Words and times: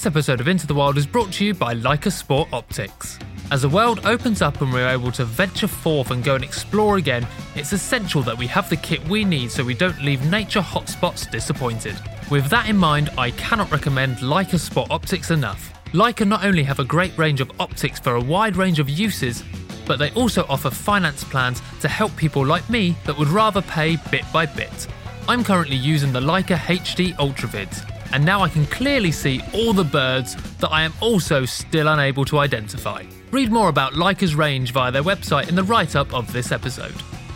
This 0.00 0.06
episode 0.06 0.40
of 0.40 0.48
Into 0.48 0.66
the 0.66 0.72
Wild 0.72 0.96
is 0.96 1.06
brought 1.06 1.30
to 1.32 1.44
you 1.44 1.52
by 1.52 1.74
Leica 1.74 2.10
Sport 2.10 2.48
Optics. 2.54 3.18
As 3.50 3.60
the 3.60 3.68
world 3.68 4.00
opens 4.06 4.40
up 4.40 4.62
and 4.62 4.72
we're 4.72 4.88
able 4.88 5.12
to 5.12 5.26
venture 5.26 5.68
forth 5.68 6.10
and 6.10 6.24
go 6.24 6.36
and 6.36 6.42
explore 6.42 6.96
again, 6.96 7.26
it's 7.54 7.74
essential 7.74 8.22
that 8.22 8.38
we 8.38 8.46
have 8.46 8.70
the 8.70 8.78
kit 8.78 9.06
we 9.10 9.26
need 9.26 9.50
so 9.50 9.62
we 9.62 9.74
don't 9.74 10.00
leave 10.00 10.24
nature 10.30 10.62
hotspots 10.62 11.30
disappointed. 11.30 11.96
With 12.30 12.48
that 12.48 12.66
in 12.66 12.78
mind, 12.78 13.10
I 13.18 13.32
cannot 13.32 13.70
recommend 13.70 14.20
Leica 14.20 14.58
Sport 14.58 14.90
Optics 14.90 15.30
enough. 15.30 15.70
Leica 15.92 16.26
not 16.26 16.46
only 16.46 16.62
have 16.62 16.78
a 16.78 16.84
great 16.84 17.18
range 17.18 17.42
of 17.42 17.52
optics 17.60 18.00
for 18.00 18.14
a 18.14 18.22
wide 18.22 18.56
range 18.56 18.78
of 18.78 18.88
uses, 18.88 19.44
but 19.84 19.98
they 19.98 20.10
also 20.12 20.46
offer 20.48 20.70
finance 20.70 21.24
plans 21.24 21.60
to 21.82 21.88
help 21.88 22.16
people 22.16 22.46
like 22.46 22.70
me 22.70 22.96
that 23.04 23.18
would 23.18 23.28
rather 23.28 23.60
pay 23.60 23.98
bit 24.10 24.24
by 24.32 24.46
bit. 24.46 24.86
I'm 25.28 25.44
currently 25.44 25.76
using 25.76 26.10
the 26.10 26.20
Leica 26.20 26.56
HD 26.56 27.14
Ultravids, 27.16 27.86
and 28.12 28.24
now 28.24 28.40
I 28.42 28.48
can 28.48 28.66
clearly 28.66 29.12
see 29.12 29.40
all 29.54 29.72
the 29.72 29.84
birds 29.84 30.36
that 30.58 30.70
I 30.70 30.82
am 30.82 30.92
also 31.00 31.44
still 31.44 31.88
unable 31.88 32.24
to 32.26 32.38
identify. 32.38 33.04
Read 33.30 33.50
more 33.50 33.68
about 33.68 33.92
Leica's 33.92 34.34
range 34.34 34.72
via 34.72 34.90
their 34.90 35.02
website 35.02 35.48
in 35.48 35.54
the 35.54 35.64
write 35.64 35.96
up 35.96 36.12
of 36.12 36.32
this 36.32 36.52
episode. 36.52 36.94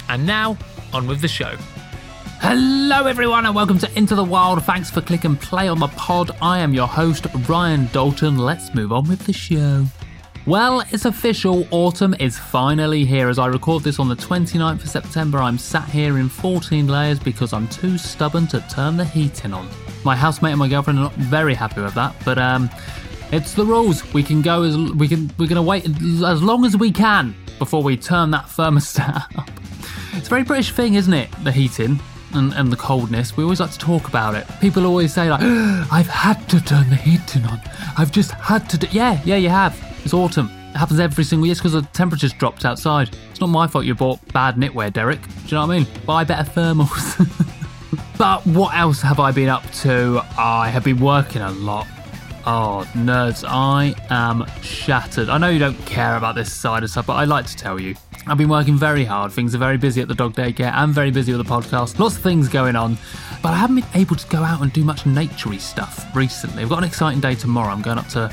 And 0.09 0.27
now, 0.27 0.57
on 0.93 1.07
with 1.07 1.21
the 1.21 1.29
show. 1.29 1.57
Hello, 2.41 3.07
everyone, 3.07 3.47
and 3.47 3.55
welcome 3.55 3.79
to 3.79 3.99
Into 3.99 4.15
the 4.15 4.25
Wild. 4.25 4.63
Thanks 4.65 4.91
for 4.91 5.01
clicking 5.01 5.37
play 5.37 5.69
on 5.69 5.79
the 5.79 5.89
pod. 5.89 6.37
I 6.43 6.59
am 6.59 6.75
your 6.75 6.89
host, 6.89 7.27
Ryan 7.49 7.89
Dalton. 7.93 8.37
Let's 8.37 8.75
move 8.75 8.93
on 8.93 9.09
with 9.09 9.25
the 9.27 9.33
show. 9.33 9.87
Well, 10.47 10.83
it's 10.91 11.07
official. 11.07 11.67
Autumn 11.71 12.15
is 12.21 12.39
finally 12.39 13.07
here. 13.07 13.31
As 13.31 13.39
I 13.39 13.47
record 13.47 13.83
this 13.83 13.99
on 13.99 14.11
the 14.11 14.15
29th 14.15 14.83
of 14.83 14.91
September, 14.91 15.39
I'm 15.39 15.57
sat 15.57 15.89
here 15.89 16.19
in 16.19 16.29
14 16.29 16.87
layers 16.87 17.19
because 17.19 17.55
I'm 17.55 17.67
too 17.69 17.97
stubborn 17.97 18.47
to 18.49 18.61
turn 18.69 18.99
the 18.99 19.07
heating 19.07 19.55
on. 19.55 19.67
My 20.05 20.15
housemate 20.15 20.53
and 20.53 20.59
my 20.59 20.69
girlfriend 20.69 20.99
are 20.99 21.03
not 21.03 21.15
very 21.15 21.55
happy 21.55 21.81
with 21.81 21.95
that, 21.95 22.15
but 22.27 22.37
um, 22.37 22.69
it's 23.33 23.55
the 23.55 23.65
rules. 23.65 24.13
We 24.13 24.23
can 24.23 24.43
go 24.43 24.65
as 24.65 24.77
we 24.77 25.09
can. 25.09 25.33
We're 25.39 25.49
to 25.49 25.63
wait 25.63 25.87
as 25.87 26.43
long 26.43 26.67
as 26.67 26.77
we 26.77 26.93
can 26.93 27.35
before 27.59 27.83
we 27.83 27.97
turn 27.97 28.31
that 28.33 28.45
thermostat 28.45 29.25
up. 29.39 29.49
It's 30.13 30.27
a 30.27 30.31
very 30.31 30.43
British 30.45 30.73
thing, 30.73 30.95
isn't 30.95 31.15
it? 31.15 31.31
The 31.43 31.53
heating 31.53 31.99
and, 32.37 32.53
and 32.55 32.73
the 32.73 32.77
coldness. 32.77 33.37
We 33.37 33.45
always 33.45 33.61
like 33.61 33.71
to 33.73 33.79
talk 33.79 34.09
about 34.09 34.35
it. 34.35 34.47
People 34.61 34.87
always 34.87 35.13
say 35.13 35.31
like, 35.31 35.41
"I've 35.93 36.09
had 36.09 36.49
to 36.51 36.63
turn 36.63 36.89
the 36.91 36.97
heating 36.97 37.45
on. 37.47 37.61
I've 37.97 38.13
just 38.13 38.33
had 38.33 38.69
to." 38.71 38.79
Do-. 38.79 38.89
Yeah, 38.91 39.21
yeah, 39.25 39.37
you 39.37 39.49
have. 39.49 39.79
It's 40.05 40.15
autumn. 40.15 40.51
It 40.75 40.79
happens 40.79 41.01
every 41.01 41.25
single 41.25 41.47
year 41.47 41.55
because 41.55 41.73
the 41.73 41.83
temperature's 41.93 42.33
dropped 42.33 42.65
outside. 42.65 43.17
It's 43.31 43.41
not 43.41 43.49
my 43.49 43.67
fault 43.67 43.85
you 43.85 43.95
bought 43.95 44.21
bad 44.33 44.57
knitwear, 44.57 44.93
Derek. 44.93 45.23
Do 45.23 45.29
you 45.47 45.53
know 45.53 45.67
what 45.67 45.75
I 45.75 45.79
mean? 45.79 45.87
Buy 46.05 46.25
better 46.25 46.51
thermals. 46.51 47.19
but 48.19 48.45
what 48.47 48.75
else 48.75 49.01
have 49.01 49.21
I 49.21 49.31
been 49.31 49.49
up 49.49 49.69
to? 49.83 50.21
I 50.37 50.69
have 50.69 50.85
been 50.85 51.01
working 51.01 51.43
a 51.43 51.51
lot. 51.53 51.87
Oh, 52.47 52.87
nerds, 52.93 53.43
I 53.49 53.95
am 54.11 54.45
shattered. 54.61 55.31
I 55.31 55.39
know 55.39 55.49
you 55.49 55.59
don't 55.59 55.79
care 55.87 56.17
about 56.17 56.35
this 56.35 56.53
side 56.53 56.83
of 56.83 56.91
stuff, 56.91 57.07
but 57.07 57.15
I 57.15 57.25
like 57.25 57.47
to 57.47 57.57
tell 57.57 57.81
you. 57.81 57.95
I've 58.27 58.37
been 58.37 58.51
working 58.51 58.77
very 58.77 59.05
hard. 59.05 59.33
Things 59.33 59.55
are 59.55 59.59
very 59.59 59.79
busy 59.79 60.03
at 60.03 60.09
the 60.09 60.15
dog 60.15 60.35
daycare. 60.35 60.71
I'm 60.75 60.93
very 60.93 61.11
busy 61.11 61.33
with 61.35 61.47
the 61.47 61.51
podcast. 61.51 61.99
Lots 61.99 62.17
of 62.17 62.23
things 62.23 62.49
going 62.49 62.77
on. 62.77 62.99
But 63.43 63.55
I 63.55 63.57
haven't 63.57 63.77
been 63.77 63.87
able 63.95 64.17
to 64.17 64.27
go 64.29 64.43
out 64.43 64.61
and 64.61 64.71
do 64.75 64.85
much 64.85 65.05
naturey 65.05 65.59
stuff 65.59 66.15
recently. 66.15 66.63
I've 66.63 66.69
got 66.69 66.79
an 66.79 66.85
exciting 66.85 67.21
day 67.21 67.35
tomorrow. 67.35 67.71
I'm 67.71 67.81
going 67.81 67.97
up 67.97 68.09
to 68.09 68.29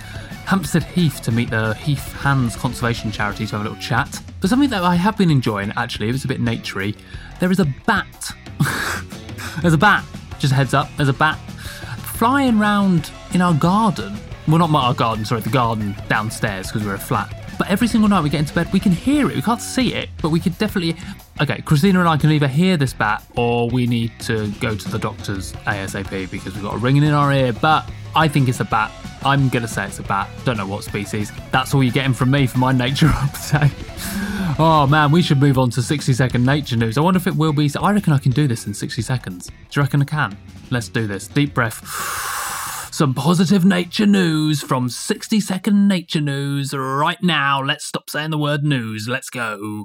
Hampstead 0.46 0.84
Heath 0.84 1.22
to 1.22 1.32
meet 1.32 1.50
the 1.50 1.74
Heath 1.76 2.12
Hands 2.14 2.54
Conservation 2.58 3.14
Charity 3.14 3.46
to 3.46 3.52
have 3.54 3.62
a 3.62 3.70
little 3.70 3.82
chat. 3.82 4.22
But 4.42 4.50
something 4.50 4.70
that 4.72 4.84
I 4.84 4.96
have 4.96 5.18
been 5.18 5.32
enjoying, 5.32 5.72
actually, 5.78 6.10
it 6.10 6.14
was 6.14 6.26
a 6.26 6.28
bit 6.28 6.42
naturey, 6.42 6.98
there 7.40 7.52
is 7.52 7.60
a 7.62 7.66
bat. 7.86 8.32
there's 9.62 9.74
a 9.74 9.78
bat. 9.78 10.04
Just 10.38 10.54
heads 10.54 10.74
up, 10.74 10.90
there's 10.98 11.08
a 11.08 11.14
bat 11.14 11.40
flying 12.22 12.60
round 12.60 13.10
in 13.34 13.42
our 13.42 13.54
garden. 13.54 14.18
Well, 14.48 14.58
not 14.58 14.72
our 14.74 14.94
garden, 14.94 15.24
sorry, 15.26 15.42
the 15.42 15.50
garden 15.50 15.96
downstairs 16.10 16.68
because 16.68 16.86
we're 16.86 16.96
a 16.96 17.00
flat. 17.00 17.42
But 17.58 17.70
every 17.70 17.88
single 17.88 18.10
night 18.10 18.24
we 18.24 18.30
get 18.30 18.40
into 18.40 18.56
bed, 18.56 18.72
we 18.74 18.80
can 18.80 18.92
hear 18.92 19.30
it. 19.30 19.36
We 19.36 19.42
can't 19.42 19.62
see 19.62 19.94
it, 19.94 20.10
but 20.22 20.30
we 20.30 20.40
could 20.40 20.58
definitely. 20.58 20.96
Okay, 21.40 21.62
Christina 21.62 22.00
and 22.00 22.10
I 22.10 22.18
can 22.18 22.32
either 22.32 22.48
hear 22.48 22.76
this 22.76 22.94
bat 22.94 23.24
or 23.36 23.70
we 23.70 23.88
need 23.88 24.12
to 24.22 24.52
go 24.60 24.76
to 24.76 24.90
the 24.90 25.00
doctor's 25.00 25.54
ASAP 25.54 26.30
because 26.32 26.54
we've 26.56 26.64
got 26.64 26.74
a 26.74 26.78
ringing 26.78 27.04
in 27.04 27.14
our 27.14 27.32
ear. 27.32 27.54
But 27.54 27.90
I 28.16 28.28
think 28.28 28.50
it's 28.50 28.60
a 28.60 28.66
bat. 28.66 28.92
I'm 29.24 29.50
going 29.50 29.62
to 29.62 29.68
say 29.68 29.86
it's 29.86 30.00
a 30.00 30.04
bat. 30.04 30.28
Don't 30.44 30.58
know 30.58 30.68
what 30.68 30.84
species. 30.84 31.32
That's 31.52 31.74
all 31.74 31.84
you're 31.84 31.94
getting 31.94 32.14
from 32.14 32.32
me 32.32 32.48
for 32.48 32.58
my 32.58 32.72
nature 32.72 33.08
update. 33.10 33.72
Oh 34.60 34.88
man, 34.88 35.12
we 35.12 35.22
should 35.22 35.40
move 35.40 35.58
on 35.58 35.70
to 35.72 35.82
60 35.82 36.14
second 36.14 36.46
nature 36.46 36.76
news. 36.76 36.98
I 36.98 37.02
wonder 37.02 37.20
if 37.20 37.28
it 37.28 37.36
will 37.36 37.54
be. 37.54 37.70
I 37.80 37.92
reckon 37.92 38.14
I 38.14 38.18
can 38.18 38.32
do 38.32 38.48
this 38.48 38.66
in 38.68 38.74
60 38.74 39.02
seconds. 39.02 39.48
Do 39.48 39.54
you 39.74 39.82
reckon 39.84 40.02
I 40.02 40.06
can? 40.06 40.38
Let's 40.72 40.90
do 40.90 41.08
this. 41.08 41.28
Deep 41.28 41.54
breath. 41.54 42.38
Some 42.94 43.14
positive 43.14 43.64
nature 43.64 44.06
news 44.06 44.62
from 44.62 44.90
60 44.90 45.40
second 45.40 45.88
nature 45.88 46.20
news 46.20 46.74
right 46.74 47.18
now. 47.24 47.64
Let's 47.64 47.86
stop 47.86 48.10
saying 48.10 48.32
the 48.32 48.38
word 48.38 48.64
news. 48.66 49.08
Let's 49.08 49.30
go. 49.30 49.82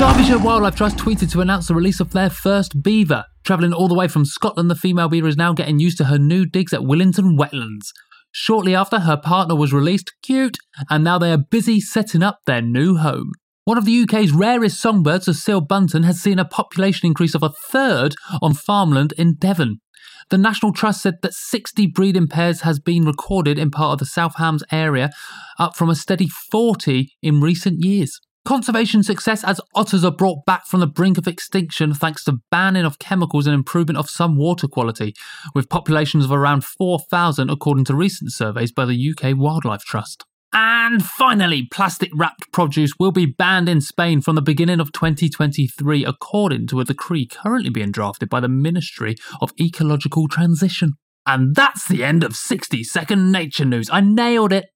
Derbyshire 0.00 0.40
Wildlife 0.40 0.74
Trust 0.74 0.96
tweeted 0.96 1.30
to 1.30 1.40
announce 1.40 1.68
the 1.68 1.74
release 1.76 2.00
of 2.00 2.10
their 2.10 2.30
first 2.30 2.82
beaver. 2.82 3.26
Travelling 3.44 3.72
all 3.72 3.86
the 3.86 3.94
way 3.94 4.08
from 4.08 4.24
Scotland, 4.24 4.68
the 4.68 4.74
female 4.74 5.08
beaver 5.08 5.28
is 5.28 5.36
now 5.36 5.52
getting 5.52 5.78
used 5.78 5.98
to 5.98 6.06
her 6.06 6.18
new 6.18 6.44
digs 6.44 6.72
at 6.72 6.80
Willington 6.80 7.38
Wetlands. 7.38 7.92
Shortly 8.32 8.74
after, 8.74 8.98
her 8.98 9.16
partner 9.16 9.54
was 9.54 9.72
released, 9.72 10.12
cute, 10.20 10.56
and 10.88 11.04
now 11.04 11.16
they 11.16 11.30
are 11.30 11.38
busy 11.38 11.80
setting 11.80 12.24
up 12.24 12.40
their 12.46 12.60
new 12.60 12.96
home. 12.96 13.30
One 13.64 13.78
of 13.78 13.84
the 13.84 14.02
UK's 14.02 14.32
rarest 14.32 14.80
songbirds, 14.80 15.26
the 15.26 15.34
seal 15.34 15.64
has 15.70 16.20
seen 16.20 16.40
a 16.40 16.44
population 16.44 17.06
increase 17.06 17.36
of 17.36 17.44
a 17.44 17.50
third 17.50 18.16
on 18.42 18.54
farmland 18.54 19.12
in 19.16 19.36
Devon. 19.36 19.80
The 20.30 20.38
National 20.38 20.72
Trust 20.72 21.02
said 21.02 21.22
that 21.22 21.34
60 21.34 21.88
breeding 21.88 22.28
pairs 22.28 22.60
has 22.60 22.78
been 22.78 23.04
recorded 23.04 23.58
in 23.58 23.72
part 23.72 23.94
of 23.94 23.98
the 23.98 24.06
South 24.06 24.36
Hams 24.36 24.62
area, 24.70 25.10
up 25.58 25.76
from 25.76 25.90
a 25.90 25.96
steady 25.96 26.28
40 26.28 27.10
in 27.20 27.40
recent 27.40 27.84
years. 27.84 28.20
Conservation 28.44 29.02
success 29.02 29.42
as 29.42 29.60
otters 29.74 30.04
are 30.04 30.12
brought 30.12 30.46
back 30.46 30.66
from 30.66 30.78
the 30.78 30.86
brink 30.86 31.18
of 31.18 31.26
extinction 31.26 31.92
thanks 31.92 32.22
to 32.24 32.38
banning 32.48 32.84
of 32.84 33.00
chemicals 33.00 33.48
and 33.48 33.54
improvement 33.54 33.98
of 33.98 34.08
some 34.08 34.36
water 34.36 34.68
quality, 34.68 35.14
with 35.52 35.68
populations 35.68 36.24
of 36.24 36.30
around 36.30 36.64
4,000 36.64 37.50
according 37.50 37.84
to 37.86 37.94
recent 37.96 38.32
surveys 38.32 38.70
by 38.70 38.84
the 38.84 39.10
UK 39.10 39.36
Wildlife 39.36 39.82
Trust. 39.82 40.24
And 40.52 41.04
finally, 41.04 41.68
plastic 41.70 42.10
wrapped 42.12 42.50
produce 42.50 42.94
will 42.98 43.12
be 43.12 43.26
banned 43.26 43.68
in 43.68 43.80
Spain 43.80 44.20
from 44.20 44.34
the 44.34 44.42
beginning 44.42 44.80
of 44.80 44.90
2023, 44.90 46.04
according 46.04 46.66
to 46.68 46.80
a 46.80 46.84
decree 46.84 47.26
currently 47.26 47.70
being 47.70 47.92
drafted 47.92 48.28
by 48.28 48.40
the 48.40 48.48
Ministry 48.48 49.14
of 49.40 49.52
Ecological 49.60 50.26
Transition. 50.26 50.94
And 51.24 51.54
that's 51.54 51.86
the 51.86 52.02
end 52.02 52.24
of 52.24 52.34
60 52.34 52.82
second 52.82 53.30
nature 53.30 53.64
news. 53.64 53.88
I 53.92 54.00
nailed 54.00 54.52
it. 54.52 54.66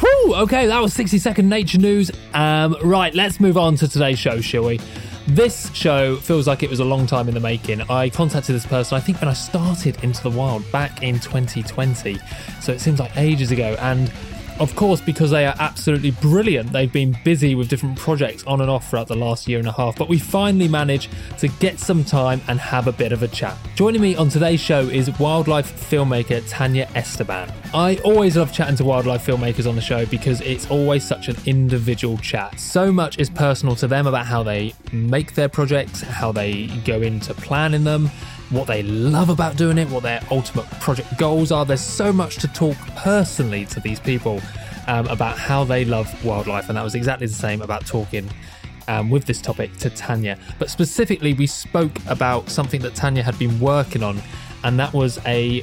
Whew, 0.00 0.34
okay, 0.36 0.66
that 0.68 0.80
was 0.80 0.94
60 0.94 1.18
second 1.18 1.50
nature 1.50 1.78
news. 1.78 2.10
Um, 2.32 2.76
right, 2.82 3.14
let's 3.14 3.40
move 3.40 3.58
on 3.58 3.76
to 3.76 3.88
today's 3.88 4.18
show, 4.18 4.40
shall 4.40 4.64
we? 4.64 4.80
This 5.28 5.70
show 5.74 6.16
feels 6.16 6.46
like 6.46 6.62
it 6.62 6.70
was 6.70 6.80
a 6.80 6.84
long 6.86 7.06
time 7.06 7.28
in 7.28 7.34
the 7.34 7.40
making. 7.40 7.82
I 7.90 8.08
contacted 8.08 8.54
this 8.54 8.64
person, 8.64 8.96
I 8.96 9.00
think, 9.00 9.20
when 9.20 9.28
I 9.28 9.34
started 9.34 10.02
Into 10.02 10.22
the 10.22 10.30
Wild 10.30 10.64
back 10.72 11.02
in 11.02 11.20
2020. 11.20 12.18
So 12.62 12.72
it 12.72 12.80
seems 12.80 12.98
like 12.98 13.14
ages 13.14 13.50
ago. 13.50 13.76
And 13.78 14.10
of 14.60 14.74
course, 14.74 15.00
because 15.00 15.30
they 15.30 15.46
are 15.46 15.54
absolutely 15.58 16.10
brilliant, 16.10 16.72
they've 16.72 16.92
been 16.92 17.16
busy 17.24 17.54
with 17.54 17.68
different 17.68 17.98
projects 17.98 18.44
on 18.44 18.60
and 18.60 18.68
off 18.70 18.90
throughout 18.90 19.08
the 19.08 19.16
last 19.16 19.48
year 19.48 19.58
and 19.58 19.68
a 19.68 19.72
half. 19.72 19.96
But 19.96 20.08
we 20.08 20.18
finally 20.18 20.68
managed 20.68 21.10
to 21.38 21.48
get 21.48 21.78
some 21.78 22.04
time 22.04 22.40
and 22.48 22.58
have 22.58 22.86
a 22.86 22.92
bit 22.92 23.12
of 23.12 23.22
a 23.22 23.28
chat. 23.28 23.56
Joining 23.74 24.00
me 24.00 24.16
on 24.16 24.28
today's 24.28 24.60
show 24.60 24.80
is 24.80 25.16
wildlife 25.18 25.90
filmmaker 25.90 26.42
Tanya 26.48 26.88
Esteban. 26.94 27.52
I 27.72 27.96
always 27.98 28.36
love 28.36 28.52
chatting 28.52 28.76
to 28.76 28.84
wildlife 28.84 29.24
filmmakers 29.24 29.68
on 29.68 29.76
the 29.76 29.82
show 29.82 30.06
because 30.06 30.40
it's 30.40 30.70
always 30.70 31.04
such 31.04 31.28
an 31.28 31.36
individual 31.46 32.18
chat. 32.18 32.58
So 32.58 32.90
much 32.90 33.18
is 33.18 33.30
personal 33.30 33.76
to 33.76 33.86
them 33.86 34.06
about 34.06 34.26
how 34.26 34.42
they 34.42 34.74
make 34.92 35.34
their 35.34 35.48
projects, 35.48 36.00
how 36.00 36.32
they 36.32 36.66
go 36.84 37.00
into 37.00 37.34
planning 37.34 37.84
them 37.84 38.10
what 38.50 38.66
they 38.66 38.82
love 38.82 39.28
about 39.28 39.56
doing 39.56 39.78
it, 39.78 39.88
what 39.90 40.02
their 40.02 40.20
ultimate 40.30 40.66
project 40.80 41.16
goals 41.18 41.52
are. 41.52 41.64
There's 41.64 41.80
so 41.80 42.12
much 42.12 42.36
to 42.36 42.48
talk 42.48 42.76
personally 42.96 43.64
to 43.66 43.80
these 43.80 44.00
people 44.00 44.40
um, 44.86 45.06
about 45.08 45.38
how 45.38 45.64
they 45.64 45.84
love 45.84 46.08
wildlife, 46.24 46.68
and 46.68 46.76
that 46.76 46.84
was 46.84 46.94
exactly 46.94 47.26
the 47.26 47.34
same 47.34 47.62
about 47.62 47.86
talking. 47.86 48.28
Um, 48.90 49.10
with 49.10 49.26
this 49.26 49.42
topic 49.42 49.76
to 49.80 49.90
Tanya, 49.90 50.38
but 50.58 50.70
specifically, 50.70 51.34
we 51.34 51.46
spoke 51.46 51.92
about 52.06 52.48
something 52.48 52.80
that 52.80 52.94
Tanya 52.94 53.22
had 53.22 53.38
been 53.38 53.60
working 53.60 54.02
on, 54.02 54.18
and 54.64 54.80
that 54.80 54.94
was 54.94 55.18
a 55.26 55.62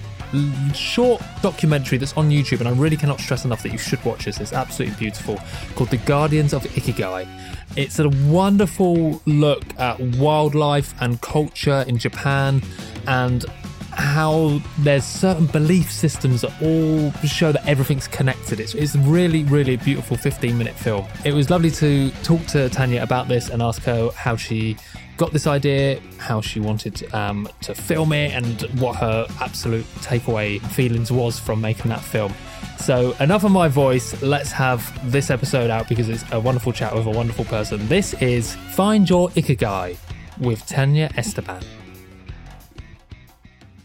short 0.76 1.24
documentary 1.42 1.98
that's 1.98 2.16
on 2.18 2.30
YouTube, 2.30 2.60
and 2.60 2.68
I 2.68 2.72
really 2.74 2.98
cannot 2.98 3.20
stress 3.20 3.44
enough 3.44 3.64
that 3.64 3.72
you 3.72 3.80
should 3.80 4.04
watch 4.06 4.26
this. 4.26 4.40
It's 4.40 4.54
absolutely 4.54 4.98
beautiful, 4.98 5.40
called 5.76 5.90
The 5.90 5.98
Guardians 5.98 6.54
of 6.54 6.64
Ikigai. 6.64 7.26
It's 7.76 8.00
a 8.00 8.10
wonderful 8.10 9.22
look 9.26 9.64
at 9.80 10.00
wildlife 10.18 10.94
and 11.02 11.20
culture 11.22 11.84
in 11.88 11.98
Japan 11.98 12.62
and 13.08 13.46
how 13.92 14.60
there's 14.80 15.06
certain 15.06 15.46
belief 15.48 15.92
systems 15.92 16.42
that 16.42 16.52
all 16.62 17.12
show 17.28 17.52
that 17.52 17.66
everything's 17.66 18.08
connected. 18.08 18.60
It's, 18.60 18.74
it's 18.74 18.96
really, 18.96 19.44
really 19.46 19.76
a 19.76 19.78
beautiful 19.78 20.18
15 20.18 20.58
minute 20.58 20.76
film. 20.76 21.06
It 21.24 21.34
was 21.34 21.50
lovely 21.50 21.72
to 21.72 22.12
talk 22.24 22.46
to 22.48 22.70
Tanya 22.70 23.02
about 23.04 23.28
this 23.28 23.50
and 23.50 23.62
ask 23.62 23.82
her 23.84 24.10
how 24.12 24.36
she 24.36 24.78
got 25.18 25.32
this 25.32 25.48
idea, 25.48 26.00
how 26.18 26.42
she 26.42 26.60
wanted 26.60 27.14
um, 27.14 27.48
to 27.62 27.74
film 27.74 28.12
it, 28.12 28.34
and 28.34 28.62
what 28.80 28.98
her 28.98 29.28
absolute 29.42 29.86
takeaway 30.02 30.62
feelings 30.72 31.12
was 31.12 31.40
from 31.40 31.62
making 31.62 31.90
that 31.90 32.02
film. 32.02 32.34
So, 32.80 33.16
enough 33.20 33.44
of 33.44 33.52
my 33.52 33.68
voice. 33.68 34.22
Let's 34.22 34.52
have 34.52 35.12
this 35.12 35.30
episode 35.30 35.70
out 35.70 35.88
because 35.88 36.10
it's 36.10 36.24
a 36.32 36.40
wonderful 36.40 36.74
chat 36.74 36.94
with 36.94 37.06
a 37.06 37.12
wonderful 37.12 37.46
person. 37.46 37.88
This 37.88 38.14
is 38.16 38.56
Find 38.56 39.10
Your 39.10 39.30
Ikigai 39.30 39.98
with 40.40 40.66
Tanya 40.66 41.10
Esteban. 41.16 41.64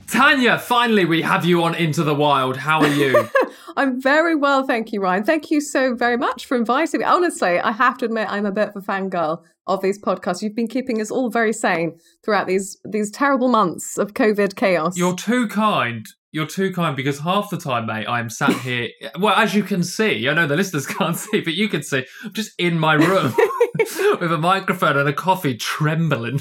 Tanya, 0.09 0.59
finally, 0.59 1.05
we 1.05 1.23
have 1.23 1.45
you 1.45 1.63
on 1.63 1.75
Into 1.77 2.03
the 2.03 2.15
Wild. 2.15 2.57
How 2.57 2.81
are 2.81 2.89
you? 2.89 3.29
I'm 3.77 4.03
very 4.03 4.35
well, 4.35 4.67
thank 4.67 4.93
you, 4.93 5.01
Ryan. 5.01 5.23
Thank 5.23 5.53
you 5.53 5.61
so 5.61 5.95
very 5.95 6.17
much 6.17 6.47
for 6.47 6.57
inviting 6.57 7.01
me. 7.01 7.07
Honestly, 7.07 7.61
I 7.61 7.71
have 7.71 7.97
to 7.99 8.07
admit, 8.07 8.27
I'm 8.29 8.45
a 8.45 8.51
bit 8.51 8.71
of 8.71 8.77
a 8.77 8.81
fangirl 8.81 9.43
of 9.71 9.83
these 9.83 10.01
podcasts. 10.01 10.43
You've 10.43 10.55
been 10.57 10.69
keeping 10.69 11.01
us 11.01 11.11
all 11.11 11.31
very 11.31 11.53
sane 11.53 11.99
throughout 12.25 12.47
these 12.47 12.79
these 12.85 13.11
terrible 13.11 13.49
months 13.49 13.99
of 13.99 14.15
COVID 14.15 14.57
chaos. 14.57 14.97
You're 14.97 15.17
too 15.17 15.49
kind. 15.49 16.07
You're 16.33 16.47
too 16.47 16.73
kind 16.73 16.95
because 16.95 17.19
half 17.19 17.51
the 17.51 17.57
time, 17.57 17.87
mate, 17.87 18.07
I'm 18.09 18.31
sat 18.31 18.53
here. 18.61 18.89
well, 19.19 19.35
as 19.35 19.55
you 19.55 19.63
can 19.63 19.83
see, 19.83 20.29
I 20.29 20.35
know 20.35 20.47
the 20.47 20.57
listeners 20.57 20.87
can't 20.99 21.17
see, 21.17 21.41
but 21.41 21.55
you 21.55 21.69
can 21.69 21.83
see, 21.83 22.05
I'm 22.25 22.33
just 22.33 22.53
in 22.59 22.79
my 22.79 22.95
room 22.95 23.35
with 24.21 24.33
a 24.33 24.39
microphone 24.39 24.97
and 24.97 25.09
a 25.09 25.13
coffee, 25.13 25.57
trembling. 25.57 26.41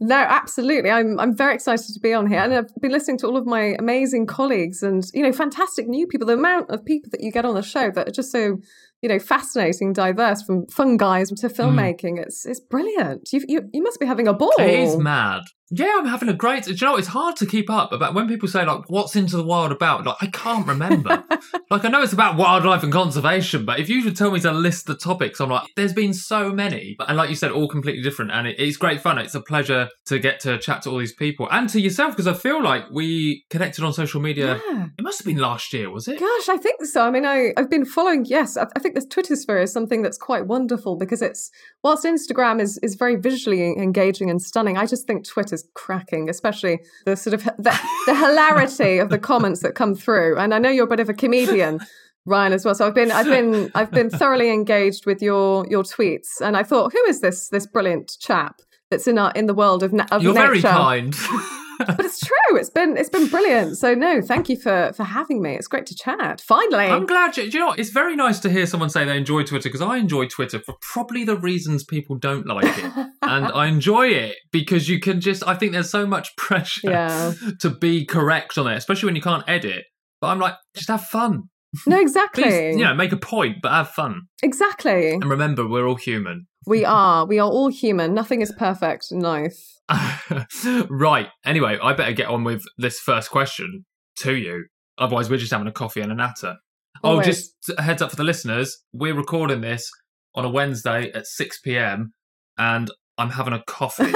no, 0.00 0.16
absolutely. 0.16 0.90
I'm 0.90 1.18
I'm 1.18 1.36
very 1.36 1.54
excited 1.54 1.92
to 1.92 2.00
be 2.00 2.14
on 2.14 2.26
here, 2.28 2.40
and 2.40 2.54
I've 2.54 2.74
been 2.80 2.92
listening 2.92 3.18
to 3.18 3.26
all 3.26 3.36
of 3.36 3.46
my 3.46 3.74
amazing 3.78 4.26
colleagues 4.26 4.82
and 4.82 5.04
you 5.12 5.22
know 5.22 5.32
fantastic 5.32 5.88
new 5.88 6.06
people. 6.06 6.26
The 6.26 6.34
amount 6.34 6.70
of 6.70 6.84
people 6.84 7.10
that 7.10 7.20
you 7.20 7.32
get 7.32 7.44
on 7.44 7.54
the 7.54 7.62
show 7.62 7.90
that 7.90 8.08
are 8.08 8.12
just 8.12 8.30
so 8.30 8.58
you 9.02 9.08
know, 9.08 9.18
fascinating, 9.18 9.92
diverse 9.92 10.42
from 10.42 10.66
fungi 10.66 11.24
to 11.24 11.48
filmmaking. 11.48 12.18
Mm. 12.18 12.22
It's 12.22 12.44
it's 12.46 12.60
brilliant. 12.60 13.28
You, 13.32 13.44
you 13.46 13.68
you 13.72 13.82
must 13.82 14.00
be 14.00 14.06
having 14.06 14.28
a 14.28 14.34
ball. 14.34 14.52
It 14.58 14.70
is 14.70 14.96
mad. 14.96 15.42
Yeah, 15.70 15.96
I'm 15.98 16.06
having 16.06 16.28
a 16.28 16.34
great. 16.34 16.64
Do 16.64 16.72
you 16.72 16.86
know 16.86 16.96
it's 16.96 17.08
hard 17.08 17.36
to 17.36 17.46
keep 17.46 17.68
up 17.68 17.92
about 17.92 18.14
when 18.14 18.26
people 18.26 18.48
say 18.48 18.64
like, 18.64 18.88
"What's 18.88 19.14
Into 19.16 19.36
the 19.36 19.44
Wild 19.44 19.70
about?" 19.70 20.06
Like, 20.06 20.16
I 20.20 20.26
can't 20.26 20.66
remember. 20.66 21.24
like, 21.70 21.84
I 21.84 21.88
know 21.88 22.02
it's 22.02 22.14
about 22.14 22.36
wildlife 22.36 22.82
and 22.82 22.92
conservation, 22.92 23.66
but 23.66 23.78
if 23.78 23.88
you 23.88 24.02
should 24.02 24.16
tell 24.16 24.30
me 24.30 24.40
to 24.40 24.52
list 24.52 24.86
the 24.86 24.94
topics, 24.94 25.40
I'm 25.40 25.50
like, 25.50 25.68
there's 25.76 25.92
been 25.92 26.14
so 26.14 26.50
many, 26.50 26.96
and 27.00 27.16
like 27.16 27.28
you 27.28 27.36
said, 27.36 27.50
all 27.50 27.68
completely 27.68 28.02
different, 28.02 28.30
and 28.30 28.46
it, 28.46 28.58
it's 28.58 28.78
great 28.78 29.02
fun. 29.02 29.18
It's 29.18 29.34
a 29.34 29.42
pleasure 29.42 29.88
to 30.06 30.18
get 30.18 30.40
to 30.40 30.58
chat 30.58 30.82
to 30.82 30.90
all 30.90 30.98
these 30.98 31.14
people 31.14 31.48
and 31.50 31.68
to 31.68 31.80
yourself 31.80 32.12
because 32.12 32.26
I 32.26 32.32
feel 32.32 32.62
like 32.62 32.84
we 32.90 33.44
connected 33.50 33.84
on 33.84 33.92
social 33.92 34.20
media. 34.20 34.60
Yeah. 34.70 34.86
It 34.98 35.02
must 35.02 35.18
have 35.18 35.26
been 35.26 35.36
last 35.36 35.72
year, 35.74 35.90
was 35.90 36.08
it? 36.08 36.18
Gosh, 36.18 36.48
I 36.48 36.56
think 36.56 36.84
so. 36.86 37.02
I 37.02 37.10
mean, 37.10 37.26
I 37.26 37.52
I've 37.58 37.70
been 37.70 37.84
following. 37.84 38.24
Yes, 38.24 38.56
I, 38.56 38.66
I 38.74 38.80
think 38.80 38.94
this 38.94 39.06
Twitter 39.06 39.36
sphere 39.36 39.60
is 39.60 39.72
something 39.72 40.00
that's 40.00 40.18
quite 40.18 40.46
wonderful 40.46 40.96
because 40.96 41.20
it's 41.20 41.50
whilst 41.84 42.06
Instagram 42.06 42.58
is 42.58 42.78
is 42.78 42.94
very 42.94 43.16
visually 43.16 43.76
engaging 43.76 44.30
and 44.30 44.40
stunning. 44.40 44.78
I 44.78 44.86
just 44.86 45.06
think 45.06 45.26
Twitter's 45.58 45.70
cracking 45.74 46.28
especially 46.28 46.80
the 47.04 47.16
sort 47.16 47.34
of 47.34 47.44
the, 47.44 47.78
the 48.06 48.14
hilarity 48.14 48.98
of 48.98 49.10
the 49.10 49.18
comments 49.18 49.60
that 49.62 49.74
come 49.74 49.94
through. 49.94 50.36
And 50.38 50.54
I 50.54 50.58
know 50.58 50.70
you're 50.70 50.84
a 50.84 50.88
bit 50.88 51.00
of 51.00 51.08
a 51.08 51.14
comedian. 51.14 51.80
Ryan 52.26 52.52
as 52.52 52.62
well. 52.62 52.74
So 52.74 52.86
I've 52.86 52.94
been 52.94 53.10
I've 53.10 53.24
been 53.24 53.70
I've 53.74 53.90
been 53.90 54.10
thoroughly 54.10 54.50
engaged 54.50 55.06
with 55.06 55.22
your 55.22 55.66
your 55.66 55.82
tweets, 55.82 56.42
and 56.42 56.58
I 56.58 56.62
thought, 56.62 56.92
who 56.92 57.02
is 57.04 57.22
this 57.22 57.48
this 57.48 57.66
brilliant 57.66 58.18
chap 58.20 58.60
that's 58.90 59.06
in 59.06 59.16
our 59.16 59.32
in 59.32 59.46
the 59.46 59.54
world 59.54 59.82
of, 59.82 59.94
of 60.10 60.22
You're 60.22 60.34
nature? 60.34 60.46
very 60.46 60.60
kind. 60.60 61.14
but 61.78 62.04
it's 62.04 62.20
true. 62.20 62.56
It's 62.58 62.70
been 62.70 62.96
it's 62.96 63.08
been 63.08 63.28
brilliant. 63.28 63.78
So 63.78 63.94
no, 63.94 64.20
thank 64.20 64.48
you 64.48 64.56
for 64.56 64.92
for 64.94 65.04
having 65.04 65.42
me. 65.42 65.54
It's 65.54 65.68
great 65.68 65.86
to 65.86 65.94
chat. 65.94 66.40
Finally, 66.40 66.86
I'm 66.86 67.06
glad. 67.06 67.36
You, 67.36 67.44
you 67.44 67.58
know, 67.58 67.66
what? 67.66 67.78
it's 67.78 67.90
very 67.90 68.16
nice 68.16 68.38
to 68.40 68.50
hear 68.50 68.66
someone 68.66 68.90
say 68.90 69.04
they 69.04 69.16
enjoy 69.16 69.42
Twitter 69.42 69.68
because 69.68 69.82
I 69.82 69.96
enjoy 69.96 70.26
Twitter 70.26 70.60
for 70.60 70.74
probably 70.80 71.24
the 71.24 71.36
reasons 71.36 71.84
people 71.84 72.16
don't 72.16 72.46
like 72.46 72.66
it, 72.78 72.92
and 73.22 73.46
I 73.46 73.66
enjoy 73.68 74.08
it 74.08 74.36
because 74.52 74.88
you 74.88 75.00
can 75.00 75.20
just. 75.20 75.46
I 75.46 75.54
think 75.54 75.72
there's 75.72 75.90
so 75.90 76.06
much 76.06 76.36
pressure 76.36 76.90
yeah. 76.90 77.34
to 77.60 77.70
be 77.70 78.04
correct 78.04 78.58
on 78.58 78.66
it, 78.66 78.76
especially 78.76 79.06
when 79.06 79.16
you 79.16 79.22
can't 79.22 79.44
edit. 79.48 79.84
But 80.20 80.28
I'm 80.28 80.40
like, 80.40 80.54
just 80.74 80.88
have 80.88 81.04
fun. 81.04 81.44
No, 81.86 82.00
exactly. 82.00 82.44
Please, 82.44 82.76
know, 82.76 82.94
make 82.94 83.12
a 83.12 83.16
point, 83.16 83.58
but 83.62 83.72
have 83.72 83.90
fun. 83.90 84.22
Exactly. 84.42 85.12
And 85.12 85.24
remember, 85.24 85.66
we're 85.66 85.86
all 85.86 85.96
human. 85.96 86.46
We 86.66 86.84
are. 86.84 87.26
We 87.26 87.38
are 87.38 87.48
all 87.48 87.68
human. 87.68 88.14
Nothing 88.14 88.40
is 88.40 88.52
perfect 88.58 89.06
in 89.10 89.20
life. 89.20 89.56
right. 90.88 91.28
Anyway, 91.44 91.78
I 91.82 91.92
better 91.94 92.12
get 92.12 92.28
on 92.28 92.44
with 92.44 92.62
this 92.76 92.98
first 92.98 93.30
question 93.30 93.84
to 94.18 94.34
you. 94.34 94.66
Otherwise, 94.98 95.30
we're 95.30 95.38
just 95.38 95.52
having 95.52 95.68
a 95.68 95.72
coffee 95.72 96.00
and 96.00 96.12
a 96.12 96.14
natter. 96.14 96.56
Oh, 97.04 97.22
just 97.22 97.54
heads 97.78 98.02
up 98.02 98.10
for 98.10 98.16
the 98.16 98.24
listeners. 98.24 98.76
We're 98.92 99.14
recording 99.14 99.60
this 99.60 99.88
on 100.34 100.44
a 100.44 100.48
Wednesday 100.48 101.12
at 101.12 101.26
6 101.26 101.60
p.m. 101.60 102.12
and 102.58 102.90
I'm 103.16 103.30
having 103.30 103.52
a 103.52 103.62
coffee. 103.66 104.12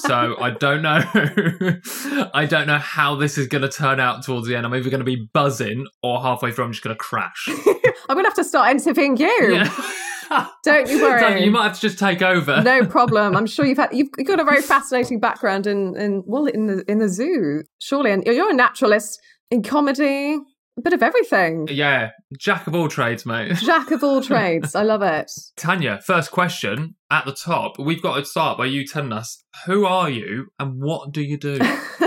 So 0.00 0.36
I 0.40 0.50
don't 0.50 0.82
know. 0.82 1.02
I 2.34 2.46
don't 2.48 2.66
know 2.66 2.78
how 2.78 3.16
this 3.16 3.38
is 3.38 3.46
going 3.46 3.62
to 3.62 3.68
turn 3.68 4.00
out 4.00 4.24
towards 4.24 4.46
the 4.46 4.56
end. 4.56 4.66
I'm 4.66 4.74
either 4.74 4.90
going 4.90 5.00
to 5.00 5.04
be 5.04 5.28
buzzing 5.32 5.86
or 6.02 6.20
halfway 6.20 6.52
through 6.52 6.64
I'm 6.64 6.72
just 6.72 6.84
going 6.84 6.94
to 6.94 6.98
crash. 6.98 7.48
I'm 7.48 8.16
going 8.16 8.24
to 8.24 8.28
have 8.28 8.34
to 8.34 8.44
start 8.44 8.70
interviewing 8.70 9.16
you. 9.16 9.54
Yeah. 9.54 10.46
Don't 10.64 10.88
you 10.88 11.02
worry. 11.02 11.44
you 11.44 11.50
might 11.50 11.64
have 11.64 11.74
to 11.74 11.80
just 11.80 11.98
take 11.98 12.22
over. 12.22 12.62
no 12.62 12.86
problem. 12.86 13.36
I'm 13.36 13.46
sure 13.46 13.66
you've 13.66 13.78
had 13.78 13.90
you've 13.92 14.10
got 14.24 14.38
a 14.38 14.44
very 14.44 14.62
fascinating 14.62 15.18
background 15.18 15.66
in 15.66 15.96
in 15.96 16.22
well 16.24 16.46
in 16.46 16.66
the 16.66 16.84
in 16.88 16.98
the 16.98 17.08
zoo, 17.08 17.64
surely, 17.80 18.12
and 18.12 18.24
you're 18.24 18.50
a 18.50 18.54
naturalist 18.54 19.18
in 19.50 19.64
comedy. 19.64 20.38
A 20.80 20.82
bit 20.82 20.94
of 20.94 21.02
everything. 21.02 21.68
Yeah, 21.70 22.12
jack 22.38 22.66
of 22.66 22.74
all 22.74 22.88
trades, 22.88 23.26
mate. 23.26 23.54
Jack 23.62 23.90
of 23.90 24.02
all 24.02 24.22
trades. 24.22 24.74
I 24.74 24.82
love 24.82 25.02
it. 25.02 25.30
Tanya, 25.54 26.00
first 26.02 26.30
question 26.30 26.94
at 27.10 27.26
the 27.26 27.34
top. 27.34 27.78
We've 27.78 28.00
got 28.00 28.16
to 28.16 28.24
start 28.24 28.56
by 28.56 28.64
you 28.64 28.86
telling 28.86 29.12
us 29.12 29.44
who 29.66 29.84
are 29.84 30.08
you 30.08 30.46
and 30.58 30.80
what 30.80 31.12
do 31.12 31.20
you 31.20 31.36
do? 31.36 31.58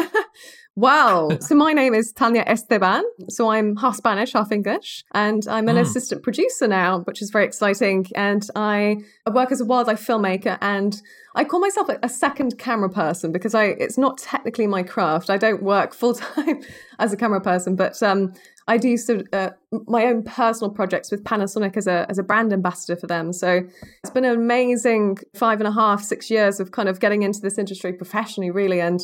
Well, 0.75 1.39
so 1.39 1.53
my 1.53 1.71
name 1.71 1.93
is 1.93 2.11
Tanya 2.11 2.43
Esteban. 2.47 3.03
So 3.29 3.51
I'm 3.51 3.75
half 3.75 3.95
Spanish, 3.95 4.33
half 4.33 4.51
English, 4.51 5.03
and 5.13 5.47
I'm 5.47 5.69
an 5.69 5.75
mm. 5.75 5.81
assistant 5.81 6.23
producer 6.23 6.67
now, 6.67 7.01
which 7.01 7.21
is 7.21 7.29
very 7.29 7.45
exciting. 7.45 8.07
And 8.15 8.47
I 8.55 8.97
work 9.31 9.51
as 9.51 9.61
a 9.61 9.65
wildlife 9.65 10.03
filmmaker, 10.03 10.57
and 10.61 10.99
I 11.35 11.43
call 11.43 11.59
myself 11.59 11.89
a 12.01 12.09
second 12.09 12.57
camera 12.57 12.89
person 12.89 13.31
because 13.31 13.53
I 13.53 13.65
it's 13.65 13.99
not 13.99 14.17
technically 14.17 14.65
my 14.65 14.81
craft. 14.81 15.29
I 15.29 15.37
don't 15.37 15.61
work 15.61 15.93
full 15.93 16.15
time 16.15 16.61
as 16.97 17.13
a 17.13 17.17
camera 17.17 17.41
person, 17.41 17.75
but 17.75 18.01
um, 18.01 18.33
I 18.67 18.77
do 18.77 18.95
sort 18.97 19.21
of, 19.21 19.27
uh, 19.33 19.49
my 19.87 20.05
own 20.05 20.23
personal 20.23 20.71
projects 20.71 21.11
with 21.11 21.23
Panasonic 21.23 21.75
as 21.75 21.87
a 21.87 22.05
as 22.09 22.17
a 22.17 22.23
brand 22.23 22.53
ambassador 22.53 22.95
for 22.95 23.07
them. 23.07 23.33
So 23.33 23.61
it's 24.03 24.13
been 24.13 24.25
an 24.25 24.35
amazing 24.35 25.17
five 25.35 25.59
and 25.59 25.67
a 25.67 25.71
half, 25.71 26.01
six 26.01 26.29
years 26.29 26.59
of 26.59 26.71
kind 26.71 26.87
of 26.87 26.99
getting 26.99 27.23
into 27.23 27.39
this 27.41 27.57
industry 27.57 27.93
professionally, 27.93 28.51
really, 28.51 28.79
and 28.79 29.01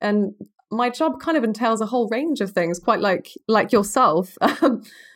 and 0.00 0.34
my 0.70 0.90
job 0.90 1.20
kind 1.20 1.36
of 1.36 1.44
entails 1.44 1.80
a 1.80 1.86
whole 1.86 2.08
range 2.08 2.40
of 2.40 2.50
things, 2.50 2.78
quite 2.78 3.00
like 3.00 3.30
like 3.48 3.72
yourself. 3.72 4.36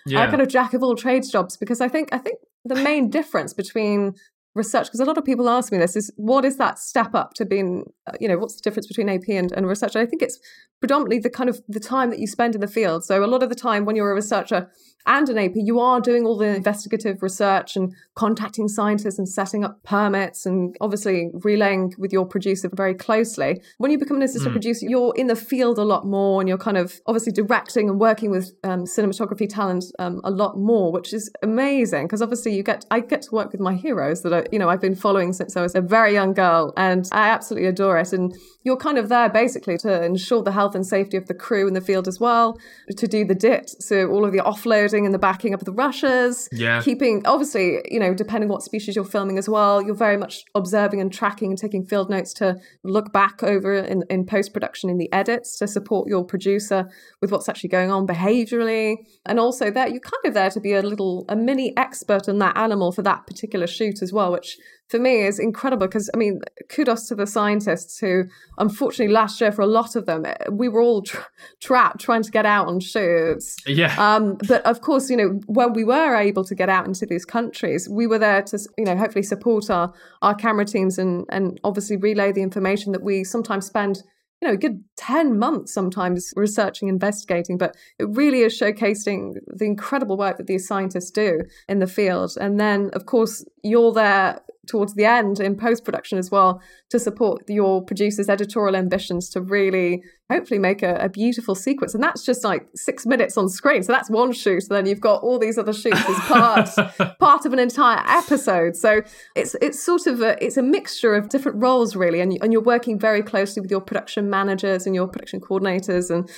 Yeah. 0.06 0.22
I 0.22 0.26
kind 0.28 0.40
of 0.40 0.48
jack 0.48 0.72
of 0.72 0.82
all 0.82 0.96
trades 0.96 1.30
jobs 1.30 1.58
because 1.58 1.82
I 1.82 1.88
think 1.88 2.08
I 2.10 2.16
think 2.18 2.38
the 2.64 2.74
main 2.74 3.10
difference 3.10 3.52
between 3.52 4.14
research 4.54 4.86
because 4.86 5.00
a 5.00 5.04
lot 5.04 5.16
of 5.16 5.24
people 5.24 5.48
ask 5.48 5.70
me 5.70 5.78
this 5.78 5.94
is 5.94 6.10
what 6.16 6.44
is 6.44 6.56
that 6.56 6.78
step 6.78 7.14
up 7.14 7.34
to 7.34 7.44
being 7.44 7.84
uh, 8.08 8.12
you 8.20 8.26
know 8.26 8.36
what's 8.36 8.56
the 8.56 8.62
difference 8.62 8.86
between 8.86 9.08
ap 9.08 9.28
and, 9.28 9.52
and 9.52 9.68
research 9.68 9.94
and 9.94 10.02
i 10.02 10.06
think 10.06 10.22
it's 10.22 10.40
predominantly 10.80 11.18
the 11.18 11.30
kind 11.30 11.48
of 11.48 11.60
the 11.68 11.78
time 11.78 12.10
that 12.10 12.18
you 12.18 12.26
spend 12.26 12.54
in 12.54 12.60
the 12.60 12.66
field. 12.66 13.04
So 13.04 13.22
a 13.22 13.26
lot 13.26 13.42
of 13.42 13.48
the 13.48 13.54
time 13.54 13.84
when 13.84 13.96
you're 13.96 14.10
a 14.10 14.14
researcher 14.14 14.70
and 15.06 15.28
an 15.28 15.38
AP, 15.38 15.52
you 15.54 15.80
are 15.80 16.00
doing 16.00 16.26
all 16.26 16.36
the 16.36 16.54
investigative 16.54 17.22
research 17.22 17.76
and 17.76 17.94
contacting 18.14 18.68
scientists 18.68 19.18
and 19.18 19.28
setting 19.28 19.64
up 19.64 19.82
permits 19.82 20.44
and 20.44 20.76
obviously 20.80 21.30
relaying 21.42 21.94
with 21.98 22.12
your 22.12 22.26
producer 22.26 22.70
very 22.72 22.94
closely. 22.94 23.60
When 23.78 23.90
you 23.90 23.98
become 23.98 24.18
an 24.18 24.22
assistant 24.22 24.50
mm. 24.50 24.54
producer, 24.54 24.86
you're 24.86 25.14
in 25.16 25.26
the 25.26 25.36
field 25.36 25.78
a 25.78 25.84
lot 25.84 26.06
more 26.06 26.40
and 26.40 26.48
you're 26.48 26.58
kind 26.58 26.76
of 26.76 27.00
obviously 27.06 27.32
directing 27.32 27.88
and 27.88 27.98
working 27.98 28.30
with 28.30 28.52
um, 28.64 28.84
cinematography 28.84 29.48
talent 29.48 29.84
um, 29.98 30.20
a 30.24 30.30
lot 30.30 30.58
more, 30.58 30.92
which 30.92 31.12
is 31.14 31.30
amazing 31.42 32.06
because 32.06 32.20
obviously 32.20 32.54
you 32.54 32.62
get 32.62 32.84
I 32.90 33.00
get 33.00 33.22
to 33.22 33.34
work 33.34 33.52
with 33.52 33.60
my 33.60 33.74
heroes 33.74 34.22
that 34.22 34.34
I, 34.34 34.44
you 34.52 34.58
know 34.58 34.68
I've 34.68 34.80
been 34.80 34.94
following 34.94 35.32
since 35.32 35.56
I 35.56 35.62
was 35.62 35.74
a 35.74 35.80
very 35.80 36.12
young 36.12 36.34
girl 36.34 36.72
and 36.76 37.08
I 37.12 37.28
absolutely 37.28 37.68
adore 37.68 37.98
it. 37.98 38.12
And 38.12 38.34
you're 38.64 38.76
kind 38.76 38.98
of 38.98 39.08
there 39.08 39.30
basically 39.30 39.78
to 39.78 40.04
ensure 40.04 40.42
the 40.42 40.52
health 40.52 40.74
and 40.74 40.86
safety 40.86 41.16
of 41.16 41.26
the 41.26 41.34
crew 41.34 41.66
in 41.66 41.74
the 41.74 41.80
field 41.80 42.06
as 42.06 42.20
well, 42.20 42.58
to 42.96 43.06
do 43.06 43.24
the 43.24 43.34
DIT, 43.34 43.70
so 43.82 44.08
all 44.08 44.24
of 44.24 44.32
the 44.32 44.38
offload 44.38 44.89
and 45.04 45.14
the 45.14 45.18
backing 45.18 45.54
up 45.54 45.60
of 45.60 45.64
the 45.64 45.72
rushes. 45.72 46.48
Yeah. 46.52 46.82
Keeping, 46.82 47.22
obviously, 47.26 47.80
you 47.90 48.00
know, 48.00 48.14
depending 48.14 48.48
what 48.48 48.62
species 48.62 48.96
you're 48.96 49.04
filming 49.04 49.38
as 49.38 49.48
well, 49.48 49.82
you're 49.82 49.94
very 49.94 50.16
much 50.16 50.44
observing 50.54 51.00
and 51.00 51.12
tracking 51.12 51.50
and 51.50 51.58
taking 51.58 51.84
field 51.84 52.10
notes 52.10 52.32
to 52.34 52.56
look 52.82 53.12
back 53.12 53.42
over 53.42 53.74
in, 53.74 54.04
in 54.10 54.26
post 54.26 54.52
production 54.52 54.90
in 54.90 54.98
the 54.98 55.12
edits 55.12 55.58
to 55.58 55.66
support 55.66 56.08
your 56.08 56.24
producer 56.24 56.88
with 57.20 57.32
what's 57.32 57.48
actually 57.48 57.70
going 57.70 57.90
on 57.90 58.06
behaviorally. 58.06 58.96
And 59.26 59.38
also, 59.38 59.70
there, 59.70 59.88
you're 59.88 60.00
kind 60.00 60.24
of 60.26 60.34
there 60.34 60.50
to 60.50 60.60
be 60.60 60.72
a 60.72 60.82
little, 60.82 61.24
a 61.28 61.36
mini 61.36 61.76
expert 61.76 62.28
on 62.28 62.38
that 62.38 62.56
animal 62.56 62.92
for 62.92 63.02
that 63.02 63.26
particular 63.26 63.66
shoot 63.66 64.02
as 64.02 64.12
well, 64.12 64.32
which 64.32 64.56
for 64.90 64.98
me 64.98 65.24
is 65.24 65.38
incredible 65.38 65.86
because 65.86 66.10
I 66.12 66.16
mean, 66.16 66.40
kudos 66.68 67.06
to 67.08 67.14
the 67.14 67.26
scientists 67.26 67.98
who, 67.98 68.24
unfortunately, 68.58 69.12
last 69.14 69.40
year 69.40 69.52
for 69.52 69.62
a 69.62 69.66
lot 69.66 69.94
of 69.94 70.06
them, 70.06 70.26
we 70.50 70.68
were 70.68 70.80
all 70.80 71.02
tra- 71.02 71.26
trapped 71.60 72.00
trying 72.00 72.24
to 72.24 72.30
get 72.30 72.44
out 72.44 72.66
on 72.66 72.80
shoots. 72.80 73.56
Yeah. 73.66 73.94
Um, 73.98 74.36
but 74.48 74.66
of 74.66 74.80
course, 74.80 75.08
you 75.08 75.16
know, 75.16 75.40
when 75.46 75.72
we 75.74 75.84
were 75.84 76.16
able 76.16 76.44
to 76.44 76.54
get 76.56 76.68
out 76.68 76.86
into 76.86 77.06
these 77.06 77.24
countries, 77.24 77.88
we 77.88 78.08
were 78.08 78.18
there 78.18 78.42
to, 78.42 78.58
you 78.76 78.84
know, 78.84 78.96
hopefully 78.96 79.22
support 79.22 79.70
our 79.70 79.94
our 80.22 80.34
camera 80.34 80.64
teams 80.64 80.98
and 80.98 81.24
and 81.30 81.60
obviously 81.62 81.96
relay 81.96 82.32
the 82.32 82.42
information 82.42 82.92
that 82.92 83.02
we 83.02 83.22
sometimes 83.22 83.66
spend 83.66 84.02
you 84.42 84.48
know, 84.48 84.54
a 84.54 84.56
good 84.56 84.82
10 84.96 85.38
months 85.38 85.72
sometimes 85.72 86.32
researching, 86.34 86.88
investigating, 86.88 87.58
but 87.58 87.76
it 87.98 88.08
really 88.08 88.40
is 88.40 88.58
showcasing 88.58 89.34
the 89.46 89.66
incredible 89.66 90.16
work 90.16 90.38
that 90.38 90.46
these 90.46 90.66
scientists 90.66 91.10
do 91.10 91.40
in 91.68 91.78
the 91.78 91.86
field. 91.86 92.32
And 92.40 92.58
then, 92.58 92.88
of 92.94 93.04
course, 93.04 93.44
you're 93.62 93.92
there 93.92 94.40
towards 94.66 94.94
the 94.94 95.04
end 95.04 95.40
in 95.40 95.56
post 95.56 95.84
production 95.84 96.18
as 96.18 96.30
well 96.30 96.60
to 96.90 96.98
support 96.98 97.42
your 97.48 97.82
producer's 97.82 98.28
editorial 98.28 98.76
ambitions 98.76 99.28
to 99.30 99.40
really 99.40 100.02
hopefully 100.30 100.58
make 100.58 100.82
a, 100.82 100.94
a, 100.96 101.08
beautiful 101.08 101.54
sequence 101.54 101.94
and 101.94 102.02
that's 102.02 102.24
just 102.24 102.44
like 102.44 102.66
six 102.74 103.04
minutes 103.04 103.36
on 103.36 103.48
screen 103.48 103.82
so 103.82 103.92
that's 103.92 104.08
one 104.08 104.32
shoot 104.32 104.62
and 104.62 104.76
then 104.76 104.86
you've 104.86 105.00
got 105.00 105.22
all 105.22 105.38
these 105.38 105.58
other 105.58 105.72
shoots 105.72 106.00
as 106.08 106.18
part 106.20 107.18
part 107.18 107.44
of 107.44 107.52
an 107.52 107.58
entire 107.58 108.02
episode 108.06 108.76
so 108.76 109.02
it's 109.34 109.56
it's 109.60 109.82
sort 109.82 110.06
of 110.06 110.20
a 110.20 110.42
it's 110.44 110.56
a 110.56 110.62
mixture 110.62 111.14
of 111.14 111.28
different 111.28 111.60
roles 111.60 111.96
really 111.96 112.20
and, 112.20 112.38
and 112.42 112.52
you're 112.52 112.62
working 112.62 112.98
very 112.98 113.22
closely 113.22 113.60
with 113.60 113.70
your 113.70 113.80
production 113.80 114.30
managers 114.30 114.86
and 114.86 114.94
your 114.94 115.08
production 115.08 115.40
coordinators 115.40 116.10
and 116.10 116.30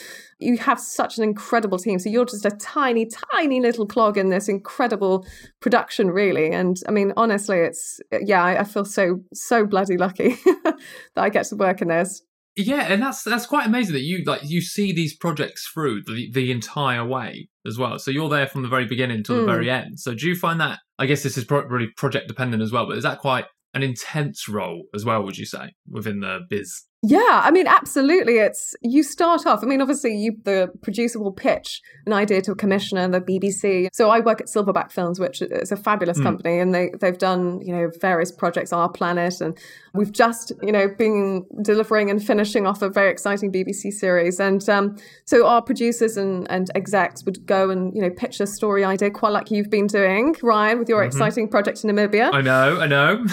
you 0.42 0.58
have 0.58 0.80
such 0.80 1.18
an 1.18 1.24
incredible 1.24 1.78
team. 1.78 1.98
So 1.98 2.10
you're 2.10 2.24
just 2.24 2.44
a 2.44 2.50
tiny, 2.50 3.06
tiny 3.32 3.60
little 3.60 3.86
clog 3.86 4.18
in 4.18 4.28
this 4.28 4.48
incredible 4.48 5.24
production, 5.60 6.10
really. 6.10 6.50
And 6.50 6.76
I 6.88 6.90
mean, 6.90 7.12
honestly, 7.16 7.58
it's 7.58 8.00
yeah, 8.20 8.42
I, 8.42 8.60
I 8.60 8.64
feel 8.64 8.84
so 8.84 9.20
so 9.32 9.64
bloody 9.64 9.96
lucky 9.96 10.36
that 10.64 10.76
I 11.16 11.28
get 11.28 11.46
to 11.46 11.56
work 11.56 11.80
in 11.82 11.88
this. 11.88 12.22
Yeah, 12.56 12.92
and 12.92 13.02
that's 13.02 13.22
that's 13.22 13.46
quite 13.46 13.66
amazing 13.66 13.94
that 13.94 14.02
you 14.02 14.24
like 14.24 14.42
you 14.44 14.60
see 14.60 14.92
these 14.92 15.16
projects 15.16 15.66
through 15.72 16.02
the 16.02 16.30
the 16.32 16.50
entire 16.50 17.04
way 17.04 17.48
as 17.66 17.78
well. 17.78 17.98
So 17.98 18.10
you're 18.10 18.28
there 18.28 18.46
from 18.46 18.62
the 18.62 18.68
very 18.68 18.84
beginning 18.84 19.24
to 19.24 19.32
mm. 19.32 19.40
the 19.40 19.46
very 19.46 19.70
end. 19.70 19.98
So 19.98 20.14
do 20.14 20.28
you 20.28 20.36
find 20.36 20.60
that? 20.60 20.80
I 20.98 21.06
guess 21.06 21.22
this 21.22 21.38
is 21.38 21.44
probably 21.44 21.88
project 21.96 22.28
dependent 22.28 22.62
as 22.62 22.70
well, 22.70 22.86
but 22.86 22.98
is 22.98 23.04
that 23.04 23.18
quite 23.18 23.46
an 23.72 23.82
intense 23.82 24.48
role 24.48 24.84
as 24.94 25.04
well? 25.04 25.22
Would 25.22 25.38
you 25.38 25.46
say 25.46 25.72
within 25.88 26.20
the 26.20 26.40
biz? 26.48 26.82
Yeah, 27.04 27.40
I 27.42 27.50
mean, 27.50 27.66
absolutely. 27.66 28.38
It's 28.38 28.76
you 28.80 29.02
start 29.02 29.44
off. 29.44 29.64
I 29.64 29.66
mean, 29.66 29.80
obviously, 29.80 30.14
you 30.16 30.36
the 30.44 30.70
producer 30.82 31.18
will 31.18 31.32
pitch 31.32 31.82
an 32.06 32.12
idea 32.12 32.40
to 32.42 32.52
a 32.52 32.54
commissioner, 32.54 33.08
the 33.08 33.20
BBC. 33.20 33.88
So 33.92 34.08
I 34.08 34.20
work 34.20 34.40
at 34.40 34.46
Silverback 34.46 34.92
Films, 34.92 35.18
which 35.18 35.42
is 35.42 35.72
a 35.72 35.76
fabulous 35.76 36.20
mm. 36.20 36.22
company, 36.22 36.60
and 36.60 36.72
they 36.72 36.92
they've 37.00 37.18
done 37.18 37.60
you 37.60 37.74
know 37.74 37.90
various 38.00 38.30
projects, 38.30 38.72
Our 38.72 38.88
Planet, 38.88 39.40
and 39.40 39.58
we've 39.94 40.12
just 40.12 40.52
you 40.62 40.70
know 40.70 40.86
been 40.96 41.44
delivering 41.62 42.08
and 42.08 42.24
finishing 42.24 42.68
off 42.68 42.82
a 42.82 42.88
very 42.88 43.10
exciting 43.10 43.50
BBC 43.50 43.92
series. 43.92 44.38
And 44.38 44.68
um, 44.68 44.96
so 45.24 45.44
our 45.44 45.60
producers 45.60 46.16
and 46.16 46.48
and 46.52 46.70
execs 46.76 47.24
would 47.24 47.44
go 47.46 47.68
and 47.68 47.92
you 47.96 48.00
know 48.00 48.10
pitch 48.10 48.38
a 48.38 48.46
story 48.46 48.84
idea, 48.84 49.10
quite 49.10 49.32
like 49.32 49.50
you've 49.50 49.70
been 49.70 49.88
doing, 49.88 50.36
Ryan, 50.40 50.78
with 50.78 50.88
your 50.88 51.00
mm-hmm. 51.00 51.08
exciting 51.08 51.48
project 51.48 51.82
in 51.82 51.90
Namibia. 51.90 52.32
I 52.32 52.42
know, 52.42 52.78
I 52.78 52.86
know. 52.86 53.24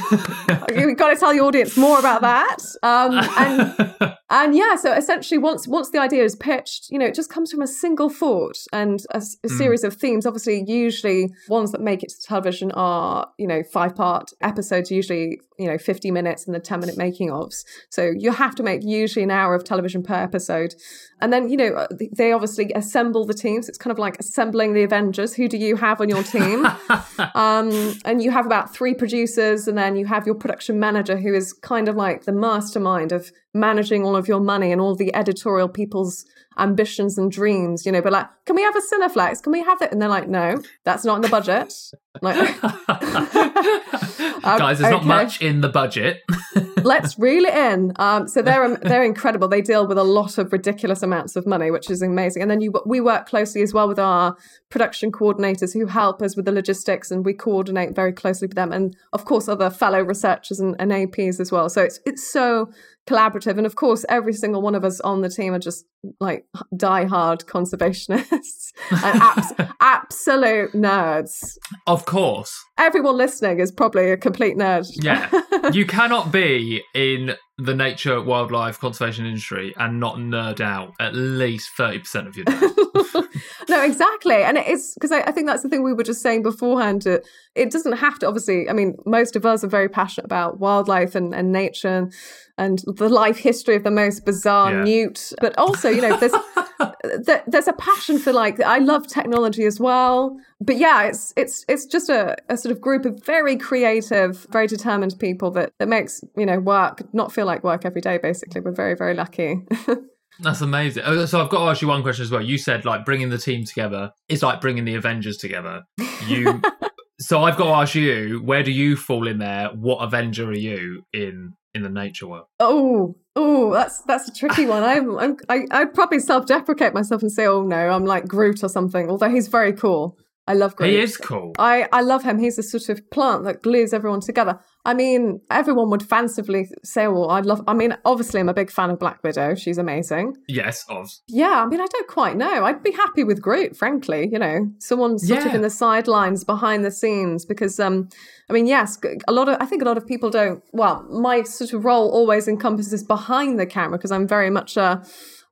You've 0.75 0.97
got 0.97 1.13
to 1.13 1.19
tell 1.19 1.33
the 1.33 1.39
audience 1.39 1.77
more 1.77 1.99
about 1.99 2.21
that. 2.21 2.57
Um, 2.81 3.11
and 3.37 3.58
and 4.29 4.55
yeah, 4.55 4.75
so 4.75 4.93
essentially, 4.93 5.37
once 5.37 5.67
once 5.67 5.89
the 5.89 5.99
idea 5.99 6.23
is 6.23 6.35
pitched, 6.35 6.89
you 6.89 6.99
know, 6.99 7.05
it 7.05 7.15
just 7.15 7.29
comes 7.29 7.51
from 7.51 7.61
a 7.61 7.67
single 7.67 8.09
thought 8.09 8.57
and 8.71 9.01
a, 9.11 9.17
a 9.17 9.21
mm. 9.21 9.57
series 9.57 9.83
of 9.83 9.95
themes. 9.95 10.25
Obviously, 10.25 10.63
usually 10.67 11.33
ones 11.47 11.71
that 11.71 11.81
make 11.81 12.03
it 12.03 12.09
to 12.09 12.21
television 12.21 12.71
are 12.73 13.27
you 13.37 13.47
know 13.47 13.63
five 13.63 13.95
part 13.95 14.31
episodes, 14.41 14.91
usually 14.91 15.39
you 15.57 15.67
know 15.67 15.77
50 15.77 16.11
minutes 16.11 16.45
and 16.45 16.55
the 16.55 16.59
10 16.59 16.79
minute 16.79 16.97
making 16.97 17.29
ofs. 17.29 17.63
So 17.89 18.11
you 18.17 18.31
have 18.31 18.55
to 18.55 18.63
make 18.63 18.83
usually 18.83 19.23
an 19.23 19.31
hour 19.31 19.53
of 19.55 19.63
television 19.63 20.03
per 20.03 20.15
episode, 20.15 20.73
and 21.21 21.33
then 21.33 21.49
you 21.49 21.57
know 21.57 21.73
uh, 21.73 21.87
they 22.15 22.31
obviously 22.31 22.71
assemble 22.75 23.25
the 23.25 23.33
teams. 23.33 23.67
It's 23.67 23.77
kind 23.77 23.91
of 23.91 23.99
like 23.99 24.19
assembling 24.19 24.73
the 24.73 24.83
Avengers. 24.83 25.33
Who 25.35 25.47
do 25.47 25.57
you 25.57 25.75
have 25.75 26.01
on 26.01 26.09
your 26.09 26.23
team? 26.23 26.65
um, 27.35 27.95
and 28.05 28.21
you 28.21 28.31
have 28.31 28.45
about 28.45 28.73
three 28.73 28.93
producers, 28.93 29.67
and 29.67 29.77
then 29.77 29.95
you 29.95 30.05
have 30.05 30.25
your 30.25 30.35
production 30.35 30.79
manager, 30.79 31.17
who 31.17 31.33
is 31.33 31.53
kind 31.53 31.87
of 31.87 31.95
like 31.95 32.25
the 32.25 32.31
mastermind 32.31 33.11
of 33.11 33.31
managing 33.59 34.03
all 34.03 34.15
of 34.15 34.27
your 34.27 34.39
money 34.39 34.71
and 34.71 34.81
all 34.81 34.95
the 34.95 35.13
editorial 35.15 35.69
people's 35.69 36.25
ambitions 36.59 37.17
and 37.17 37.31
dreams, 37.31 37.85
you 37.85 37.91
know, 37.91 38.01
but 38.01 38.11
like, 38.11 38.27
can 38.45 38.55
we 38.55 38.61
have 38.61 38.75
a 38.75 38.81
Cineflex? 38.81 39.41
Can 39.41 39.51
we 39.51 39.63
have 39.63 39.81
it? 39.81 39.91
And 39.91 40.01
they're 40.01 40.09
like, 40.09 40.27
no, 40.27 40.61
that's 40.83 41.05
not 41.05 41.15
in 41.15 41.21
the 41.21 41.29
budget. 41.29 41.73
like, 42.21 42.63
um, 42.63 44.41
guys, 44.41 44.79
there's 44.79 44.93
okay. 44.93 45.05
not 45.05 45.05
much 45.05 45.41
in 45.41 45.61
the 45.61 45.69
budget. 45.69 46.21
Let's 46.83 47.17
reel 47.19 47.45
it 47.45 47.53
in. 47.53 47.93
Um, 47.97 48.27
so 48.27 48.41
they're 48.41 48.75
they're 48.77 49.03
incredible. 49.03 49.47
They 49.47 49.61
deal 49.61 49.87
with 49.87 49.97
a 49.97 50.03
lot 50.03 50.37
of 50.37 50.51
ridiculous 50.51 51.03
amounts 51.03 51.35
of 51.35 51.45
money, 51.45 51.71
which 51.71 51.89
is 51.89 52.01
amazing. 52.01 52.41
And 52.41 52.49
then 52.49 52.61
you 52.61 52.73
we 52.85 53.01
work 53.01 53.27
closely 53.27 53.61
as 53.61 53.73
well 53.73 53.87
with 53.87 53.99
our 53.99 54.35
production 54.69 55.11
coordinators 55.11 55.73
who 55.73 55.85
help 55.85 56.21
us 56.21 56.35
with 56.35 56.45
the 56.45 56.51
logistics, 56.51 57.11
and 57.11 57.25
we 57.25 57.33
coordinate 57.33 57.95
very 57.95 58.13
closely 58.13 58.47
with 58.47 58.55
them, 58.55 58.71
and 58.71 58.95
of 59.13 59.25
course 59.25 59.47
other 59.47 59.69
fellow 59.69 60.01
researchers 60.01 60.59
and, 60.59 60.75
and 60.79 60.91
APs 60.91 61.39
as 61.39 61.51
well. 61.51 61.69
So 61.69 61.83
it's 61.83 61.99
it's 62.05 62.29
so 62.29 62.71
collaborative. 63.09 63.57
And 63.57 63.65
of 63.65 63.75
course, 63.75 64.05
every 64.07 64.33
single 64.33 64.61
one 64.61 64.75
of 64.75 64.85
us 64.85 64.99
on 65.01 65.21
the 65.21 65.29
team 65.29 65.53
are 65.53 65.59
just 65.59 65.85
like 66.19 66.45
die-hard 66.77 67.45
conservationists 67.45 68.71
and 68.91 69.21
abs- 69.21 69.53
absolute 69.81 70.71
nerds. 70.73 71.57
Of 71.87 72.05
course. 72.05 72.55
Everyone 72.77 73.17
listening 73.17 73.59
is 73.59 73.71
probably 73.71 74.11
a 74.11 74.17
complete 74.17 74.55
nerd. 74.55 74.87
Yeah. 74.93 75.29
You 75.73 75.85
cannot 75.85 76.31
be 76.31 76.83
in 76.93 77.35
the 77.57 77.75
nature 77.75 78.21
wildlife 78.21 78.79
conservation 78.79 79.25
industry 79.25 79.73
and 79.77 79.99
not 79.99 80.15
nerd 80.15 80.61
out 80.61 80.93
at 80.99 81.13
least 81.13 81.71
30% 81.77 82.27
of 82.27 82.37
your 82.37 82.45
day. 82.45 82.59
no, 83.69 83.83
exactly. 83.83 84.35
And 84.35 84.57
it's 84.57 84.93
because 84.93 85.11
I, 85.11 85.21
I, 85.21 85.31
think 85.31 85.47
that's 85.47 85.61
the 85.61 85.69
thing 85.69 85.83
we 85.83 85.93
were 85.93 86.03
just 86.03 86.21
saying 86.21 86.43
beforehand. 86.43 87.05
It, 87.05 87.27
it 87.55 87.71
doesn't 87.71 87.97
have 87.97 88.17
to, 88.19 88.27
obviously, 88.27 88.69
I 88.69 88.73
mean, 88.73 88.95
most 89.05 89.35
of 89.35 89.45
us 89.45 89.63
are 89.63 89.67
very 89.67 89.89
passionate 89.89 90.25
about 90.25 90.59
wildlife 90.59 91.15
and, 91.15 91.35
and 91.35 91.51
nature 91.51 91.89
and, 91.89 92.13
and 92.57 92.83
the 92.97 93.09
life 93.09 93.37
history 93.37 93.75
of 93.75 93.83
the 93.83 93.91
most 93.91 94.25
bizarre 94.25 94.71
yeah. 94.71 94.83
newt. 94.83 95.33
But 95.41 95.57
also, 95.57 95.89
you 95.89 96.01
know, 96.01 96.17
there's, 96.17 96.33
there's 97.03 97.67
a 97.67 97.73
passion 97.73 98.19
for 98.19 98.33
like, 98.33 98.59
I 98.61 98.79
love 98.79 99.07
technology 99.07 99.65
as 99.65 99.79
well. 99.79 100.37
But 100.59 100.77
yeah, 100.77 101.03
it's 101.03 101.33
it's 101.37 101.63
it's 101.69 101.85
just 101.85 102.09
a, 102.09 102.35
a 102.49 102.57
sort 102.57 102.71
of 102.71 102.81
group 102.81 103.05
of 103.05 103.23
very 103.23 103.55
creative, 103.55 104.45
very 104.49 104.67
determined 104.67 105.17
people 105.19 105.51
that, 105.51 105.71
that 105.79 105.87
makes, 105.87 106.21
you 106.35 106.45
know, 106.45 106.59
work 106.59 107.01
not 107.13 107.31
feel 107.31 107.45
like 107.45 107.63
work 107.63 107.85
every 107.85 108.01
day, 108.01 108.17
basically. 108.17 108.61
We're 108.61 108.71
very, 108.71 108.95
very 108.95 109.13
lucky. 109.13 109.61
That's 110.41 110.61
amazing. 110.61 111.03
Oh, 111.05 111.25
so 111.25 111.41
I've 111.41 111.49
got 111.49 111.65
to 111.65 111.69
ask 111.69 111.81
you 111.81 111.87
one 111.87 112.01
question 112.01 112.23
as 112.23 112.31
well. 112.31 112.41
You 112.41 112.57
said 112.57 112.85
like 112.85 113.03
bringing 113.05 113.29
the 113.29 113.37
team 113.37 113.65
together 113.65 114.11
is 114.29 114.41
like 114.41 114.61
bringing 114.61 114.85
the 114.85 114.95
Avengers 114.95 115.37
together. 115.37 115.83
You, 116.27 116.61
so 117.19 117.43
I've 117.43 117.57
got 117.57 117.65
to 117.65 117.71
ask 117.71 117.95
you, 117.95 118.41
where 118.43 118.63
do 118.63 118.71
you 118.71 118.95
fall 118.95 119.27
in 119.27 119.39
there? 119.39 119.69
What 119.69 119.97
Avenger 119.97 120.49
are 120.49 120.53
you 120.53 121.03
in 121.13 121.53
in 121.73 121.83
the 121.83 121.89
nature 121.89 122.27
world? 122.27 122.45
Oh, 122.59 123.15
oh, 123.35 123.71
that's 123.71 124.01
that's 124.01 124.27
a 124.27 124.33
tricky 124.33 124.65
one. 124.65 124.83
I'm, 124.85 125.17
I'm 125.17 125.37
I, 125.49 125.65
I'd 125.71 125.93
probably 125.93 126.19
self-deprecate 126.19 126.93
myself 126.93 127.21
and 127.21 127.31
say, 127.31 127.45
oh 127.45 127.63
no, 127.63 127.89
I'm 127.89 128.05
like 128.05 128.27
Groot 128.27 128.63
or 128.63 128.69
something. 128.69 129.09
Although 129.09 129.29
he's 129.29 129.47
very 129.47 129.73
cool. 129.73 130.17
I 130.49 130.53
love 130.53 130.75
Groot. 130.75 130.89
He 130.89 130.99
is 130.99 131.15
cool. 131.15 131.53
I, 131.59 131.87
I 131.93 132.01
love 132.01 132.23
him. 132.23 132.39
He's 132.39 132.57
a 132.57 132.63
sort 132.63 132.89
of 132.89 133.07
plant 133.11 133.43
that 133.43 133.61
glues 133.61 133.93
everyone 133.93 134.19
together. 134.19 134.59
I 134.83 134.95
mean, 134.95 135.41
everyone 135.51 135.91
would 135.91 136.01
fancifully 136.01 136.69
say, 136.83 137.07
well, 137.07 137.29
I'd 137.29 137.45
love, 137.45 137.61
I 137.67 137.75
mean, 137.75 137.95
obviously, 138.03 138.39
I'm 138.39 138.49
a 138.49 138.53
big 138.55 138.71
fan 138.71 138.89
of 138.89 138.97
Black 138.97 139.23
Widow. 139.23 139.53
She's 139.53 139.77
amazing. 139.77 140.37
Yes, 140.47 140.85
of. 140.89 141.07
Yeah, 141.27 141.63
I 141.63 141.67
mean, 141.67 141.79
I 141.79 141.85
don't 141.85 142.07
quite 142.07 142.35
know. 142.35 142.65
I'd 142.65 142.81
be 142.81 142.91
happy 142.91 143.23
with 143.23 143.43
Groot, 143.43 143.77
frankly, 143.77 144.27
you 144.31 144.39
know, 144.39 144.71
someone 144.79 145.19
sort 145.19 145.41
yeah. 145.41 145.49
of 145.49 145.53
in 145.53 145.61
the 145.61 145.69
sidelines 145.69 146.43
behind 146.43 146.83
the 146.83 146.89
scenes 146.89 147.45
because, 147.45 147.79
um, 147.79 148.09
I 148.49 148.53
mean, 148.53 148.65
yes, 148.65 148.97
a 149.27 149.31
lot 149.31 149.49
of, 149.49 149.57
I 149.59 149.67
think 149.67 149.83
a 149.83 149.85
lot 149.85 149.97
of 149.97 150.07
people 150.07 150.31
don't, 150.31 150.63
well, 150.71 151.05
my 151.11 151.43
sort 151.43 151.73
of 151.73 151.85
role 151.85 152.09
always 152.09 152.47
encompasses 152.47 153.03
behind 153.03 153.59
the 153.59 153.67
camera 153.67 153.99
because 153.99 154.11
I'm 154.11 154.27
very 154.27 154.49
much 154.49 154.77
a, 154.77 155.03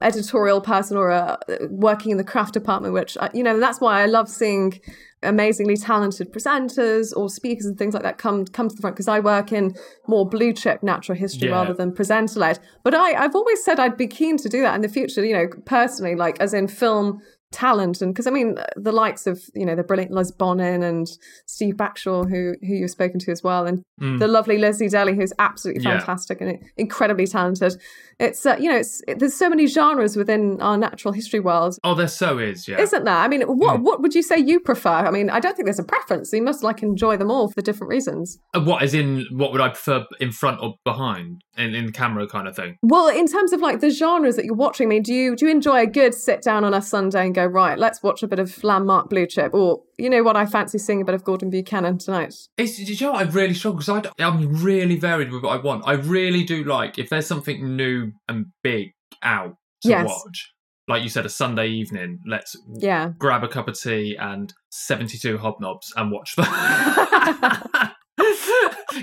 editorial 0.01 0.62
person 0.62 0.98
or 0.98 1.10
a, 1.10 1.39
working 1.70 2.12
in 2.12 2.18
the 2.18 2.24
craft 2.24 2.54
department, 2.54 2.94
which, 2.94 3.18
you 3.34 3.44
know, 3.44 3.60
that's 3.60 3.82
why 3.82 4.01
I 4.01 4.06
love 4.06 4.30
seeing 4.30 4.80
amazingly 5.24 5.75
talented 5.75 6.32
presenters 6.32 7.12
or 7.16 7.30
speakers 7.30 7.66
and 7.66 7.77
things 7.77 7.94
like 7.96 8.04
that 8.04 8.20
come 8.20 8.46
come 8.46 8.70
to 8.70 8.75
the 8.75 8.82
front 8.82 8.96
because 8.96 9.08
I 9.08 9.20
work 9.20 9.51
in 9.51 9.75
more 10.08 10.30
blue 10.30 10.54
chip 10.54 10.84
natural 10.84 11.18
history 11.18 11.50
yeah. 11.50 11.56
rather 11.56 11.74
than 11.74 11.92
presenter 11.92 12.39
led. 12.39 12.60
But 12.84 12.94
I, 12.94 13.13
I've 13.13 13.36
always 13.36 13.63
said 13.63 13.80
I'd 13.80 13.98
be 13.98 14.08
keen 14.08 14.38
to 14.38 14.50
do 14.50 14.62
that 14.62 14.75
in 14.75 14.82
the 14.82 14.89
future, 14.89 15.25
you 15.25 15.34
know, 15.34 15.48
personally, 15.66 16.16
like 16.16 16.39
as 16.39 16.54
in 16.54 16.68
film 16.68 17.22
talent 17.54 18.01
and 18.01 18.13
because 18.13 18.27
I 18.27 18.32
mean 18.32 18.58
the 18.75 18.92
likes 18.92 19.25
of 19.25 19.42
you 19.56 19.66
know 19.66 19.74
the 19.75 19.84
brilliant 19.84 20.12
Liz 20.12 20.32
Bonnin 20.32 20.84
and 20.84 21.08
Steve 21.46 21.75
Backshall 21.75 22.30
who 22.30 22.56
who 22.62 22.74
you've 22.74 22.92
spoken 22.92 23.20
to 23.22 23.32
as 23.32 23.42
well 23.44 23.66
and 23.66 23.84
Mm. 24.00 24.20
the 24.20 24.27
lovely 24.27 24.60
Lizzie 24.60 24.89
Daly 24.89 25.16
who's 25.16 25.34
absolutely 25.39 25.84
Yeah. 25.84 25.98
fantastic 25.98 26.39
and 26.39 26.60
incredibly 26.77 27.25
talented 27.25 27.82
it's 28.20 28.46
uh, 28.46 28.56
you 28.60 28.70
know 28.70 28.75
it's 28.77 29.01
it, 29.08 29.18
there's 29.18 29.34
so 29.34 29.50
many 29.50 29.66
genres 29.66 30.16
within 30.16 30.62
our 30.62 30.77
natural 30.77 31.12
history 31.13 31.39
world 31.39 31.75
Oh, 31.84 31.96
there 31.96 32.08
so 32.08 32.38
is, 32.38 32.68
yeah. 32.68 32.80
isn't 32.80 33.06
there 33.06 33.16
I 33.16 33.27
mean 33.27 33.42
what 33.42 33.80
Mm. 33.80 33.84
what 33.84 34.01
would 34.04 34.13
you 34.13 34.22
say 34.22 34.38
you 34.38 34.60
prefer 34.60 34.89
I 34.92 35.10
mean 35.10 35.32
I 35.32 35.39
don't 35.39 35.56
think 35.56 35.66
there's 35.66 35.80
a 35.80 35.84
preference 35.84 36.32
you 36.32 36.44
must 36.44 36.62
like 36.62 36.84
enjoy 36.84 37.18
them 37.18 37.32
all 37.32 37.50
for 37.51 37.62
different 37.63 37.89
reasons 37.89 38.38
Uh, 38.54 38.60
What 38.62 38.84
is 38.84 38.94
in 38.94 39.25
what 39.32 39.51
would 39.51 39.62
I 39.62 39.70
prefer 39.70 40.06
in 40.20 40.32
front 40.32 40.62
or 40.62 40.75
behind 40.86 41.42
in, 41.58 41.74
in 41.74 41.92
camera 41.92 42.27
kind 42.27 42.48
of 42.48 42.56
thing? 42.56 42.75
well 42.84 43.08
in 43.08 43.25
terms 43.25 43.51
of 43.51 43.62
like 43.62 43.80
the 43.80 43.89
genres 43.89 44.36
that 44.36 44.46
you're 44.46 44.54
watching 44.54 44.88
I 44.88 44.89
mean 44.89 45.01
do 45.01 45.12
you 45.13 45.36
do 45.36 45.46
you 45.48 45.51
enjoy 45.51 45.80
a 45.82 45.88
good 45.88 46.13
sit 46.13 46.44
down 46.44 46.63
on 46.63 46.75
a 46.75 46.84
Sunday 46.84 47.25
and 47.25 47.34
go 47.38 47.46
right 47.46 47.77
let's 47.77 48.01
watch 48.01 48.24
a 48.24 48.27
bit 48.27 48.39
of 48.39 48.63
landmark 48.63 49.10
blue 49.10 49.27
chip 49.27 49.53
or 49.53 49.82
you 49.98 50.10
know 50.10 50.24
what 50.24 50.36
I 50.36 50.46
fancy 50.46 50.77
seeing 50.77 51.01
a 51.01 51.06
bit 51.06 51.13
of 51.15 51.24
Gordon 51.24 51.50
Buchanan 51.50 51.98
tonight 52.00 52.34
It's, 52.58 52.79
you 52.79 53.06
know, 53.06 53.13
I 53.13 53.24
really 53.24 53.53
struggle 53.53 53.79
because 53.79 54.10
I'm 54.20 54.63
really 54.63 54.96
varied 54.98 55.32
with 55.32 55.44
what 55.44 55.53
I 55.58 55.62
want. 55.62 55.84
I 55.86 55.94
really 55.94 56.44
do 56.44 56.63
like 56.63 56.98
if 56.98 57.10
there's 57.10 57.27
something 57.27 57.75
new 57.75 58.12
and 58.27 58.48
big 58.63 58.94
out 59.22 59.56
to 59.84 59.89
Yes. 59.89 60.08
watch. 60.08 60.51
Like 60.88 61.03
you 61.03 61.10
said, 61.10 61.25
a 61.25 61.29
Sunday 61.29 61.67
evening, 61.67 62.20
let's 62.25 62.56
yeah 62.79 63.10
grab 63.17 63.44
a 63.44 63.48
cup 63.48 63.67
of 63.67 63.77
tea 63.79 64.15
and 64.20 64.53
72 64.72 65.38
hobnobs 65.38 65.88
and 65.96 66.12
watch 66.12 66.36
them. 66.38 66.46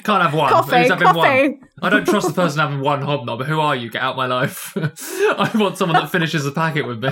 Can't 0.03 0.23
have 0.23 0.35
one. 0.35 0.51
coffee 0.51 0.79
Who's 0.79 0.89
having 0.89 1.15
one? 1.15 1.61
I 1.83 1.89
don't 1.89 2.07
trust 2.07 2.27
the 2.27 2.35
person 2.35 2.59
having 2.61 2.81
one 2.81 3.03
hobnob. 3.03 3.45
Who 3.45 3.61
are 3.61 3.77
you? 3.77 3.91
Get 3.91 4.03
out 4.03 4.17
my 4.17 4.27
life. 4.27 4.73
I 4.77 5.51
want 5.55 5.79
someone 5.79 6.01
that 6.01 6.11
finishes 6.11 6.45
the 6.45 6.53
packet 6.53 6.87
with 6.87 7.03
me. 7.03 7.11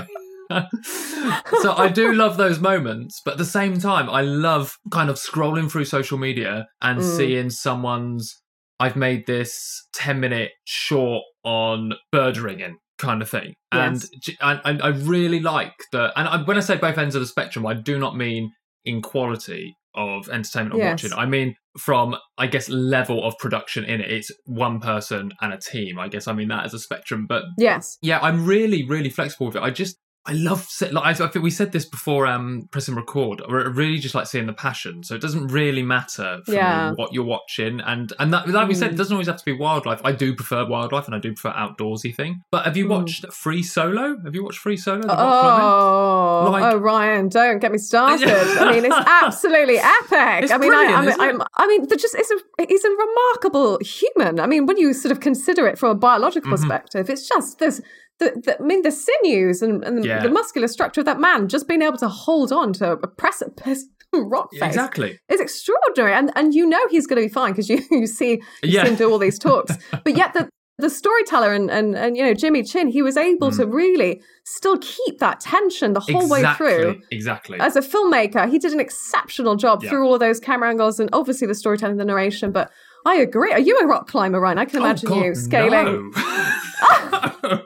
So 1.60 1.72
I 1.76 1.88
do 1.88 2.12
love 2.12 2.36
those 2.36 2.60
moments, 2.60 3.20
but 3.24 3.32
at 3.32 3.38
the 3.38 3.44
same 3.44 3.78
time, 3.78 4.08
I 4.10 4.22
love 4.22 4.76
kind 4.90 5.10
of 5.10 5.16
scrolling 5.16 5.70
through 5.70 5.84
social 5.86 6.18
media 6.18 6.66
and 6.80 7.00
Mm. 7.00 7.16
seeing 7.16 7.50
someone's. 7.50 8.38
I've 8.80 8.96
made 8.96 9.26
this 9.26 9.86
ten 9.94 10.18
minute 10.20 10.50
short 10.64 11.22
on 11.44 11.92
bird 12.10 12.36
ringing 12.38 12.78
kind 12.98 13.22
of 13.22 13.28
thing, 13.30 13.54
and 13.70 13.94
Yes. 14.26 14.36
and, 14.40 14.60
and 14.64 14.82
I 14.82 14.88
really 14.88 15.40
like 15.40 15.74
the. 15.92 16.12
And 16.18 16.28
I, 16.28 16.42
when 16.42 16.56
I 16.56 16.60
say 16.60 16.76
both 16.76 16.98
ends 16.98 17.14
of 17.14 17.20
the 17.22 17.26
spectrum, 17.26 17.66
I 17.66 17.74
do 17.74 17.98
not 17.98 18.16
mean 18.16 18.50
in 18.84 19.00
quality 19.02 19.76
of 19.94 20.28
entertainment 20.30 20.74
I'm 20.74 20.80
Yes. 20.80 21.02
watching. 21.04 21.18
I 21.18 21.26
mean 21.26 21.54
from 21.78 22.16
I 22.38 22.46
guess 22.46 22.68
level 22.68 23.22
of 23.24 23.34
production 23.38 23.84
in 23.84 24.00
it. 24.00 24.10
It's 24.10 24.30
one 24.46 24.80
person 24.80 25.32
and 25.40 25.52
a 25.52 25.58
team. 25.58 25.98
I 25.98 26.08
guess 26.08 26.26
I 26.26 26.32
mean 26.32 26.48
that 26.48 26.64
as 26.64 26.74
a 26.74 26.78
spectrum, 26.78 27.26
but 27.28 27.44
yes 27.58 27.98
yeah, 28.02 28.18
I'm 28.20 28.44
really, 28.46 28.86
really 28.86 29.10
flexible 29.10 29.46
with 29.46 29.56
it. 29.56 29.62
I 29.62 29.70
just, 29.70 29.96
I 30.24 30.34
love, 30.34 30.68
like, 30.92 31.20
I, 31.20 31.24
I 31.24 31.28
think 31.28 31.42
we 31.42 31.50
said 31.50 31.72
this 31.72 31.84
before, 31.84 32.28
um, 32.28 32.68
press 32.70 32.86
and 32.86 32.96
record. 32.96 33.42
I 33.46 33.50
really 33.52 33.98
just 33.98 34.14
like 34.14 34.28
seeing 34.28 34.46
the 34.46 34.52
passion. 34.52 35.02
So 35.02 35.16
it 35.16 35.20
doesn't 35.20 35.48
really 35.48 35.82
matter 35.82 36.40
for 36.46 36.52
Yeah. 36.52 36.92
what 36.92 37.12
you're 37.12 37.24
watching. 37.24 37.80
And, 37.80 38.12
and 38.20 38.32
that, 38.32 38.48
like 38.48 38.68
we 38.68 38.74
said, 38.74 38.90
Mm. 38.90 38.94
it 38.94 38.96
doesn't 38.98 39.12
always 39.12 39.26
have 39.26 39.38
to 39.38 39.44
be 39.44 39.52
wildlife. 39.52 40.00
I 40.04 40.12
do 40.12 40.32
prefer 40.34 40.64
wildlife 40.64 41.06
and 41.06 41.14
I 41.16 41.18
do 41.18 41.32
prefer 41.34 41.50
outdoorsy 41.56 42.14
thing. 42.14 42.42
But 42.52 42.66
have 42.66 42.76
you 42.76 42.86
Mm. 42.86 42.90
watched 43.00 43.32
Free 43.32 43.64
Solo? 43.64 44.16
Have 44.24 44.34
you 44.34 44.44
watched 44.44 44.58
Free 44.60 44.76
Solo? 44.76 45.00
the? 45.02 45.12
Oh, 45.12 46.48
Like- 46.52 46.72
oh, 46.72 46.76
Ryan, 46.76 47.28
don't 47.28 47.58
get 47.58 47.72
me 47.72 47.78
started. 47.78 48.28
I 48.30 48.70
mean, 48.72 48.84
it's 48.84 48.94
absolutely 48.94 49.78
epic. 49.80 50.44
It's 50.44 50.52
I 50.52 50.58
mean, 50.58 50.72
I, 50.72 50.84
I 50.84 51.00
mean. 51.04 51.20
I'm, 51.20 51.41
I 51.56 51.66
mean, 51.66 51.86
the 51.88 51.96
just 51.96 52.14
is 52.14 52.30
a, 52.30 52.66
he's 52.66 52.84
a 52.84 52.90
remarkable 52.90 53.78
human. 53.82 54.40
I 54.40 54.46
mean, 54.46 54.66
when 54.66 54.78
you 54.78 54.92
sort 54.94 55.12
of 55.12 55.20
consider 55.20 55.66
it 55.66 55.78
from 55.78 55.90
a 55.90 55.94
biological 55.94 56.48
Mhm. 56.50 56.56
perspective, 56.56 57.10
it's 57.10 57.28
just 57.28 57.58
there's. 57.58 57.80
The, 58.18 58.30
the, 58.44 58.56
I 58.60 58.62
mean, 58.62 58.82
the 58.82 58.92
sinews 58.92 59.62
and, 59.62 59.82
and 59.82 59.98
the, 59.98 60.06
Yeah. 60.06 60.22
the 60.22 60.28
muscular 60.30 60.68
structure 60.68 61.00
of 61.00 61.06
that 61.06 61.18
man 61.18 61.48
just 61.48 61.66
being 61.66 61.82
able 61.82 61.96
to 61.96 62.08
hold 62.08 62.52
on 62.52 62.72
to 62.74 62.92
a 62.92 63.08
precipice 63.08 63.84
rock 64.14 64.50
face 64.52 64.62
Exactly. 64.62 65.18
is 65.28 65.40
extraordinary. 65.40 66.12
And 66.12 66.30
and 66.36 66.54
you 66.54 66.64
know 66.66 66.78
he's 66.88 67.06
going 67.08 67.20
to 67.20 67.26
be 67.28 67.32
fine 67.32 67.50
because 67.52 67.68
you 67.68 67.80
you 67.90 68.06
see 68.06 68.32
you 68.32 68.40
Yeah. 68.62 68.84
see 68.84 68.90
him 68.90 68.96
do 68.96 69.10
all 69.10 69.18
these 69.18 69.38
talks. 69.38 69.76
but 70.04 70.16
yet 70.16 70.34
the 70.34 70.48
the 70.78 70.90
storyteller 70.90 71.52
and, 71.52 71.70
and 71.70 71.94
and 71.94 72.16
you 72.16 72.22
know 72.22 72.34
Jimmy 72.34 72.62
Chin, 72.62 72.88
he 72.88 73.02
was 73.02 73.16
able 73.16 73.50
to 73.52 73.66
mm. 73.66 73.72
really 73.72 74.22
still 74.44 74.78
keep 74.78 75.18
that 75.18 75.40
tension 75.40 75.92
the 75.92 76.00
whole 76.00 76.28
way 76.28 76.42
through. 76.56 77.00
Exactly. 77.10 77.58
As 77.60 77.76
a 77.76 77.80
filmmaker, 77.80 78.48
he 78.50 78.58
did 78.58 78.72
an 78.72 78.80
exceptional 78.80 79.54
job 79.56 79.82
Yeah. 79.82 79.90
through 79.90 80.06
all 80.06 80.14
of 80.14 80.20
those 80.20 80.40
camera 80.40 80.70
angles 80.70 80.98
and 80.98 81.08
obviously 81.12 81.46
the 81.46 81.54
storytelling, 81.54 81.98
the 81.98 82.04
narration. 82.04 82.52
But 82.52 82.70
I 83.04 83.16
agree. 83.16 83.52
Are 83.52 83.60
you 83.60 83.78
a 83.80 83.86
rock 83.86 84.08
climber, 84.08 84.40
Ryan? 84.40 84.58
I 84.58 84.64
can 84.64 84.80
Oh, 84.80 84.84
imagine 84.84 85.08
God, 85.08 85.24
you 85.24 85.34
scaling. 85.34 86.12
No. 86.16 87.62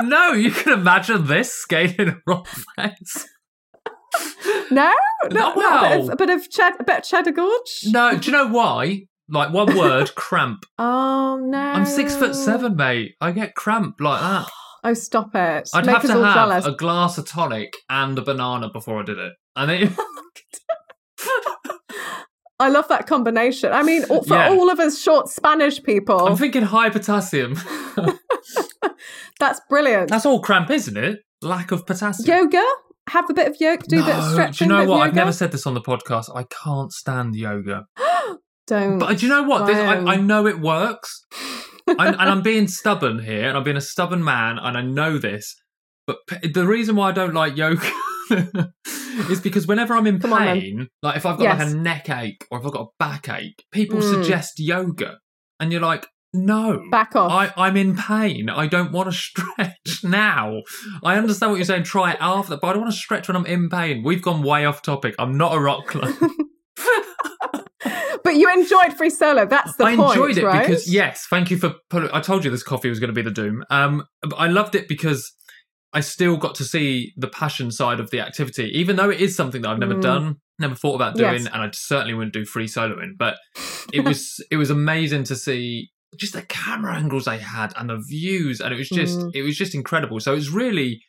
no, 0.02 0.32
you 0.32 0.50
can 0.50 0.72
imagine 0.72 1.26
this 1.26 1.52
scaling 1.52 2.08
a 2.08 2.16
rock 2.26 2.48
face. 2.48 3.28
No, 4.70 4.92
no, 5.30 5.54
no, 5.54 5.78
a 5.78 5.80
bit 5.88 6.00
of, 6.00 6.08
a 6.10 6.16
bit 6.16 6.30
of 6.30 6.48
ched- 6.50 6.80
a 6.80 6.84
bit 6.84 6.98
of 6.98 7.04
cheddar 7.04 7.32
gorge. 7.32 7.84
No, 7.86 8.16
do 8.16 8.30
you 8.30 8.32
know 8.36 8.48
why? 8.48 9.04
Like 9.32 9.50
one 9.52 9.76
word, 9.76 10.14
cramp. 10.16 10.64
Oh 10.78 11.40
no, 11.42 11.58
I'm 11.58 11.86
six 11.86 12.14
foot 12.14 12.34
seven, 12.34 12.76
mate. 12.76 13.14
I 13.20 13.32
get 13.32 13.54
cramp 13.54 14.00
like 14.00 14.20
that. 14.20 14.48
Oh, 14.84 14.94
stop 14.94 15.30
it! 15.36 15.70
I'd 15.72 15.86
Make 15.86 15.94
have 15.94 16.04
us 16.04 16.10
to 16.10 16.16
all 16.16 16.24
have 16.24 16.34
jealous. 16.34 16.66
a 16.66 16.72
glass 16.72 17.16
of 17.16 17.24
tonic 17.24 17.72
and 17.88 18.18
a 18.18 18.22
banana 18.22 18.68
before 18.68 18.98
I 18.98 19.04
did 19.04 19.16
it. 19.16 19.32
And 19.54 19.70
it, 19.70 19.92
I 22.58 22.68
love 22.68 22.88
that 22.88 23.06
combination. 23.06 23.72
I 23.72 23.84
mean, 23.84 24.04
for 24.06 24.22
Yeah. 24.26 24.50
all 24.50 24.70
of 24.70 24.80
us 24.80 25.00
short 25.00 25.28
Spanish 25.28 25.80
people, 25.82 26.26
I'm 26.26 26.36
thinking 26.36 26.62
high 26.62 26.90
potassium. 26.90 27.54
that's 29.38 29.60
brilliant. 29.68 30.10
That's 30.10 30.26
all 30.26 30.40
cramp, 30.40 30.68
isn't 30.70 30.96
it? 30.96 31.20
Lack 31.42 31.70
of 31.70 31.86
potassium. 31.86 32.36
yoga. 32.38 32.64
Have 33.08 33.30
a 33.30 33.34
bit 33.34 33.48
of 33.48 33.56
yoga. 33.60 33.84
Do 33.88 34.00
a 34.00 34.04
bit 34.04 34.14
of 34.16 34.24
No, 34.24 34.30
stretching. 34.32 34.68
Do 34.68 34.74
you 34.74 34.78
know 34.78 34.84
bit 34.84 34.84
of 34.84 34.90
what? 34.90 35.00
I've 35.02 35.06
yoga. 35.08 35.16
never 35.16 35.32
said 35.32 35.52
this 35.52 35.66
on 35.66 35.74
the 35.74 35.80
podcast. 35.80 36.26
I 36.34 36.44
can't 36.44 36.92
stand 36.92 37.34
yoga. 37.36 37.86
Don't. 38.66 38.98
But 38.98 39.18
do 39.18 39.26
you 39.26 39.32
know 39.32 39.42
what? 39.44 39.66
This, 39.66 39.76
I, 39.76 39.96
I 39.96 40.16
know 40.16 40.46
it 40.46 40.60
works. 40.60 41.24
I, 41.88 42.08
and 42.08 42.16
I'm 42.16 42.42
being 42.42 42.68
stubborn 42.68 43.18
here, 43.22 43.48
and 43.48 43.56
I'm 43.56 43.64
being 43.64 43.76
a 43.76 43.80
stubborn 43.82 44.22
man, 44.24 44.58
and 44.58 44.78
I 44.78 44.82
know 44.82 45.18
this. 45.18 45.54
But 46.06 46.18
p- 46.28 46.48
the 46.48 46.66
reason 46.66 46.96
why 46.96 47.08
I 47.08 47.12
don't 47.12 47.34
like 47.34 47.56
yoga 47.56 47.90
is 49.30 49.40
because 49.40 49.66
whenever 49.66 49.94
I'm 49.94 50.06
in 50.06 50.20
Come 50.20 50.32
on, 50.32 50.40
pain, 50.40 50.88
like 51.02 51.16
if 51.16 51.26
I've 51.26 51.38
got 51.38 51.58
like 51.58 51.68
a 51.68 51.74
neck 51.74 52.08
ache 52.08 52.46
or 52.50 52.58
if 52.60 52.66
I've 52.66 52.72
got 52.72 52.82
a 52.82 52.90
backache, 52.98 53.64
people 53.72 53.98
Mm. 53.98 54.14
suggest 54.14 54.58
yoga, 54.58 55.18
and 55.60 55.72
you're 55.72 55.80
like, 55.80 56.06
no. 56.32 56.82
Back 56.90 57.14
off. 57.14 57.30
I, 57.30 57.52
I'm 57.66 57.76
in 57.76 57.94
pain. 57.96 58.48
I 58.48 58.66
don't 58.66 58.90
want 58.92 59.10
to 59.10 59.12
stretch 59.16 60.02
now. 60.04 60.62
I 61.04 61.16
understand 61.16 61.50
what 61.52 61.56
you're 61.58 61.66
saying. 61.66 61.82
Try 61.84 62.12
it 62.12 62.18
after, 62.20 62.56
but 62.56 62.68
I 62.68 62.72
don't 62.72 62.82
want 62.82 62.94
to 62.94 62.98
stretch 62.98 63.28
when 63.28 63.36
I'm 63.36 63.44
in 63.46 63.68
pain. 63.68 64.02
We've 64.04 64.22
gone 64.22 64.42
way 64.42 64.64
off 64.64 64.82
topic. 64.82 65.14
I'm 65.18 65.36
not 65.36 65.54
a 65.54 65.60
rock 65.60 65.88
climber. 65.88 66.28
But 68.24 68.36
you 68.36 68.50
enjoyed 68.52 68.96
free 68.96 69.10
solo. 69.10 69.46
That's 69.46 69.76
the 69.76 69.84
I 69.84 69.96
point, 69.96 70.08
I 70.10 70.12
enjoyed 70.12 70.38
it 70.38 70.44
right? 70.44 70.66
because 70.66 70.92
yes, 70.92 71.26
thank 71.28 71.50
you 71.50 71.58
for. 71.58 71.74
I 71.92 72.20
told 72.20 72.44
you 72.44 72.50
this 72.50 72.62
coffee 72.62 72.88
was 72.88 73.00
going 73.00 73.08
to 73.08 73.14
be 73.14 73.22
the 73.22 73.30
doom. 73.30 73.64
Um, 73.70 74.04
but 74.22 74.36
I 74.36 74.46
loved 74.48 74.74
it 74.74 74.88
because 74.88 75.32
I 75.92 76.00
still 76.00 76.36
got 76.36 76.54
to 76.56 76.64
see 76.64 77.12
the 77.16 77.28
passion 77.28 77.70
side 77.70 78.00
of 78.00 78.10
the 78.10 78.20
activity, 78.20 78.70
even 78.74 78.96
though 78.96 79.10
it 79.10 79.20
is 79.20 79.36
something 79.36 79.62
that 79.62 79.68
I've 79.70 79.78
never 79.78 79.94
Mm. 79.96 80.00
done, 80.02 80.36
never 80.58 80.74
thought 80.74 80.94
about 80.94 81.16
doing, 81.16 81.42
Yes. 81.42 81.46
and 81.52 81.62
I 81.62 81.70
certainly 81.74 82.14
wouldn't 82.14 82.32
do 82.32 82.44
free 82.44 82.66
soloing. 82.66 83.12
But 83.18 83.36
it 83.92 84.00
was 84.00 84.42
it 84.50 84.56
was 84.56 84.70
amazing 84.70 85.24
to 85.24 85.36
see 85.36 85.90
just 86.16 86.34
the 86.34 86.42
camera 86.42 86.94
angles 86.94 87.24
they 87.24 87.38
had 87.38 87.72
and 87.76 87.88
the 87.90 87.98
views, 88.08 88.60
and 88.60 88.72
it 88.72 88.76
was 88.76 88.88
just 88.88 89.18
Mm. 89.18 89.30
it 89.34 89.42
was 89.42 89.56
just 89.56 89.74
incredible. 89.74 90.20
So 90.20 90.34
it's 90.34 90.50
really 90.50 91.02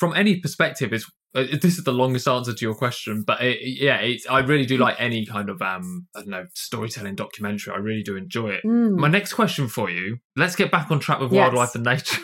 from 0.00 0.14
any 0.14 0.40
perspective, 0.40 0.92
it's 0.92 1.10
this 1.34 1.78
is 1.78 1.84
the 1.84 1.92
longest 1.92 2.28
answer 2.28 2.54
to 2.54 2.64
your 2.64 2.74
question, 2.74 3.24
but 3.26 3.42
it, 3.42 3.58
yeah, 3.62 3.96
it's 3.96 4.26
I 4.28 4.40
really 4.40 4.66
do 4.66 4.76
like 4.76 4.96
any 4.98 5.26
kind 5.26 5.50
of 5.50 5.60
um 5.60 6.06
I 6.14 6.20
don't 6.20 6.28
know 6.28 6.44
storytelling 6.54 7.16
documentary. 7.16 7.74
I 7.74 7.78
really 7.78 8.02
do 8.02 8.16
enjoy 8.16 8.50
it. 8.50 8.64
Mm. 8.64 8.96
My 8.96 9.08
next 9.08 9.32
question 9.34 9.68
for 9.68 9.90
you. 9.90 10.18
Let's 10.36 10.56
get 10.56 10.70
back 10.70 10.90
on 10.90 11.00
track 11.00 11.20
with 11.20 11.32
Yes. 11.32 11.40
wildlife 11.40 11.74
and 11.74 11.84
nature. 11.84 12.20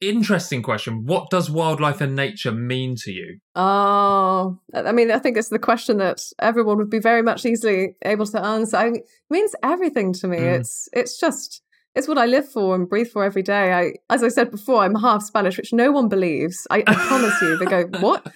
Interesting 0.00 0.62
question. 0.62 1.04
What 1.04 1.28
does 1.30 1.50
wildlife 1.50 2.00
and 2.00 2.16
nature 2.16 2.52
mean 2.52 2.94
to 3.00 3.12
you? 3.12 3.38
Oh, 3.54 4.58
I 4.74 4.92
mean, 4.92 5.10
I 5.10 5.18
think 5.18 5.36
it's 5.36 5.50
the 5.50 5.58
question 5.58 5.98
that 5.98 6.22
everyone 6.38 6.78
would 6.78 6.88
be 6.90 7.00
very 7.00 7.22
much 7.22 7.44
easily 7.44 7.94
able 8.04 8.26
to 8.26 8.42
answer. 8.42 8.76
I 8.76 8.84
mean, 8.84 8.96
it 8.96 9.04
means 9.28 9.54
everything 9.62 10.12
to 10.14 10.28
me. 10.28 10.38
Mm. 10.38 10.60
It's 10.60 10.88
it's 10.92 11.20
just 11.20 11.62
it's 11.94 12.06
what 12.06 12.18
I 12.18 12.26
live 12.26 12.48
for 12.48 12.74
and 12.74 12.88
breathe 12.88 13.08
for 13.08 13.24
every 13.24 13.42
day. 13.42 13.72
I, 13.72 13.92
as 14.12 14.22
I 14.22 14.28
said 14.28 14.50
before, 14.50 14.82
I'm 14.82 14.94
half 14.94 15.22
Spanish, 15.22 15.56
which 15.56 15.72
no 15.72 15.90
one 15.90 16.08
believes. 16.08 16.66
I, 16.70 16.84
I 16.86 16.94
promise 16.94 17.34
you. 17.42 17.56
They 17.58 17.66
go, 17.66 17.84
"What? 18.00 18.32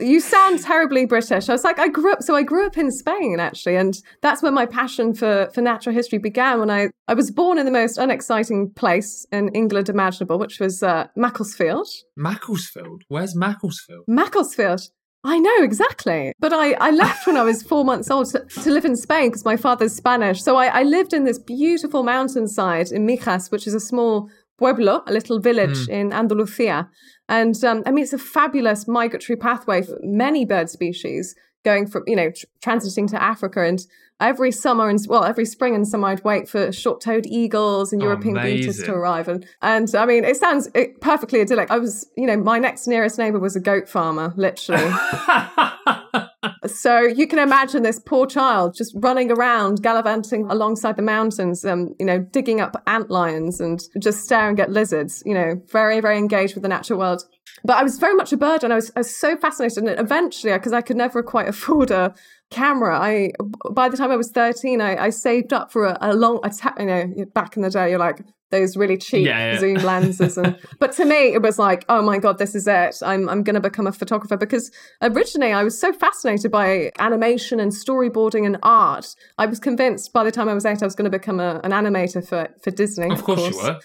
You 0.00 0.20
sound 0.20 0.62
terribly 0.62 1.06
British." 1.06 1.48
I 1.48 1.52
was 1.52 1.64
like, 1.64 1.78
"I 1.78 1.88
grew 1.88 2.12
up." 2.12 2.22
So 2.22 2.36
I 2.36 2.42
grew 2.42 2.66
up 2.66 2.76
in 2.76 2.90
Spain, 2.90 3.40
actually, 3.40 3.76
and 3.76 3.98
that's 4.20 4.42
where 4.42 4.52
my 4.52 4.66
passion 4.66 5.14
for 5.14 5.50
for 5.54 5.60
natural 5.60 5.94
history 5.94 6.18
began. 6.18 6.60
When 6.60 6.70
I 6.70 6.90
I 7.08 7.14
was 7.14 7.30
born 7.30 7.58
in 7.58 7.66
the 7.66 7.72
most 7.72 7.98
unexciting 7.98 8.70
place 8.70 9.26
in 9.32 9.48
England 9.50 9.88
imaginable, 9.88 10.38
which 10.38 10.60
was 10.60 10.82
uh, 10.82 11.08
Macclesfield. 11.16 11.88
Macclesfield. 12.16 13.02
Where's 13.08 13.34
Macclesfield? 13.34 14.04
Macclesfield. 14.06 14.82
I 15.24 15.38
know 15.38 15.62
exactly. 15.62 16.32
But 16.40 16.52
I, 16.52 16.72
I 16.74 16.90
left 16.90 17.26
when 17.26 17.36
I 17.36 17.42
was 17.42 17.62
four 17.72 17.84
months 17.84 18.10
old 18.10 18.30
to, 18.30 18.40
to 18.40 18.70
live 18.70 18.84
in 18.84 18.96
Spain 18.96 19.28
because 19.28 19.44
my 19.44 19.56
father's 19.56 19.94
Spanish. 19.94 20.42
So 20.42 20.56
I, 20.56 20.66
I 20.66 20.82
lived 20.82 21.12
in 21.12 21.24
this 21.24 21.38
beautiful 21.38 22.02
mountainside 22.02 22.90
in 22.90 23.06
Mijas, 23.06 23.50
which 23.50 23.66
is 23.66 23.74
a 23.74 23.80
small 23.80 24.28
pueblo, 24.58 25.02
a 25.06 25.12
little 25.12 25.38
village 25.40 25.86
mm. 25.86 25.88
in 25.88 26.12
Andalusia. 26.12 26.88
And 27.28 27.62
um, 27.64 27.82
I 27.86 27.90
mean, 27.92 28.04
it's 28.04 28.12
a 28.12 28.18
fabulous 28.18 28.88
migratory 28.88 29.36
pathway 29.36 29.82
for 29.82 29.98
many 30.02 30.44
bird 30.44 30.68
species 30.68 31.34
going 31.64 31.86
from, 31.86 32.02
you 32.06 32.16
know, 32.16 32.30
tr- 32.30 32.46
transiting 32.60 33.08
to 33.10 33.22
Africa. 33.22 33.64
And 33.64 33.80
every 34.22 34.52
summer 34.52 34.88
and, 34.88 34.98
well, 35.08 35.24
every 35.24 35.44
spring 35.44 35.74
and 35.74 35.86
summer, 35.86 36.08
I'd 36.08 36.24
wait 36.24 36.48
for 36.48 36.72
short 36.72 37.00
toed 37.00 37.26
eagles 37.26 37.92
and 37.92 38.00
European 38.00 38.34
bee-eaters 38.34 38.82
to 38.84 38.92
arrive. 38.92 39.28
And, 39.28 39.46
and 39.60 39.94
I 39.94 40.06
mean, 40.06 40.24
it 40.24 40.36
sounds 40.36 40.70
perfectly 41.00 41.40
idyllic. 41.40 41.70
I 41.70 41.78
was, 41.78 42.06
you 42.16 42.26
know, 42.26 42.36
my 42.36 42.58
next 42.58 42.86
nearest 42.86 43.18
neighbor 43.18 43.38
was 43.38 43.56
a 43.56 43.60
goat 43.60 43.88
farmer, 43.88 44.32
literally. 44.36 44.90
so 46.66 47.00
you 47.00 47.26
can 47.26 47.38
imagine 47.38 47.82
this 47.82 48.00
poor 48.00 48.26
child 48.26 48.74
just 48.76 48.94
running 48.96 49.30
around, 49.30 49.82
gallivanting 49.82 50.46
alongside 50.50 50.96
the 50.96 51.02
mountains, 51.02 51.64
um, 51.64 51.94
you 51.98 52.06
know, 52.06 52.18
digging 52.18 52.60
up 52.60 52.80
ant 52.86 53.10
lions 53.10 53.60
and 53.60 53.82
just 54.00 54.24
staring 54.24 54.58
at 54.60 54.70
lizards, 54.70 55.22
you 55.24 55.34
know, 55.34 55.60
very, 55.70 56.00
very 56.00 56.18
engaged 56.18 56.54
with 56.54 56.62
the 56.62 56.68
natural 56.68 56.98
world. 56.98 57.22
But 57.64 57.76
I 57.76 57.82
was 57.82 57.98
very 57.98 58.14
much 58.14 58.32
a 58.32 58.36
bird 58.36 58.64
and 58.64 58.72
I 58.72 58.76
was, 58.76 58.90
I 58.96 59.00
was 59.00 59.14
so 59.14 59.36
fascinated. 59.36 59.84
And 59.84 60.00
eventually, 60.00 60.52
because 60.52 60.72
I 60.72 60.80
could 60.80 60.96
never 60.96 61.22
quite 61.22 61.48
afford 61.48 61.90
a 61.90 62.14
camera, 62.50 62.98
I, 62.98 63.32
by 63.70 63.88
the 63.88 63.96
time 63.96 64.10
I 64.10 64.16
was 64.16 64.30
13, 64.30 64.80
I, 64.80 64.96
I 64.96 65.10
saved 65.10 65.52
up 65.52 65.70
for 65.70 65.84
a, 65.84 65.98
a 66.00 66.14
long, 66.14 66.40
a 66.42 66.52
you 66.78 66.86
know, 66.86 67.24
back 67.34 67.56
in 67.56 67.62
the 67.62 67.70
day, 67.70 67.90
you're 67.90 67.98
like, 67.98 68.20
those 68.52 68.76
really 68.76 68.96
cheap 68.96 69.26
yeah, 69.26 69.52
yeah. 69.52 69.58
zoom 69.58 69.74
lenses 69.78 70.38
and 70.38 70.56
but 70.78 70.92
to 70.92 71.04
me 71.04 71.32
it 71.32 71.42
was 71.42 71.58
like 71.58 71.84
oh 71.88 72.00
my 72.00 72.18
god 72.18 72.38
this 72.38 72.54
is 72.54 72.68
it. 72.68 72.98
I'm 73.02 73.28
i'm 73.28 73.42
going 73.42 73.54
to 73.54 73.60
become 73.60 73.88
a 73.88 73.92
photographer. 73.92 74.36
Because 74.36 74.70
originally 75.00 75.52
i 75.52 75.64
was 75.64 75.78
so 75.78 75.92
fascinated 75.92 76.52
by 76.52 76.92
animation 77.00 77.58
and 77.58 77.72
storyboarding 77.72 78.46
and 78.46 78.58
art 78.62 79.16
i 79.38 79.46
was 79.46 79.58
convinced 79.58 80.12
by 80.12 80.22
the 80.22 80.30
time 80.30 80.48
i 80.48 80.54
was 80.54 80.64
8 80.64 80.82
i 80.82 80.86
was 80.86 80.94
going 80.94 81.10
to 81.10 81.18
become 81.18 81.40
a, 81.40 81.60
an 81.64 81.72
animator 81.72 82.26
for 82.26 82.48
for 82.62 82.70
disney 82.70 83.06
of, 83.06 83.18
of 83.18 83.24
course, 83.24 83.40
course, 83.40 83.56
you 83.56 83.62
were 83.62 83.80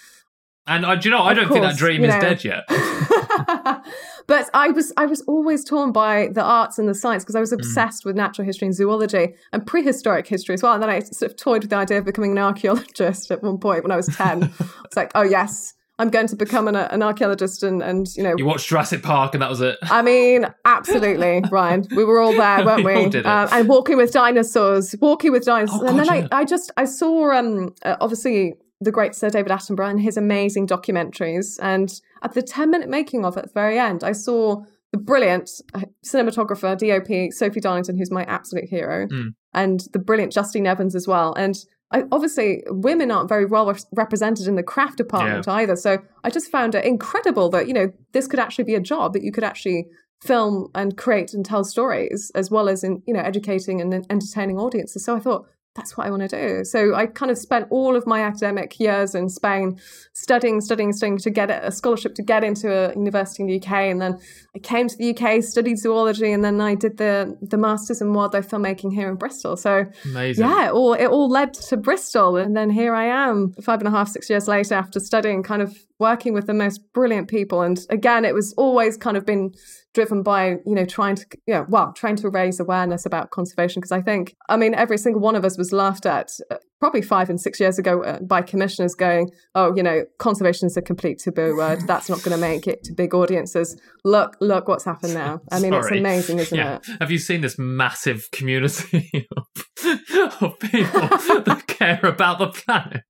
and 0.67 0.85
uh, 0.85 0.95
do 0.95 1.09
you 1.09 1.15
know 1.15 1.23
i 1.23 1.33
don't 1.33 1.47
course, 1.47 1.59
think 1.59 1.71
that 1.71 1.77
dream 1.77 2.03
is 2.03 2.13
know. 2.13 2.21
dead 2.21 2.43
yet 2.43 2.63
but 4.27 4.49
I 4.53 4.69
was 4.69 4.93
I 4.97 5.05
was 5.05 5.21
always 5.21 5.63
torn 5.63 5.91
by 5.91 6.29
the 6.31 6.43
arts 6.43 6.77
and 6.77 6.87
the 6.87 6.93
science 6.93 7.23
because 7.23 7.35
I 7.35 7.39
was 7.39 7.51
mm. 7.51 7.55
obsessed 7.55 8.03
mm. 8.03 8.07
with 8.07 8.15
natural 8.15 8.45
history 8.45 8.67
and 8.67 8.75
zoology 8.75 9.35
and 9.53 9.65
prehistoric 9.65 10.27
history 10.27 10.53
as 10.53 10.63
well. 10.63 10.73
And 10.73 10.83
then 10.83 10.89
I 10.89 10.99
sort 10.99 11.31
of 11.31 11.37
toyed 11.37 11.63
with 11.63 11.69
the 11.69 11.77
idea 11.77 11.99
of 11.99 12.05
becoming 12.05 12.31
an 12.31 12.37
archaeologist 12.37 13.31
at 13.31 13.41
one 13.41 13.57
point 13.57 13.83
when 13.83 13.91
I 13.91 13.95
was 13.95 14.07
ten. 14.07 14.43
it's 14.85 14.97
like, 14.97 15.11
oh 15.15 15.21
yes, 15.21 15.73
I'm 15.99 16.09
going 16.09 16.27
to 16.27 16.35
become 16.35 16.67
an, 16.67 16.75
an 16.75 17.01
archaeologist 17.01 17.63
and, 17.63 17.81
and 17.81 18.07
you 18.15 18.23
know. 18.23 18.35
You 18.37 18.45
watched 18.45 18.67
Jurassic 18.67 19.01
Park 19.01 19.33
and 19.33 19.41
that 19.41 19.49
was 19.49 19.61
it. 19.61 19.77
I 19.83 20.01
mean, 20.01 20.45
absolutely, 20.65 21.41
Ryan. 21.51 21.87
We 21.95 22.03
were 22.03 22.19
all 22.19 22.33
there, 22.33 22.65
weren't 22.65 22.83
we? 22.83 23.07
we 23.07 23.23
um, 23.23 23.47
and 23.51 23.67
walking 23.67 23.97
with 23.97 24.11
dinosaurs, 24.11 24.93
walking 24.99 25.31
with 25.31 25.45
dinosaurs. 25.45 25.81
Oh, 25.83 25.87
and 25.87 25.99
then 25.99 26.05
yeah. 26.05 26.27
I, 26.31 26.39
I 26.41 26.45
just, 26.45 26.71
I 26.77 26.85
saw, 26.85 27.31
um, 27.31 27.73
uh, 27.83 27.95
obviously, 27.99 28.55
the 28.79 28.91
great 28.91 29.15
Sir 29.15 29.29
David 29.29 29.51
Attenborough 29.51 29.89
and 29.89 30.01
his 30.01 30.17
amazing 30.17 30.67
documentaries. 30.67 31.57
And 31.61 31.91
at 32.21 32.33
the 32.33 32.41
10 32.41 32.69
minute 32.69 32.89
making 32.89 33.25
of 33.25 33.37
at 33.37 33.45
the 33.45 33.53
very 33.53 33.79
end, 33.79 34.03
I 34.03 34.11
saw 34.11 34.63
the 34.91 34.99
brilliant 34.99 35.49
uh, 35.73 35.81
cinematographer, 36.05 36.77
DOP, 36.77 37.33
Sophie 37.33 37.59
Darlington, 37.59 37.97
who's 37.97 38.11
my 38.11 38.23
absolute 38.25 38.65
hero, 38.69 39.07
mm. 39.07 39.29
and 39.53 39.81
the 39.93 39.99
brilliant 39.99 40.31
Justine 40.31 40.67
Evans 40.67 40.95
as 40.95 41.07
well. 41.07 41.33
And 41.33 41.55
I, 41.91 42.03
obviously, 42.11 42.63
women 42.67 43.11
aren't 43.11 43.29
very 43.29 43.45
well 43.45 43.73
represented 43.93 44.47
in 44.47 44.55
the 44.55 44.63
craft 44.63 44.97
department 44.97 45.45
yeah. 45.47 45.53
either. 45.53 45.75
So 45.75 45.99
I 46.23 46.29
just 46.29 46.51
found 46.51 46.75
it 46.75 46.85
incredible 46.85 47.49
that, 47.49 47.67
you 47.67 47.73
know, 47.73 47.91
this 48.13 48.27
could 48.27 48.39
actually 48.39 48.65
be 48.65 48.75
a 48.75 48.81
job 48.81 49.13
that 49.13 49.23
you 49.23 49.31
could 49.31 49.43
actually 49.43 49.87
film 50.21 50.69
and 50.75 50.97
create 50.97 51.33
and 51.33 51.45
tell 51.45 51.63
stories 51.63 52.31
as 52.35 52.51
well 52.51 52.67
as 52.67 52.83
in, 52.83 53.03
you 53.05 53.13
know, 53.13 53.21
educating 53.21 53.79
and 53.79 54.05
entertaining 54.09 54.57
audiences. 54.57 55.05
So 55.05 55.15
I 55.15 55.19
thought, 55.19 55.47
that's 55.77 55.95
what 55.95 56.07
I 56.07 56.09
want 56.09 56.27
to 56.27 56.27
do. 56.27 56.65
So 56.65 56.95
I 56.95 57.05
kind 57.05 57.31
of 57.31 57.37
spent 57.37 57.67
all 57.69 57.95
of 57.95 58.07
my 58.07 58.21
academic 58.21 58.79
years 58.79 59.13
in 59.13 59.29
Spain 59.29 59.79
studying, 60.13 60.59
studying, 60.59 60.91
studying 60.91 61.19
to 61.19 61.29
get 61.29 61.51
a 61.51 61.71
scholarship 61.71 62.15
to 62.15 62.23
get 62.23 62.43
into 62.43 62.73
a 62.73 62.93
university 62.95 63.43
in 63.43 63.47
the 63.47 63.61
UK. 63.61 63.71
And 63.71 64.01
then 64.01 64.17
I 64.55 64.59
came 64.59 64.87
to 64.87 64.97
the 64.97 65.15
UK, 65.15 65.43
studied 65.43 65.77
zoology, 65.77 66.31
and 66.31 66.43
then 66.43 66.59
I 66.59 66.73
did 66.73 66.97
the 66.97 67.37
the 67.41 67.57
masters 67.57 68.01
in 68.01 68.11
wildlife 68.11 68.49
filmmaking 68.49 68.91
here 68.91 69.07
in 69.07 69.15
Bristol. 69.15 69.55
So 69.55 69.85
amazing. 70.03 70.47
Yeah, 70.47 70.67
it 70.67 70.71
all 70.71 70.93
it 70.93 71.05
all 71.05 71.29
led 71.29 71.53
to 71.53 71.77
Bristol, 71.77 72.37
and 72.37 72.57
then 72.57 72.71
here 72.71 72.95
I 72.95 73.05
am, 73.05 73.53
five 73.61 73.79
and 73.79 73.87
a 73.87 73.91
half, 73.91 74.09
six 74.09 74.29
years 74.29 74.47
later, 74.47 74.73
after 74.73 74.99
studying, 74.99 75.43
kind 75.43 75.61
of 75.61 75.77
working 75.99 76.33
with 76.33 76.47
the 76.47 76.53
most 76.53 76.81
brilliant 76.93 77.27
people. 77.27 77.61
And 77.61 77.79
again, 77.89 78.25
it 78.25 78.33
was 78.33 78.53
always 78.57 78.97
kind 78.97 79.15
of 79.15 79.25
been 79.25 79.53
driven 79.97 80.21
by 80.21 80.49
you 80.63 80.75
know 80.75 80.85
trying 80.85 81.15
to 81.15 81.25
yeah 81.47 81.55
you 81.55 81.61
know, 81.61 81.65
well 81.69 81.91
trying 81.93 82.15
to 82.15 82.29
raise 82.29 82.59
awareness 82.59 83.03
about 83.03 83.31
conservation 83.31 83.79
because 83.79 83.91
I 83.91 83.99
think 83.99 84.35
I 84.47 84.55
mean 84.55 84.75
every 84.75 84.99
single 84.99 85.19
one 85.19 85.35
of 85.35 85.43
us 85.43 85.57
was 85.57 85.73
laughed 85.73 86.05
at 86.05 86.29
uh, 86.51 86.57
probably 86.79 87.01
five 87.01 87.31
and 87.31 87.41
six 87.41 87.59
years 87.59 87.79
ago 87.79 88.03
uh, 88.03 88.19
by 88.19 88.43
commissioners 88.43 88.93
going 88.93 89.31
oh 89.55 89.75
you 89.75 89.81
know 89.81 90.03
conservation 90.19 90.67
is 90.67 90.77
a 90.77 90.83
complete 90.83 91.17
taboo 91.17 91.57
word. 91.57 91.79
That's 91.87 92.09
not 92.09 92.21
going 92.21 92.35
to 92.35 92.37
make 92.37 92.67
it 92.67 92.83
to 92.83 92.93
big 92.93 93.15
audiences. 93.15 93.75
Look 94.05 94.37
look 94.39 94.67
what's 94.67 94.85
happened 94.85 95.15
now. 95.15 95.41
I 95.51 95.59
mean 95.59 95.73
it's 95.73 95.89
amazing 95.89 96.37
isn't 96.37 96.55
yeah. 96.55 96.75
it? 96.75 96.85
Have 97.01 97.09
you 97.09 97.17
seen 97.17 97.41
this 97.41 97.57
massive 97.57 98.29
community 98.31 99.27
of, 99.35 99.45
of 100.43 100.59
people 100.59 101.01
that 101.41 101.63
care 101.65 102.01
about 102.03 102.37
the 102.37 102.49
planet 102.49 103.01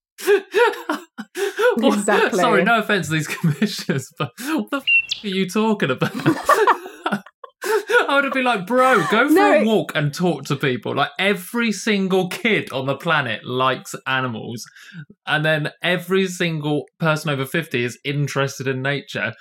exactly. 1.77 2.39
Sorry, 2.39 2.63
no 2.63 2.80
offense 2.80 3.08
to 3.08 3.13
these 3.13 3.27
commissioners, 3.38 4.12
but 4.17 4.32
what 4.39 4.69
the 4.71 4.77
f- 4.77 5.23
are 5.23 5.27
you 5.27 5.49
talking 5.49 5.91
about? 5.91 6.12
I 8.10 8.15
would 8.15 8.23
have 8.23 8.34
been 8.34 8.45
like, 8.45 8.65
bro, 8.65 9.03
go 9.12 9.27
for 9.27 9.34
no, 9.34 9.53
a 9.53 9.65
walk 9.65 9.91
and 9.95 10.13
talk 10.13 10.45
to 10.45 10.56
people. 10.56 10.95
Like 10.95 11.10
every 11.19 11.71
single 11.71 12.30
kid 12.30 12.71
on 12.71 12.86
the 12.86 12.95
planet 12.95 13.43
likes 13.45 13.95
animals, 14.06 14.63
and 15.25 15.43
then 15.43 15.71
every 15.84 16.27
single 16.27 16.86
person 16.99 17.30
over 17.30 17.45
fifty 17.45 17.84
is 17.84 17.99
interested 18.06 18.67
in 18.67 18.82
nature, 18.82 19.34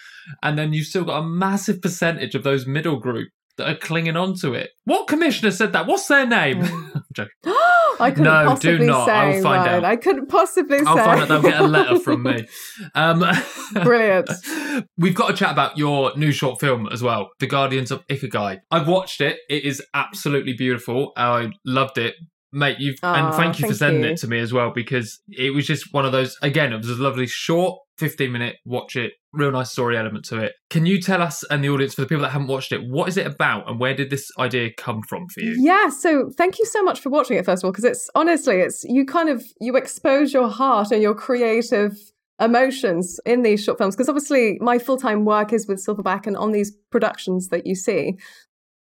and 0.42 0.58
then 0.58 0.72
you've 0.72 0.86
still 0.86 1.04
got 1.04 1.20
a 1.20 1.26
massive 1.26 1.80
percentage 1.80 2.34
of 2.34 2.42
those 2.42 2.66
middle 2.66 2.98
group 2.98 3.28
that 3.56 3.70
are 3.70 3.76
clinging 3.76 4.16
on 4.16 4.34
to 4.40 4.52
it. 4.54 4.70
What 4.84 5.06
commissioner 5.06 5.50
said 5.50 5.72
that? 5.72 5.86
What's 5.86 6.08
their 6.08 6.26
name? 6.26 6.62
Mm. 6.62 7.28
I 8.00 8.10
couldn't 8.10 8.24
no, 8.24 8.44
possibly 8.46 8.78
do 8.78 8.84
not. 8.86 9.06
Say, 9.06 9.12
I'll 9.12 9.42
find 9.42 9.68
out. 9.68 9.84
I 9.84 9.96
couldn't 9.96 10.26
possibly 10.26 10.78
say 10.78 10.84
that. 10.84 10.90
I'll 10.90 10.96
say. 10.96 11.04
find 11.04 11.20
out. 11.20 11.28
They'll 11.28 11.42
get 11.42 11.60
a 11.60 11.66
letter 11.66 11.98
from 11.98 12.22
me. 12.22 12.46
Um, 12.94 13.24
Brilliant. 13.72 14.30
We've 14.96 15.14
got 15.14 15.28
to 15.28 15.34
chat 15.34 15.52
about 15.52 15.78
your 15.78 16.16
new 16.16 16.32
short 16.32 16.60
film 16.60 16.88
as 16.92 17.02
well, 17.02 17.30
The 17.38 17.46
Guardians 17.46 17.90
of 17.90 18.06
Ikigai. 18.08 18.60
I've 18.70 18.88
watched 18.88 19.20
it. 19.20 19.38
It 19.48 19.64
is 19.64 19.82
absolutely 19.94 20.52
beautiful. 20.52 21.12
I 21.16 21.50
loved 21.64 21.98
it 21.98 22.14
mate 22.56 22.78
you've 22.80 22.98
oh, 23.02 23.12
and 23.12 23.34
thank 23.34 23.58
you 23.58 23.62
thank 23.62 23.72
for 23.72 23.78
sending 23.78 24.02
you. 24.02 24.10
it 24.10 24.16
to 24.16 24.26
me 24.26 24.38
as 24.38 24.52
well 24.52 24.70
because 24.74 25.20
it 25.28 25.54
was 25.54 25.66
just 25.66 25.92
one 25.92 26.06
of 26.06 26.12
those 26.12 26.36
again 26.42 26.72
it 26.72 26.78
was 26.78 26.88
a 26.88 26.94
lovely 26.94 27.26
short 27.26 27.78
15 27.98 28.32
minute 28.32 28.56
watch 28.64 28.96
it 28.96 29.12
real 29.32 29.52
nice 29.52 29.70
story 29.70 29.98
element 29.98 30.24
to 30.24 30.38
it. 30.38 30.54
Can 30.70 30.86
you 30.86 31.00
tell 31.00 31.20
us 31.20 31.44
and 31.50 31.62
the 31.62 31.68
audience 31.68 31.94
for 31.94 32.00
the 32.00 32.06
people 32.06 32.22
that 32.22 32.30
haven't 32.30 32.48
watched 32.48 32.72
it 32.72 32.80
what 32.88 33.08
is 33.08 33.16
it 33.16 33.26
about 33.26 33.68
and 33.68 33.78
where 33.78 33.94
did 33.94 34.08
this 34.10 34.30
idea 34.38 34.70
come 34.76 35.02
from 35.02 35.28
for 35.28 35.40
you? 35.40 35.54
Yeah 35.58 35.90
so 35.90 36.30
thank 36.36 36.58
you 36.58 36.64
so 36.64 36.82
much 36.82 37.00
for 37.00 37.10
watching 37.10 37.36
it 37.36 37.44
first 37.44 37.62
of 37.62 37.68
all 37.68 37.72
because 37.72 37.84
it's 37.84 38.08
honestly 38.14 38.56
it's 38.56 38.84
you 38.84 39.04
kind 39.04 39.28
of 39.28 39.44
you 39.60 39.76
expose 39.76 40.32
your 40.32 40.48
heart 40.48 40.90
and 40.90 41.02
your 41.02 41.14
creative 41.14 41.92
emotions 42.40 43.18
in 43.24 43.42
these 43.42 43.62
short 43.62 43.78
films 43.78 43.96
because 43.96 44.08
obviously 44.08 44.58
my 44.60 44.78
full-time 44.78 45.24
work 45.24 45.52
is 45.52 45.66
with 45.66 45.84
silverback 45.84 46.26
and 46.26 46.36
on 46.36 46.52
these 46.52 46.70
productions 46.90 47.48
that 47.48 47.66
you 47.66 47.74
see 47.74 48.14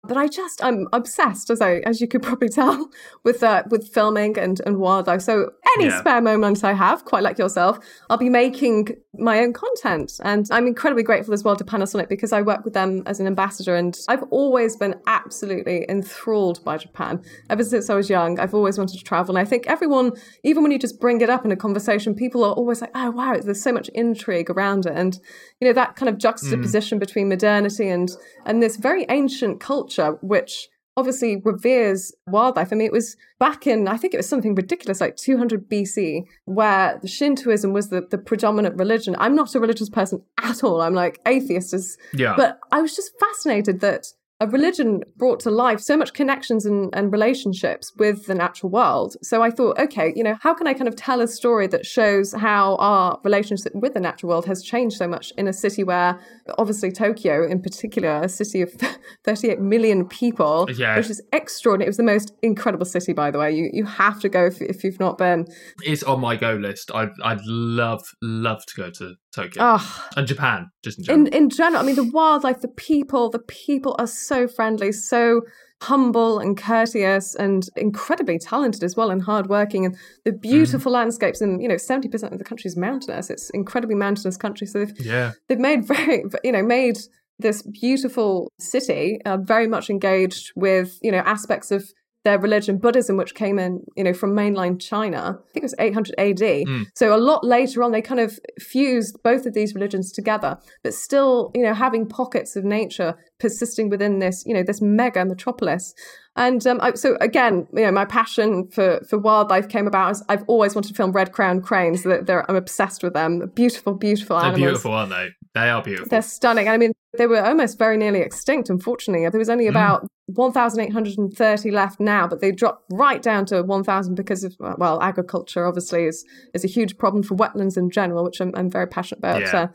but 0.08 0.18
I 0.18 0.28
just 0.28 0.64
I'm 0.64 0.88
obsessed, 0.94 1.50
as 1.50 1.62
I 1.62 1.76
as 1.80 2.02
you 2.02 2.08
could 2.08 2.22
probably 2.22 2.50
tell, 2.50 2.90
with 3.24 3.44
uh, 3.44 3.64
with 3.70 3.94
filming 3.94 4.38
and 4.38 4.62
and 4.66 4.78
wildlife. 4.78 5.22
So 5.22 5.52
any 5.78 5.86
yeah. 5.86 6.00
spare 6.00 6.22
moment 6.22 6.64
I 6.64 6.74
have, 6.74 7.06
quite 7.06 7.24
like 7.24 7.38
yourself, 7.38 7.80
I'll 8.10 8.18
be 8.18 8.30
making 8.30 8.90
my 9.18 9.40
own 9.40 9.54
content, 9.54 10.20
and 10.24 10.48
I'm 10.52 10.68
incredibly 10.68 11.04
grateful 11.04 11.34
as 11.34 11.44
well 11.44 11.56
to 11.56 11.64
Panasonic 11.64 12.10
because 12.10 12.34
I 12.34 12.42
work 12.42 12.64
with 12.64 12.74
them 12.74 13.04
as 13.06 13.20
an 13.20 13.28
ambassador, 13.28 13.76
and 13.76 13.98
I've 14.08 14.24
always 14.32 14.76
been 14.76 14.96
absolutely 15.08 15.86
enthralled 15.90 16.64
by 16.64 16.78
Japan 16.78 17.24
ever 17.50 17.64
since 17.64 17.90
I 17.90 17.96
was 17.96 18.10
young. 18.10 18.40
I've 18.40 18.54
always 18.54 18.78
wanted 18.78 18.98
to 18.98 19.04
travel, 19.04 19.36
and 19.36 19.46
I 19.46 19.50
think 19.50 19.68
everyone, 19.68 20.14
even 20.44 20.64
when 20.64 20.72
you 20.72 20.80
just 20.80 21.00
bring 21.00 21.22
it 21.22 21.30
up 21.30 21.46
in 21.46 21.52
a 21.52 21.56
conversation, 21.56 22.16
people 22.16 22.44
are 22.44 22.54
always 22.54 22.82
like, 22.82 22.92
"Oh 22.96 23.12
wow, 23.12 23.38
there's 23.38 23.62
so 23.62 23.72
much 23.72 23.90
intrigue 23.90 24.50
around 24.50 24.86
it," 24.86 24.94
and 24.96 25.20
you 25.60 25.68
know 25.68 25.74
that 25.74 25.96
kind 25.96 26.10
of 26.10 26.18
juxtaposition 26.18 26.98
mm. 26.98 27.02
between 27.02 27.30
modernity 27.30 27.88
and 27.90 28.12
and 28.46 28.62
this 28.62 28.78
very 28.78 29.06
ancient 29.10 29.60
culture 29.60 29.95
which 30.22 30.70
obviously 30.98 31.42
reveres 31.44 32.14
wildlife. 32.28 32.72
I 32.72 32.76
mean, 32.76 32.88
it 32.88 32.94
was 32.94 33.18
back 33.40 33.68
in, 33.68 33.88
I 33.88 33.98
think 33.98 34.14
it 34.14 34.18
was 34.18 34.30
something 34.30 34.56
ridiculous, 34.56 35.02
like 35.02 35.18
200 35.18 35.70
BC, 35.70 36.24
where 36.46 37.00
Shintoism 37.06 37.74
was 37.74 37.90
the, 37.90 38.08
the 38.10 38.18
predominant 38.18 38.78
religion. 38.78 39.16
I'm 39.20 39.36
not 39.36 39.56
a 39.56 39.60
religious 39.60 39.90
person 39.90 40.24
at 40.42 40.64
all. 40.64 40.82
I'm 40.82 40.94
like 40.94 41.20
atheist. 41.26 41.74
As, 41.74 41.98
yeah. 42.14 42.36
But 42.38 42.60
I 42.72 42.82
was 42.82 42.96
just 42.96 43.12
fascinated 43.20 43.82
that 43.82 44.08
a 44.42 44.48
religion 44.48 45.02
brought 45.16 45.40
to 45.40 45.50
life 45.50 45.80
so 45.80 45.96
much 45.96 46.14
connections 46.14 46.66
and, 46.66 46.90
and 46.94 47.12
relationships 47.12 47.94
with 47.98 48.26
the 48.26 48.36
natural 48.36 48.70
world. 48.70 49.16
So 49.22 49.42
I 49.42 49.50
thought, 49.50 49.80
okay, 49.80 50.12
you 50.14 50.24
know, 50.24 50.36
how 50.42 50.54
can 50.54 50.68
I 50.68 50.74
kind 50.74 50.90
of 50.90 50.96
tell 50.96 51.22
a 51.22 51.28
story 51.28 51.68
that 51.68 51.86
shows 51.86 52.34
how 52.34 52.76
our 52.76 53.18
relationship 53.24 53.74
with 53.74 53.94
the 53.94 54.02
natural 54.02 54.30
world 54.30 54.46
has 54.46 54.62
changed 54.62 54.98
so 54.98 55.08
much 55.08 55.32
in 55.38 55.48
a 55.48 55.54
city 55.54 55.86
where, 55.86 56.20
obviously, 56.58 56.92
Tokyo 56.92 57.48
in 57.48 57.62
particular, 57.62 58.22
a 58.24 58.30
city 58.30 58.62
of 58.62 58.74
38 59.24 59.62
million 59.62 60.06
people, 60.06 60.68
uh, 60.70 60.74
yeah. 60.74 60.98
which 60.98 61.10
is 61.10 61.22
extraordinary. 61.32 61.88
It 61.88 61.90
was 61.90 61.98
the 61.98 62.04
most 62.04 62.34
incredible 62.42 62.86
city, 62.86 63.14
by 63.14 63.32
the 63.32 63.40
way. 63.40 63.56
You 63.56 63.70
you 63.72 63.86
have 63.86 64.20
to 64.20 64.30
go 64.30 64.46
if, 64.46 64.62
if 64.62 64.84
you've 64.84 65.00
not 65.00 65.18
been. 65.18 65.46
It's 65.84 66.04
on 66.04 66.20
my 66.20 66.36
go 66.36 66.56
list. 66.56 66.92
I'd, 66.94 67.12
I'd 67.24 67.42
love, 67.46 68.02
love 68.22 68.66
to 68.68 68.76
go 68.76 68.90
to 68.92 69.16
Tokyo. 69.36 69.62
Oh, 69.64 70.08
and 70.16 70.28
Japan, 70.28 70.72
just 70.84 70.98
in 70.98 71.04
general. 71.04 71.28
In, 71.28 71.34
in 71.34 71.50
general, 71.50 71.82
I 71.82 71.86
mean, 71.86 71.96
the 71.96 72.10
wildlife, 72.10 72.62
the 72.62 72.68
people, 72.68 73.30
the 73.30 73.40
people 73.40 73.96
are 74.00 74.08
so 74.08 74.48
friendly, 74.48 74.92
so 74.92 75.42
humble 75.82 76.40
and 76.40 76.58
courteous 76.58 77.36
and 77.36 77.70
incredibly 77.76 78.40
talented 78.40 78.82
as 78.82 78.96
well 78.96 79.12
and 79.12 79.22
hardworking 79.22 79.86
and 79.86 79.98
the 80.24 80.32
mm. 80.32 80.42
beautiful 80.42 80.90
mm. 80.90 80.96
landscapes 80.96 81.42
and 81.42 81.62
you 81.62 81.68
know 81.68 81.76
70% 81.76 82.32
of 82.32 82.38
the 82.38 82.46
country 82.46 82.70
is 82.70 82.78
mountainous 82.78 83.30
it's 83.30 83.50
incredibly 83.50 83.94
mountainous 83.94 84.38
country 84.38 84.66
so 84.66 84.80
they've 84.80 85.06
yeah 85.06 85.34
they've 85.48 85.60
made 85.60 85.86
very 85.86 86.24
you 86.46 86.54
know 86.54 86.64
made 86.64 86.98
this 87.40 87.62
beautiful 87.62 88.52
city 88.58 89.20
uh, 89.26 89.38
very 89.38 89.68
much 89.68 89.90
engaged 89.90 90.54
with 90.56 90.98
you 91.02 91.12
know 91.12 91.20
aspects 91.20 91.72
of 91.72 91.92
their 92.26 92.40
religion, 92.40 92.78
Buddhism, 92.78 93.16
which 93.16 93.36
came 93.36 93.58
in, 93.58 93.86
you 93.96 94.04
know, 94.04 94.14
from 94.14 94.36
mainland 94.36 94.82
China. 94.82 95.40
I 95.40 95.52
think 95.54 95.58
it 95.58 95.62
was 95.64 95.76
800 95.80 96.16
AD. 96.18 96.38
Mm. 96.38 96.86
So 96.96 97.16
a 97.16 97.18
lot 97.18 97.46
later 97.46 97.84
on, 97.84 97.92
they 97.92 98.02
kind 98.02 98.20
of 98.20 98.38
fused 98.60 99.18
both 99.24 99.46
of 99.46 99.54
these 99.54 99.74
religions 99.74 100.12
together, 100.12 100.58
but 100.84 100.94
still, 100.94 101.52
you 101.54 101.62
know, 101.62 101.74
having 101.74 102.08
pockets 102.08 102.56
of 102.56 102.66
nature 102.66 103.16
persisting 103.40 103.90
within 103.90 104.20
this, 104.20 104.44
you 104.46 104.54
know, 104.54 104.64
this 104.64 104.82
mega 104.82 105.24
metropolis. 105.24 105.94
And 106.36 106.66
um, 106.68 106.80
I, 106.82 106.94
so 106.96 107.16
again, 107.22 107.68
you 107.74 107.84
know, 107.84 107.92
my 107.92 108.06
passion 108.06 108.68
for, 108.70 109.02
for 109.08 109.18
wildlife 109.18 109.70
came 109.70 109.88
about 109.88 110.10
as 110.10 110.24
I've 110.28 110.44
always 110.48 110.76
wanted 110.76 110.90
to 110.90 110.94
film 110.96 111.12
red 111.12 111.32
crowned 111.32 111.64
cranes. 111.64 112.04
They're, 112.04 112.50
I'm 112.50 112.58
obsessed 112.58 113.04
with 113.04 113.14
them. 113.14 113.52
Beautiful, 113.54 113.94
beautiful 113.94 114.38
They're 114.38 114.48
animals. 114.48 114.68
beautiful, 114.68 114.94
aren't 114.94 115.12
they? 115.12 115.30
They 115.54 115.70
are 115.70 115.82
beautiful. 115.82 116.10
They're 116.10 116.22
stunning. 116.22 116.68
I 116.68 116.78
mean, 116.78 116.92
they 117.18 117.28
were 117.28 117.44
almost 117.44 117.78
very 117.78 117.98
nearly 117.98 118.20
extinct, 118.22 118.70
unfortunately. 118.70 119.28
There 119.30 119.40
was 119.40 119.50
only 119.50 119.66
mm. 119.66 119.70
about 119.70 120.04
mm. 120.04 120.08
1,830 120.28 121.72
left 121.72 122.00
now, 122.00 122.28
but 122.28 122.42
they 122.42 122.52
dropped 122.52 122.84
right 122.92 123.22
down 123.22 123.46
to 123.48 123.62
1,000 123.62 124.16
because 124.16 124.44
of, 124.44 124.56
well, 124.60 125.02
agriculture 125.02 125.66
obviously 125.66 126.06
is, 126.06 126.26
is 126.54 126.64
a 126.64 126.68
huge 126.68 126.98
problem 126.98 127.24
for 127.24 127.36
wetlands 127.36 127.78
in 127.78 127.90
general, 127.90 128.24
which 128.24 128.40
I'm, 128.42 128.52
I'm 128.56 128.70
very 128.70 128.88
passionate 128.88 129.20
about. 129.20 129.42
Yeah. 129.42 129.56
Uh, 129.56 129.68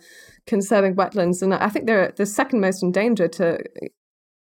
conserving 0.46 0.96
wetlands, 0.96 1.42
and 1.42 1.54
I 1.54 1.68
think 1.68 1.86
they're 1.86 2.12
the 2.16 2.26
second 2.26 2.60
most 2.60 2.82
endangered 2.82 3.32
to 3.34 3.58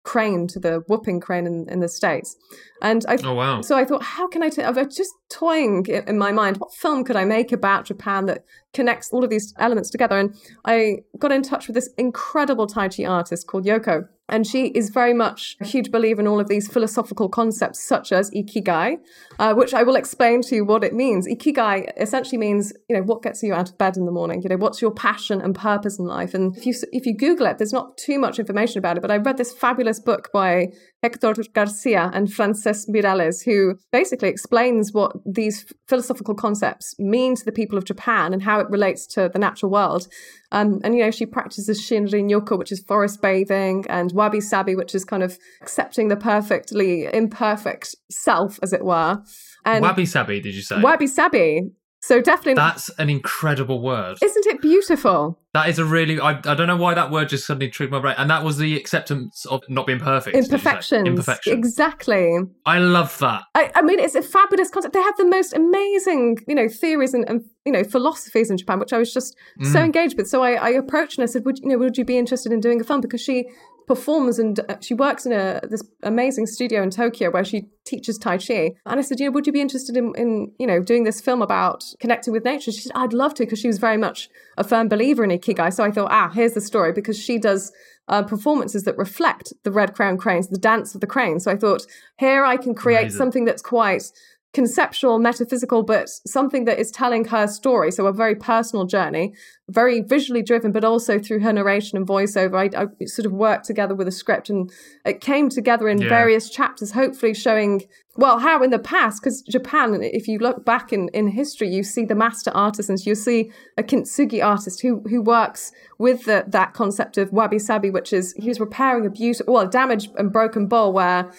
crane 0.05 0.47
to 0.47 0.59
the 0.59 0.83
whooping 0.87 1.19
crane 1.19 1.45
in, 1.45 1.67
in 1.69 1.81
the 1.81 1.89
states. 1.89 2.37
And 2.81 3.03
i 3.07 3.17
oh 3.23 3.33
wow. 3.33 3.61
so 3.61 3.75
i 3.75 3.83
thought 3.83 4.03
how 4.03 4.27
can 4.27 4.43
i 4.43 4.49
t- 4.49 4.61
i 4.61 4.69
was 4.69 4.95
just 4.95 5.13
toying 5.29 5.85
in 5.85 6.17
my 6.17 6.31
mind 6.31 6.57
what 6.57 6.73
film 6.73 7.03
could 7.03 7.15
i 7.15 7.23
make 7.23 7.51
about 7.51 7.85
japan 7.85 8.25
that 8.25 8.43
connects 8.73 9.11
all 9.11 9.23
of 9.23 9.29
these 9.29 9.53
elements 9.57 9.89
together? 9.89 10.17
And 10.17 10.35
i 10.65 10.97
got 11.17 11.31
in 11.31 11.41
touch 11.41 11.67
with 11.67 11.75
this 11.75 11.89
incredible 11.97 12.67
tai 12.67 12.89
chi 12.89 13.05
artist 13.05 13.47
called 13.47 13.65
yoko 13.65 14.07
and 14.27 14.47
she 14.47 14.67
is 14.67 14.89
very 14.89 15.13
much 15.13 15.55
a 15.61 15.65
huge 15.65 15.91
believer 15.91 16.19
in 16.19 16.27
all 16.27 16.39
of 16.39 16.47
these 16.47 16.67
philosophical 16.67 17.29
concepts, 17.29 17.83
such 17.83 18.11
as 18.11 18.31
ikigai, 18.31 18.97
uh, 19.37 19.53
which 19.53 19.73
I 19.73 19.83
will 19.83 19.95
explain 19.95 20.41
to 20.43 20.55
you 20.55 20.65
what 20.65 20.83
it 20.83 20.93
means. 20.93 21.27
Ikigai 21.27 21.91
essentially 21.97 22.37
means, 22.37 22.73
you 22.89 22.95
know, 22.95 23.03
what 23.03 23.21
gets 23.21 23.43
you 23.43 23.53
out 23.53 23.69
of 23.69 23.77
bed 23.77 23.97
in 23.97 24.05
the 24.05 24.11
morning. 24.11 24.41
You 24.41 24.49
know, 24.49 24.57
what's 24.57 24.81
your 24.81 24.91
passion 24.91 25.41
and 25.41 25.53
purpose 25.53 25.99
in 25.99 26.05
life? 26.05 26.33
And 26.33 26.57
if 26.57 26.65
you 26.65 26.73
if 26.91 27.05
you 27.05 27.15
Google 27.15 27.45
it, 27.45 27.59
there's 27.59 27.73
not 27.73 27.97
too 27.97 28.17
much 28.17 28.39
information 28.39 28.79
about 28.79 28.97
it. 28.97 29.01
But 29.01 29.11
I 29.11 29.17
read 29.17 29.37
this 29.37 29.53
fabulous 29.53 29.99
book 29.99 30.31
by 30.33 30.71
Hector 31.05 31.35
Garcia 31.53 32.09
and 32.15 32.27
Francesc 32.27 32.89
Miralles, 32.89 33.43
who 33.43 33.77
basically 33.91 34.27
explains 34.27 34.91
what 34.91 35.11
these 35.23 35.71
philosophical 35.87 36.33
concepts 36.33 36.95
mean 36.97 37.35
to 37.35 37.45
the 37.45 37.51
people 37.51 37.77
of 37.77 37.85
Japan 37.85 38.33
and 38.33 38.41
how 38.41 38.59
it 38.59 38.67
relates 38.71 39.05
to 39.07 39.29
the 39.31 39.37
natural 39.37 39.71
world. 39.71 40.07
Um, 40.51 40.81
and, 40.83 40.95
you 40.95 41.03
know, 41.03 41.11
she 41.11 41.27
practices 41.27 41.79
Shinrin 41.79 42.27
Yoku, 42.27 42.57
which 42.57 42.71
is 42.71 42.79
forest 42.79 43.21
bathing, 43.21 43.85
and 43.87 44.11
Wabi 44.13 44.41
Sabi, 44.41 44.75
which 44.75 44.95
is 44.95 45.05
kind 45.05 45.21
of 45.21 45.37
accepting 45.61 46.07
the 46.07 46.15
perfectly 46.15 47.07
imperfect 47.13 47.95
self, 48.09 48.59
as 48.63 48.73
it 48.73 48.83
were. 48.83 49.21
And 49.63 49.83
Wabi 49.83 50.07
Sabi, 50.07 50.39
did 50.39 50.55
you 50.55 50.63
say? 50.63 50.81
Wabi 50.81 51.05
Sabi. 51.05 51.69
So 52.05 52.21
definitely. 52.21 52.53
That's 52.53 52.89
an 52.99 53.09
incredible 53.09 53.81
word. 53.81 54.19
Isn't 54.21 54.45
it 54.45 54.61
beautiful? 54.61 55.39
That 55.55 55.69
is 55.69 55.79
a 55.79 55.85
really. 55.85 56.19
I, 56.19 56.33
I 56.45 56.53
don't 56.53 56.67
know 56.67 56.75
why 56.75 56.93
that 56.93 57.09
word 57.09 57.29
just 57.29 57.47
suddenly 57.47 57.67
triggered 57.67 57.93
my 57.93 57.99
brain. 57.99 58.13
And 58.19 58.29
that 58.29 58.43
was 58.43 58.59
the 58.59 58.77
acceptance 58.77 59.43
of 59.45 59.63
not 59.69 59.87
being 59.87 59.97
perfect. 59.97 60.37
Imperfections. 60.37 61.07
Imperfection. 61.07 61.53
Exactly. 61.53 62.37
I 62.63 62.77
love 62.77 63.17
that. 63.19 63.45
I, 63.55 63.71
I, 63.73 63.81
mean, 63.81 63.97
it's 63.97 64.13
a 64.13 64.21
fabulous 64.21 64.69
concept. 64.69 64.93
They 64.93 65.01
have 65.01 65.17
the 65.17 65.25
most 65.25 65.53
amazing, 65.55 66.37
you 66.47 66.53
know, 66.53 66.69
theories 66.69 67.15
and, 67.15 67.27
and 67.27 67.43
you 67.65 67.71
know 67.71 67.83
philosophies 67.83 68.51
in 68.51 68.57
Japan, 68.57 68.79
which 68.79 68.93
I 68.93 68.99
was 68.99 69.11
just 69.11 69.35
mm. 69.59 69.65
so 69.65 69.79
engaged 69.79 70.15
with. 70.15 70.29
So 70.29 70.43
I, 70.43 70.51
I 70.51 70.69
approached 70.69 71.17
and 71.17 71.23
I 71.23 71.25
said, 71.25 71.43
"Would 71.45 71.57
you 71.57 71.69
know? 71.69 71.79
Would 71.79 71.97
you 71.97 72.05
be 72.05 72.19
interested 72.19 72.51
in 72.51 72.59
doing 72.59 72.79
a 72.79 72.83
film?" 72.83 73.01
Because 73.01 73.21
she 73.21 73.49
performs 73.87 74.39
and 74.39 74.59
uh, 74.59 74.75
she 74.81 74.93
works 74.93 75.25
in 75.25 75.31
a 75.31 75.61
this 75.69 75.83
amazing 76.03 76.47
studio 76.47 76.81
in 76.81 76.89
Tokyo 76.89 77.29
where 77.29 77.45
she 77.45 77.67
teaches 77.85 78.17
Tai 78.17 78.37
Chi. 78.39 78.73
And 78.85 78.99
I 78.99 79.01
said, 79.01 79.19
you 79.19 79.27
know, 79.27 79.31
would 79.31 79.45
you 79.45 79.53
be 79.53 79.61
interested 79.61 79.95
in, 79.95 80.13
in 80.15 80.51
you 80.57 80.67
know, 80.67 80.81
doing 80.81 81.03
this 81.03 81.21
film 81.21 81.41
about 81.41 81.83
connecting 81.99 82.33
with 82.33 82.43
nature? 82.43 82.71
She 82.71 82.81
said, 82.81 82.93
I'd 82.95 83.13
love 83.13 83.33
to, 83.35 83.43
because 83.43 83.59
she 83.59 83.67
was 83.67 83.77
very 83.77 83.97
much 83.97 84.29
a 84.57 84.63
firm 84.63 84.87
believer 84.87 85.23
in 85.23 85.29
Ikigai. 85.29 85.73
So 85.73 85.83
I 85.83 85.91
thought, 85.91 86.11
ah, 86.11 86.31
here's 86.33 86.53
the 86.53 86.61
story, 86.61 86.93
because 86.93 87.19
she 87.19 87.37
does 87.37 87.71
uh, 88.07 88.23
performances 88.23 88.83
that 88.83 88.97
reflect 88.97 89.53
the 89.63 89.71
red 89.71 89.93
crown 89.93 90.17
cranes, 90.17 90.47
the 90.47 90.57
dance 90.57 90.95
of 90.95 91.01
the 91.01 91.07
crane. 91.07 91.39
So 91.39 91.51
I 91.51 91.55
thought, 91.55 91.85
here 92.17 92.43
I 92.45 92.57
can 92.57 92.73
create 92.75 93.01
Amazing. 93.01 93.17
something 93.17 93.45
that's 93.45 93.61
quite 93.61 94.11
conceptual, 94.55 95.19
metaphysical, 95.19 95.83
but 95.83 96.07
something 96.25 96.63
that 96.63 96.79
is 96.79 96.89
telling 96.89 97.25
her 97.25 97.45
story. 97.45 97.91
So 97.91 98.07
a 98.07 98.13
very 98.13 98.35
personal 98.35 98.85
journey, 98.85 99.33
very 99.69 99.99
visually 99.99 100.41
driven, 100.41 100.71
but 100.71 100.85
also 100.85 101.19
through 101.19 101.41
her 101.41 101.51
narration 101.51 101.97
and 101.97 102.07
voiceover. 102.07 102.55
I, 102.55 102.83
I 102.83 103.05
sort 103.05 103.25
of 103.25 103.33
worked 103.33 103.65
together 103.65 103.93
with 103.93 104.07
a 104.07 104.13
script 104.13 104.49
and 104.49 104.71
it 105.03 105.19
came 105.19 105.49
together 105.49 105.89
in 105.89 105.99
yeah. 106.01 106.07
various 106.07 106.49
chapters, 106.49 106.93
hopefully 106.93 107.33
showing, 107.33 107.83
well, 108.15 108.39
how 108.39 108.63
in 108.63 108.69
the 108.69 108.79
past, 108.79 109.21
because 109.21 109.41
Japan, 109.41 109.99
if 110.01 110.25
you 110.25 110.39
look 110.39 110.63
back 110.63 110.93
in, 110.93 111.09
in 111.09 111.27
history, 111.27 111.67
you 111.67 111.83
see 111.83 112.05
the 112.05 112.15
master 112.15 112.51
artisans, 112.51 113.05
you 113.05 113.13
see 113.13 113.51
a 113.77 113.83
kintsugi 113.83 114.41
artist 114.41 114.81
who, 114.81 115.03
who 115.09 115.21
works 115.21 115.73
with 115.99 116.23
the, 116.23 116.45
that 116.47 116.73
concept 116.73 117.17
of 117.17 117.33
wabi 117.33 117.59
sabi, 117.59 117.89
which 117.89 118.13
is 118.13 118.33
he 118.37 118.47
was 118.47 118.61
repairing 118.61 119.05
a 119.05 119.09
beautiful, 119.09 119.53
well, 119.53 119.67
a 119.67 119.69
damaged 119.69 120.11
and 120.17 120.31
broken 120.31 120.67
bowl 120.67 120.93
where 120.93 121.29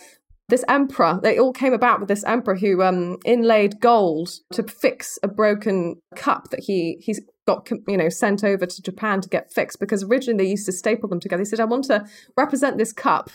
this 0.49 0.65
emperor, 0.69 1.19
they 1.23 1.39
all 1.39 1.53
came 1.53 1.73
about 1.73 1.99
with 2.01 2.09
this 2.09 2.25
emperor 2.25 2.57
who 2.57 2.83
um, 2.83 3.17
inlaid 3.25 3.81
gold 3.81 4.31
to 4.53 4.63
fix 4.63 5.19
a 5.23 5.29
broken 5.29 6.01
cup 6.15 6.51
that 6.51 6.61
he 6.61 6.99
he's 7.01 7.21
got 7.47 7.69
you 7.89 7.97
know 7.97 8.09
sent 8.09 8.45
over 8.45 8.67
to 8.67 8.83
Japan 8.83 9.21
to 9.21 9.29
get 9.29 9.53
fixed 9.53 9.81
because 9.81 10.05
originally 10.05 10.45
they 10.45 10.51
used 10.51 10.67
to 10.67 10.73
staple 10.73 11.09
them 11.09 11.21
together. 11.21 11.41
He 11.41 11.47
said, 11.47 11.61
"I 11.61 11.65
want 11.65 11.85
to 11.85 12.05
represent 12.37 12.79
this 12.79 12.93
cup 12.93 13.31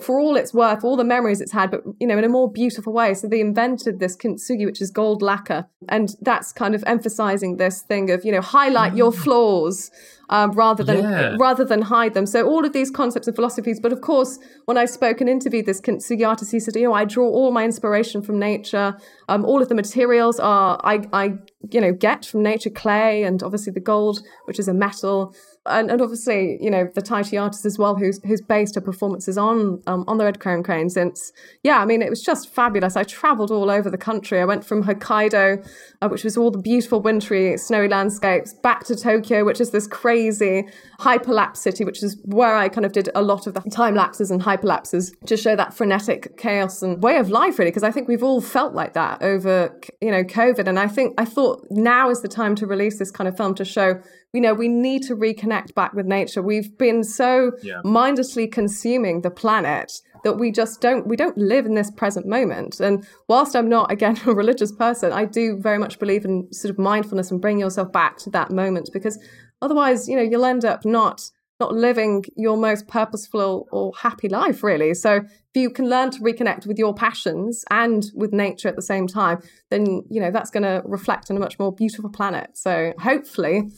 for 0.00 0.18
all 0.18 0.36
it's 0.36 0.54
worth, 0.54 0.84
all 0.84 0.96
the 0.96 1.04
memories 1.04 1.40
it's 1.40 1.52
had, 1.52 1.70
but 1.70 1.82
you 2.00 2.06
know, 2.06 2.16
in 2.16 2.24
a 2.24 2.28
more 2.28 2.50
beautiful 2.50 2.92
way. 2.92 3.12
So 3.12 3.28
they 3.28 3.40
invented 3.40 4.00
this 4.00 4.16
kintsugi, 4.16 4.64
which 4.64 4.80
is 4.80 4.90
gold 4.90 5.20
lacquer, 5.20 5.66
and 5.88 6.14
that's 6.22 6.50
kind 6.52 6.74
of 6.74 6.82
emphasizing 6.86 7.58
this 7.58 7.82
thing 7.82 8.10
of 8.10 8.24
you 8.24 8.32
know 8.32 8.40
highlight 8.40 8.96
your 8.96 9.12
mm. 9.12 9.16
flaws 9.16 9.90
um, 10.30 10.52
rather 10.52 10.82
than 10.82 11.02
yeah. 11.02 11.36
rather 11.38 11.64
than 11.64 11.82
hide 11.82 12.14
them. 12.14 12.24
So 12.24 12.48
all 12.48 12.64
of 12.64 12.72
these 12.72 12.90
concepts 12.90 13.26
and 13.26 13.36
philosophies. 13.36 13.80
But 13.80 13.92
of 13.92 14.00
course, 14.00 14.38
when 14.64 14.78
I 14.78 14.86
spoke 14.86 15.20
and 15.20 15.28
interviewed 15.28 15.66
this 15.66 15.80
kintsugi 15.80 16.26
artist, 16.26 16.52
he 16.52 16.60
said, 16.60 16.74
you 16.74 16.84
know, 16.84 16.94
I 16.94 17.04
draw 17.04 17.28
all 17.28 17.52
my 17.52 17.64
inspiration 17.64 18.22
from 18.22 18.38
nature. 18.38 18.96
Um, 19.28 19.44
all 19.44 19.60
of 19.60 19.68
the 19.68 19.74
materials 19.74 20.40
are 20.40 20.80
I 20.82 21.02
I 21.12 21.34
you 21.70 21.82
know 21.82 21.92
get 21.92 22.24
from 22.24 22.42
nature, 22.42 22.70
clay, 22.70 23.24
and 23.24 23.42
obviously 23.42 23.74
the 23.74 23.80
gold, 23.80 24.22
which 24.46 24.58
is 24.58 24.68
a 24.68 24.74
metal 24.74 25.34
and, 25.66 25.92
and 25.92 26.02
obviously, 26.02 26.58
you 26.60 26.70
know, 26.70 26.90
the 26.92 27.02
Tai 27.02 27.22
Chi 27.22 27.36
artist 27.36 27.64
as 27.64 27.78
well, 27.78 27.94
who's 27.94 28.20
who's 28.24 28.40
based 28.40 28.74
her 28.74 28.80
performances 28.80 29.38
on 29.38 29.80
um, 29.86 30.04
on 30.08 30.18
the 30.18 30.24
Red 30.24 30.40
Crown 30.40 30.64
Crane. 30.64 30.90
Since 30.90 31.32
yeah, 31.62 31.78
I 31.78 31.84
mean, 31.84 32.02
it 32.02 32.10
was 32.10 32.20
just 32.20 32.48
fabulous. 32.48 32.96
I 32.96 33.04
travelled 33.04 33.52
all 33.52 33.70
over 33.70 33.88
the 33.88 33.98
country. 33.98 34.40
I 34.40 34.44
went 34.44 34.64
from 34.64 34.82
Hokkaido, 34.82 35.64
uh, 36.00 36.08
which 36.08 36.24
was 36.24 36.36
all 36.36 36.50
the 36.50 36.58
beautiful 36.58 37.00
wintry 37.00 37.56
snowy 37.58 37.86
landscapes, 37.86 38.54
back 38.54 38.84
to 38.84 38.96
Tokyo, 38.96 39.44
which 39.44 39.60
is 39.60 39.70
this 39.70 39.86
crazy 39.86 40.66
hyperlapse 40.98 41.58
city, 41.58 41.84
which 41.84 42.02
is 42.02 42.16
where 42.24 42.56
I 42.56 42.68
kind 42.68 42.84
of 42.84 42.90
did 42.90 43.08
a 43.14 43.22
lot 43.22 43.46
of 43.46 43.54
the 43.54 43.60
time 43.70 43.94
lapses 43.94 44.32
and 44.32 44.42
hyperlapses 44.42 45.12
to 45.26 45.36
show 45.36 45.54
that 45.54 45.72
frenetic 45.74 46.36
chaos 46.38 46.82
and 46.82 47.00
way 47.02 47.18
of 47.18 47.30
life, 47.30 47.58
really. 47.60 47.70
Because 47.70 47.84
I 47.84 47.92
think 47.92 48.08
we've 48.08 48.24
all 48.24 48.40
felt 48.40 48.74
like 48.74 48.94
that 48.94 49.22
over 49.22 49.78
you 50.00 50.10
know 50.10 50.24
COVID, 50.24 50.66
and 50.66 50.80
I 50.80 50.88
think 50.88 51.14
I 51.18 51.24
thought 51.24 51.64
now 51.70 52.10
is 52.10 52.20
the 52.20 52.28
time 52.28 52.56
to 52.56 52.66
release 52.66 52.98
this 52.98 53.12
kind 53.12 53.28
of 53.28 53.36
film 53.36 53.54
to 53.54 53.64
show 53.64 54.02
you 54.32 54.40
know, 54.40 54.54
we 54.54 54.68
need 54.68 55.02
to 55.04 55.16
reconnect 55.16 55.74
back 55.74 55.92
with 55.92 56.06
nature. 56.06 56.42
We've 56.42 56.76
been 56.78 57.04
so 57.04 57.52
yeah. 57.62 57.80
mindlessly 57.84 58.46
consuming 58.46 59.20
the 59.20 59.30
planet 59.30 59.92
that 60.24 60.38
we 60.38 60.50
just 60.50 60.80
don't 60.80 61.06
we 61.06 61.16
don't 61.16 61.36
live 61.36 61.66
in 61.66 61.74
this 61.74 61.90
present 61.90 62.26
moment. 62.26 62.80
And 62.80 63.06
whilst 63.28 63.54
I'm 63.54 63.68
not 63.68 63.92
again 63.92 64.18
a 64.26 64.32
religious 64.32 64.72
person, 64.72 65.12
I 65.12 65.26
do 65.26 65.58
very 65.58 65.78
much 65.78 65.98
believe 65.98 66.24
in 66.24 66.50
sort 66.52 66.70
of 66.70 66.78
mindfulness 66.78 67.30
and 67.30 67.40
bringing 67.40 67.60
yourself 67.60 67.92
back 67.92 68.16
to 68.18 68.30
that 68.30 68.50
moment 68.50 68.90
because 68.92 69.18
otherwise, 69.60 70.08
you 70.08 70.16
know, 70.16 70.22
you'll 70.22 70.44
end 70.44 70.64
up 70.64 70.84
not 70.84 71.30
not 71.60 71.74
living 71.74 72.24
your 72.36 72.56
most 72.56 72.88
purposeful 72.88 73.68
or 73.70 73.92
happy 74.00 74.28
life, 74.28 74.64
really. 74.64 74.94
So 74.94 75.16
if 75.18 75.54
you 75.54 75.70
can 75.70 75.88
learn 75.88 76.10
to 76.10 76.18
reconnect 76.20 76.66
with 76.66 76.76
your 76.76 76.92
passions 76.92 77.64
and 77.70 78.10
with 78.14 78.32
nature 78.32 78.68
at 78.68 78.74
the 78.74 78.82
same 78.82 79.06
time, 79.06 79.38
then, 79.70 80.02
you 80.10 80.20
know, 80.20 80.32
that's 80.32 80.50
going 80.50 80.64
to 80.64 80.82
reflect 80.84 81.30
on 81.30 81.36
a 81.36 81.40
much 81.40 81.60
more 81.60 81.72
beautiful 81.72 82.10
planet. 82.10 82.50
So 82.54 82.94
hopefully 82.98 83.70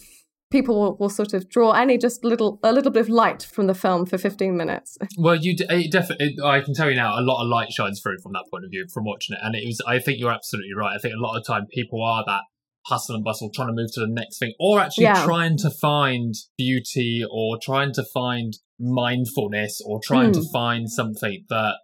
people 0.55 0.81
will, 0.81 0.97
will, 0.99 1.11
sort 1.11 1.33
of 1.33 1.49
draw 1.49 1.73
any 1.73 1.99
just 1.99 2.23
little 2.23 2.61
a 2.63 2.73
little 2.73 2.93
bit 2.93 3.01
of 3.01 3.09
light 3.09 3.43
from 3.43 3.67
the 3.67 3.75
film 3.75 4.07
for 4.07 4.17
15 4.17 4.57
minutes 4.57 4.97
well 5.19 5.35
you 5.35 5.57
definitely 5.57 6.37
i 6.45 6.61
can 6.61 6.73
tell 6.73 6.89
you 6.89 6.95
now 6.95 7.19
a 7.19 7.23
lot 7.23 7.43
of 7.43 7.49
light 7.49 7.73
shines 7.73 8.01
through 8.01 8.17
from 8.23 8.33
that 8.33 8.45
point 8.53 8.65
of 8.65 8.71
view 8.71 8.87
from 8.95 9.05
watching 9.05 9.35
it 9.35 9.41
and 9.43 9.57
it 9.57 9.67
was 9.67 9.81
i 9.89 9.99
think 9.99 10.21
you're 10.21 10.31
absolutely 10.31 10.73
right 10.73 10.95
i 10.95 10.99
think 10.99 11.13
a 11.13 11.21
lot 11.21 11.37
of 11.37 11.45
time 11.45 11.67
people 11.73 12.01
are 12.05 12.23
that 12.25 12.43
hustle 12.87 13.17
and 13.17 13.25
bustle 13.25 13.51
trying 13.53 13.67
to 13.67 13.75
move 13.75 13.91
to 13.93 14.01
the 14.01 14.07
next 14.09 14.39
thing 14.39 14.53
or 14.61 14.79
actually 14.79 15.05
yeah. 15.05 15.25
trying 15.25 15.57
to 15.57 15.71
find 15.71 16.35
beauty 16.57 17.25
or 17.29 17.59
trying 17.61 17.93
to 17.93 18.05
find 18.15 18.53
mindfulness 18.79 19.81
or 19.85 20.01
trying 20.05 20.31
mm. 20.31 20.35
to 20.35 20.41
hmm. 20.41 20.53
find 20.53 20.91
something 20.91 21.45
that 21.49 21.75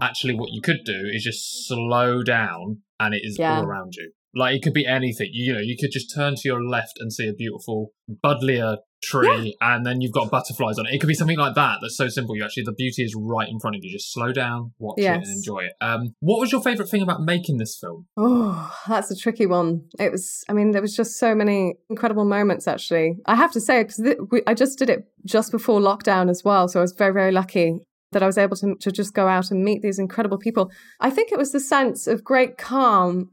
actually 0.00 0.34
what 0.34 0.50
you 0.50 0.60
could 0.60 0.80
do 0.84 1.08
is 1.12 1.22
just 1.22 1.68
slow 1.68 2.22
down 2.22 2.78
and 2.98 3.14
it 3.14 3.20
is 3.22 3.38
yeah. 3.38 3.56
all 3.56 3.64
around 3.64 3.94
you 3.94 4.10
like 4.36 4.54
it 4.54 4.62
could 4.62 4.74
be 4.74 4.86
anything. 4.86 5.30
You 5.32 5.54
know, 5.54 5.60
you 5.60 5.76
could 5.80 5.90
just 5.90 6.14
turn 6.14 6.34
to 6.36 6.42
your 6.44 6.62
left 6.62 6.98
and 6.98 7.12
see 7.12 7.26
a 7.26 7.32
beautiful 7.32 7.92
buddleia 8.24 8.76
tree, 9.02 9.56
yeah. 9.60 9.74
and 9.74 9.86
then 9.86 10.00
you've 10.00 10.12
got 10.12 10.30
butterflies 10.30 10.78
on 10.78 10.86
it. 10.86 10.94
It 10.94 11.00
could 11.00 11.08
be 11.08 11.14
something 11.14 11.38
like 11.38 11.54
that. 11.54 11.78
That's 11.80 11.96
so 11.96 12.08
simple. 12.08 12.36
You 12.36 12.44
actually 12.44 12.64
the 12.64 12.72
beauty 12.72 13.02
is 13.02 13.14
right 13.18 13.48
in 13.48 13.58
front 13.58 13.76
of 13.76 13.80
you. 13.82 13.90
Just 13.90 14.12
slow 14.12 14.32
down, 14.32 14.72
watch 14.78 14.96
yes. 14.98 15.16
it, 15.16 15.28
and 15.28 15.36
enjoy 15.36 15.60
it. 15.60 15.72
Um, 15.80 16.14
what 16.20 16.38
was 16.38 16.52
your 16.52 16.62
favorite 16.62 16.88
thing 16.88 17.02
about 17.02 17.22
making 17.22 17.56
this 17.56 17.78
film? 17.80 18.06
Oh, 18.16 18.72
that's 18.86 19.10
a 19.10 19.16
tricky 19.16 19.46
one. 19.46 19.88
It 19.98 20.12
was. 20.12 20.44
I 20.48 20.52
mean, 20.52 20.72
there 20.72 20.82
was 20.82 20.94
just 20.94 21.18
so 21.18 21.34
many 21.34 21.74
incredible 21.88 22.26
moments. 22.26 22.68
Actually, 22.68 23.16
I 23.26 23.36
have 23.36 23.52
to 23.52 23.60
say 23.60 23.82
because 23.82 23.96
th- 23.96 24.18
I 24.46 24.54
just 24.54 24.78
did 24.78 24.90
it 24.90 25.04
just 25.24 25.50
before 25.50 25.80
lockdown 25.80 26.28
as 26.28 26.44
well, 26.44 26.68
so 26.68 26.80
I 26.80 26.82
was 26.82 26.92
very 26.92 27.12
very 27.12 27.32
lucky 27.32 27.78
that 28.12 28.22
I 28.22 28.26
was 28.26 28.38
able 28.38 28.56
to, 28.56 28.74
to 28.80 28.92
just 28.92 29.14
go 29.14 29.26
out 29.26 29.50
and 29.50 29.64
meet 29.64 29.82
these 29.82 29.98
incredible 29.98 30.38
people. 30.38 30.70
I 31.00 31.10
think 31.10 31.32
it 31.32 31.38
was 31.38 31.52
the 31.52 31.60
sense 31.60 32.06
of 32.06 32.22
great 32.22 32.56
calm 32.56 33.30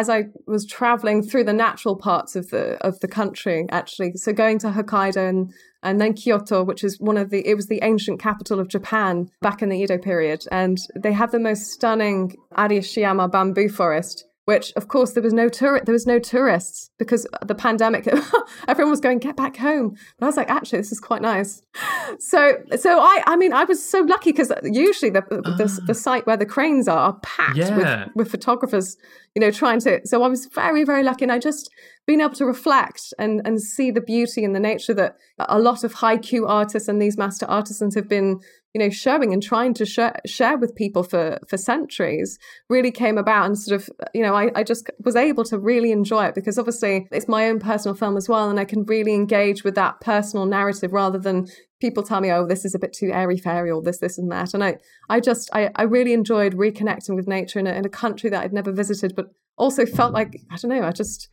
as 0.00 0.10
I 0.10 0.24
was 0.46 0.66
traveling 0.66 1.22
through 1.22 1.44
the 1.44 1.52
natural 1.52 1.96
parts 1.96 2.34
of 2.34 2.50
the 2.50 2.76
of 2.84 2.98
the 3.00 3.08
country, 3.08 3.66
actually, 3.70 4.12
so 4.14 4.32
going 4.32 4.58
to 4.60 4.68
Hokkaido 4.70 5.28
and, 5.28 5.52
and 5.82 6.00
then 6.00 6.14
Kyoto, 6.14 6.64
which 6.64 6.82
is 6.82 6.98
one 6.98 7.16
of 7.16 7.30
the 7.30 7.46
it 7.46 7.54
was 7.54 7.68
the 7.68 7.80
ancient 7.82 8.20
capital 8.20 8.58
of 8.58 8.68
Japan 8.68 9.28
back 9.40 9.62
in 9.62 9.68
the 9.68 9.78
Edo 9.78 9.98
period, 9.98 10.44
and 10.50 10.78
they 10.96 11.12
have 11.12 11.30
the 11.30 11.38
most 11.38 11.70
stunning 11.70 12.36
Arashiyama 12.56 13.30
bamboo 13.30 13.68
forest 13.68 14.24
which 14.44 14.72
of 14.76 14.88
course 14.88 15.12
there 15.12 15.22
was 15.22 15.32
no 15.32 15.48
tour 15.48 15.80
there 15.84 15.92
was 15.92 16.06
no 16.06 16.18
tourists 16.18 16.90
because 16.98 17.26
the 17.44 17.54
pandemic 17.54 18.06
everyone 18.68 18.90
was 18.90 19.00
going 19.00 19.18
get 19.18 19.36
back 19.36 19.56
home. 19.56 19.96
But 20.18 20.26
i 20.26 20.28
was 20.28 20.36
like 20.36 20.50
actually 20.50 20.78
this 20.78 20.92
is 20.92 21.00
quite 21.00 21.22
nice. 21.22 21.62
So 22.18 22.58
so 22.76 23.00
i 23.00 23.22
i 23.26 23.36
mean 23.36 23.52
i 23.52 23.64
was 23.64 23.84
so 23.84 24.00
lucky 24.00 24.32
because 24.32 24.52
usually 24.62 25.10
the, 25.10 25.22
the, 25.30 25.82
the 25.86 25.92
ah. 25.92 25.92
site 25.92 26.26
where 26.26 26.36
the 26.36 26.46
cranes 26.46 26.88
are 26.88 26.98
are 26.98 27.18
packed 27.22 27.56
yeah. 27.56 27.76
with, 27.76 28.16
with 28.16 28.30
photographers 28.30 28.96
you 29.34 29.40
know 29.40 29.50
trying 29.50 29.80
to 29.80 30.00
so 30.04 30.22
i 30.22 30.28
was 30.28 30.46
very 30.46 30.84
very 30.84 31.02
lucky. 31.02 31.24
And 31.24 31.32
i 31.32 31.38
just 31.38 31.70
being 32.06 32.20
able 32.20 32.34
to 32.34 32.44
reflect 32.44 33.14
and 33.18 33.40
and 33.44 33.60
see 33.60 33.90
the 33.90 34.00
beauty 34.00 34.44
and 34.44 34.54
the 34.54 34.60
nature 34.60 34.94
that 34.94 35.16
a 35.38 35.58
lot 35.58 35.84
of 35.84 35.94
haiku 35.94 36.48
artists 36.48 36.88
and 36.88 37.00
these 37.00 37.16
master 37.16 37.46
artisans 37.46 37.94
have 37.94 38.08
been 38.08 38.40
you 38.74 38.80
know 38.80 38.90
showing 38.90 39.32
and 39.32 39.42
trying 39.42 39.72
to 39.72 39.86
share, 39.86 40.16
share 40.26 40.58
with 40.58 40.74
people 40.74 41.04
for 41.04 41.38
for 41.48 41.56
centuries 41.56 42.38
really 42.68 42.90
came 42.90 43.16
about 43.16 43.46
and 43.46 43.58
sort 43.58 43.80
of 43.80 43.88
you 44.12 44.22
know 44.22 44.34
I, 44.34 44.50
I 44.54 44.64
just 44.64 44.90
was 45.04 45.16
able 45.16 45.44
to 45.44 45.58
really 45.58 45.92
enjoy 45.92 46.26
it 46.26 46.34
because 46.34 46.58
obviously 46.58 47.06
it's 47.12 47.28
my 47.28 47.48
own 47.48 47.60
personal 47.60 47.94
film 47.94 48.16
as 48.16 48.28
well 48.28 48.50
and 48.50 48.58
i 48.58 48.64
can 48.64 48.84
really 48.84 49.14
engage 49.14 49.64
with 49.64 49.76
that 49.76 50.00
personal 50.00 50.44
narrative 50.44 50.92
rather 50.92 51.18
than 51.18 51.46
people 51.80 52.02
tell 52.02 52.20
me 52.20 52.30
oh 52.32 52.46
this 52.46 52.64
is 52.64 52.74
a 52.74 52.78
bit 52.78 52.92
too 52.92 53.10
airy 53.12 53.38
fairy 53.38 53.70
or 53.70 53.80
this 53.80 53.98
this 53.98 54.18
and 54.18 54.30
that. 54.32 54.52
And 54.52 54.64
i 54.64 54.76
i 55.08 55.20
just 55.20 55.48
i, 55.52 55.70
I 55.76 55.84
really 55.84 56.12
enjoyed 56.12 56.54
reconnecting 56.54 57.14
with 57.14 57.28
nature 57.28 57.60
in 57.60 57.66
a, 57.66 57.72
in 57.72 57.86
a 57.86 57.90
country 57.90 58.28
that 58.30 58.42
i'd 58.42 58.52
never 58.52 58.72
visited 58.72 59.14
but 59.14 59.26
also 59.56 59.86
felt 59.86 60.12
like 60.12 60.40
I 60.50 60.56
don't 60.56 60.70
know. 60.70 60.86
I 60.86 60.92
just 60.92 61.28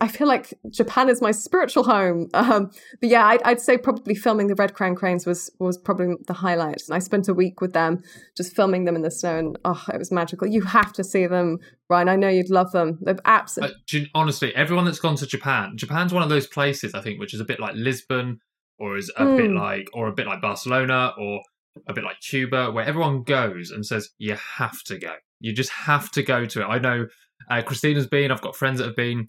I 0.00 0.08
feel 0.08 0.26
like 0.26 0.52
Japan 0.70 1.08
is 1.08 1.22
my 1.22 1.30
spiritual 1.30 1.84
home. 1.84 2.28
Um, 2.34 2.70
but 3.00 3.08
yeah, 3.08 3.24
I'd, 3.24 3.42
I'd, 3.42 3.60
say 3.60 3.78
probably 3.78 4.14
filming 4.14 4.48
the 4.48 4.54
Red 4.54 4.74
Crown 4.74 4.94
Cranes 4.94 5.24
was 5.24 5.50
was 5.58 5.78
probably 5.78 6.14
the 6.26 6.34
highlight. 6.34 6.82
I 6.90 6.98
spent 6.98 7.28
a 7.28 7.34
week 7.34 7.60
with 7.60 7.72
them, 7.72 8.02
just 8.36 8.54
filming 8.54 8.84
them 8.84 8.96
in 8.96 9.02
the 9.02 9.10
snow, 9.10 9.38
and 9.38 9.58
oh, 9.64 9.82
it 9.92 9.98
was 9.98 10.10
magical. 10.10 10.46
You 10.46 10.62
have 10.62 10.92
to 10.94 11.04
see 11.04 11.26
them, 11.26 11.58
Ryan. 11.88 12.08
I 12.08 12.16
know 12.16 12.28
you'd 12.28 12.50
love 12.50 12.72
them. 12.72 12.98
They're 13.00 13.16
absolutely 13.24 13.76
uh, 13.94 14.04
honestly, 14.14 14.54
everyone 14.54 14.84
that's 14.84 14.98
gone 14.98 15.16
to 15.16 15.26
Japan, 15.26 15.76
Japan's 15.76 16.12
one 16.12 16.22
of 16.22 16.28
those 16.28 16.46
places 16.46 16.94
I 16.94 17.00
think 17.00 17.20
which 17.20 17.32
is 17.32 17.40
a 17.40 17.44
bit 17.44 17.60
like 17.60 17.74
Lisbon, 17.74 18.40
or 18.78 18.96
is 18.96 19.10
a 19.16 19.24
mm. 19.24 19.36
bit 19.36 19.50
like, 19.52 19.88
or 19.94 20.08
a 20.08 20.12
bit 20.12 20.26
like 20.26 20.42
Barcelona, 20.42 21.14
or 21.18 21.40
a 21.88 21.94
bit 21.94 22.04
like 22.04 22.20
Cuba, 22.20 22.70
where 22.72 22.84
everyone 22.84 23.22
goes 23.22 23.70
and 23.70 23.86
says 23.86 24.10
you 24.18 24.36
have 24.56 24.82
to 24.84 24.98
go. 24.98 25.14
You 25.40 25.52
just 25.52 25.70
have 25.70 26.10
to 26.12 26.22
go 26.22 26.44
to 26.44 26.62
it. 26.62 26.66
I 26.66 26.78
know 26.78 27.06
uh, 27.50 27.62
Christina's 27.62 28.06
been. 28.06 28.30
I've 28.30 28.40
got 28.40 28.56
friends 28.56 28.78
that 28.78 28.86
have 28.86 28.96
been. 28.96 29.28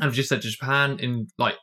I've 0.00 0.12
just 0.12 0.28
said 0.28 0.42
to 0.42 0.48
Japan 0.48 0.98
in 1.00 1.28
like 1.38 1.56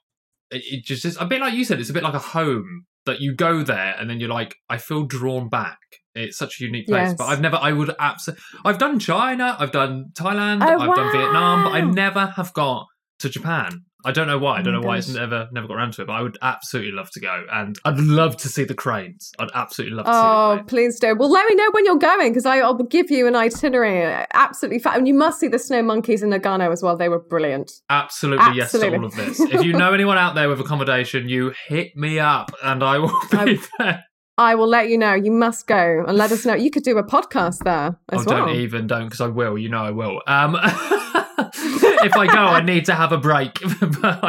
it, 0.51 0.63
it 0.65 0.83
just 0.83 1.05
is 1.05 1.17
a 1.19 1.25
bit 1.25 1.41
like 1.41 1.53
you 1.53 1.63
said. 1.63 1.79
It's 1.79 1.89
a 1.89 1.93
bit 1.93 2.03
like 2.03 2.13
a 2.13 2.19
home 2.19 2.85
that 3.05 3.21
you 3.21 3.35
go 3.35 3.63
there 3.63 3.95
and 3.99 4.09
then 4.09 4.19
you're 4.19 4.29
like, 4.29 4.55
I 4.69 4.77
feel 4.77 5.05
drawn 5.05 5.47
back. 5.49 5.77
It's 6.15 6.37
such 6.37 6.61
a 6.61 6.63
unique 6.63 6.87
place. 6.87 7.09
Yes. 7.09 7.15
But 7.17 7.25
I've 7.25 7.41
never. 7.41 7.57
I 7.57 7.71
would 7.71 7.93
absolutely. 7.99 8.43
I've 8.63 8.77
done 8.77 8.99
China. 8.99 9.55
I've 9.59 9.71
done 9.71 10.11
Thailand. 10.13 10.63
Oh, 10.63 10.79
I've 10.79 10.87
wow. 10.87 10.95
done 10.95 11.11
Vietnam. 11.11 11.63
But 11.65 11.73
I 11.73 11.81
never 11.81 12.27
have 12.27 12.53
got 12.53 12.87
to 13.19 13.29
Japan. 13.29 13.83
I 14.05 14.11
don't 14.11 14.27
know 14.27 14.37
why. 14.37 14.59
I 14.59 14.61
don't 14.61 14.75
oh 14.75 14.79
know 14.79 14.87
why 14.87 14.97
it's 14.97 15.09
never 15.09 15.49
never 15.51 15.67
got 15.67 15.77
around 15.77 15.93
to 15.93 16.03
it, 16.03 16.07
but 16.07 16.13
I 16.13 16.21
would 16.21 16.37
absolutely 16.41 16.91
love 16.91 17.09
to 17.11 17.19
go, 17.19 17.45
and 17.51 17.77
I'd 17.83 17.97
love 17.97 18.37
to 18.37 18.47
see 18.47 18.63
the 18.63 18.75
cranes. 18.75 19.31
I'd 19.39 19.49
absolutely 19.55 19.95
love 19.97 20.05
to. 20.05 20.11
Oh, 20.13 20.63
please 20.67 20.99
do. 20.99 21.15
Well, 21.15 21.29
let 21.29 21.47
me 21.49 21.55
know 21.55 21.69
when 21.71 21.85
you're 21.85 21.97
going 21.97 22.31
because 22.31 22.45
I'll 22.45 22.75
give 22.75 23.09
you 23.09 23.27
an 23.27 23.35
itinerary. 23.35 24.25
Absolutely, 24.33 24.79
fa- 24.79 24.91
and 24.91 25.07
you 25.07 25.15
must 25.15 25.39
see 25.39 25.47
the 25.47 25.59
snow 25.59 25.81
monkeys 25.81 26.21
in 26.21 26.29
Nagano 26.29 26.71
as 26.71 26.83
well. 26.83 26.95
They 26.95 27.09
were 27.09 27.19
brilliant. 27.19 27.71
Absolutely, 27.89 28.45
absolutely. 28.45 28.57
yes 28.57 28.71
to 28.71 28.95
all 28.95 29.05
of 29.05 29.15
this. 29.15 29.39
if 29.39 29.65
you 29.65 29.73
know 29.73 29.91
anyone 29.91 30.19
out 30.19 30.35
there 30.35 30.47
with 30.49 30.59
accommodation, 30.59 31.27
you 31.27 31.53
hit 31.67 31.97
me 31.97 32.19
up, 32.19 32.51
and 32.63 32.83
I 32.83 32.99
will 32.99 33.07
be 33.31 33.37
I, 33.37 33.57
there. 33.79 34.03
I 34.37 34.55
will 34.55 34.67
let 34.67 34.89
you 34.89 34.97
know. 34.97 35.13
You 35.13 35.31
must 35.31 35.65
go 35.67 36.03
and 36.05 36.17
let 36.17 36.31
us 36.31 36.45
know. 36.45 36.55
You 36.55 36.69
could 36.69 36.83
do 36.83 36.97
a 36.97 37.03
podcast 37.03 37.63
there 37.63 37.97
as 38.11 38.27
oh, 38.27 38.31
well. 38.31 38.45
Don't 38.47 38.55
even 38.55 38.87
don't 38.87 39.05
because 39.05 39.21
I 39.21 39.27
will. 39.27 39.57
You 39.57 39.69
know 39.69 39.83
I 39.83 39.91
will. 39.91 40.21
Um, 40.27 40.55
if 40.61 42.15
I 42.15 42.27
go, 42.27 42.39
I 42.39 42.61
need 42.61 42.85
to 42.85 42.95
have 42.95 43.11
a 43.11 43.17
break. 43.17 43.53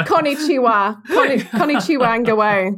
Konnichiwa. 0.07 1.03
Konnichiwa 1.07 2.14
and 2.14 2.27
go 2.27 2.35
away. 2.35 2.73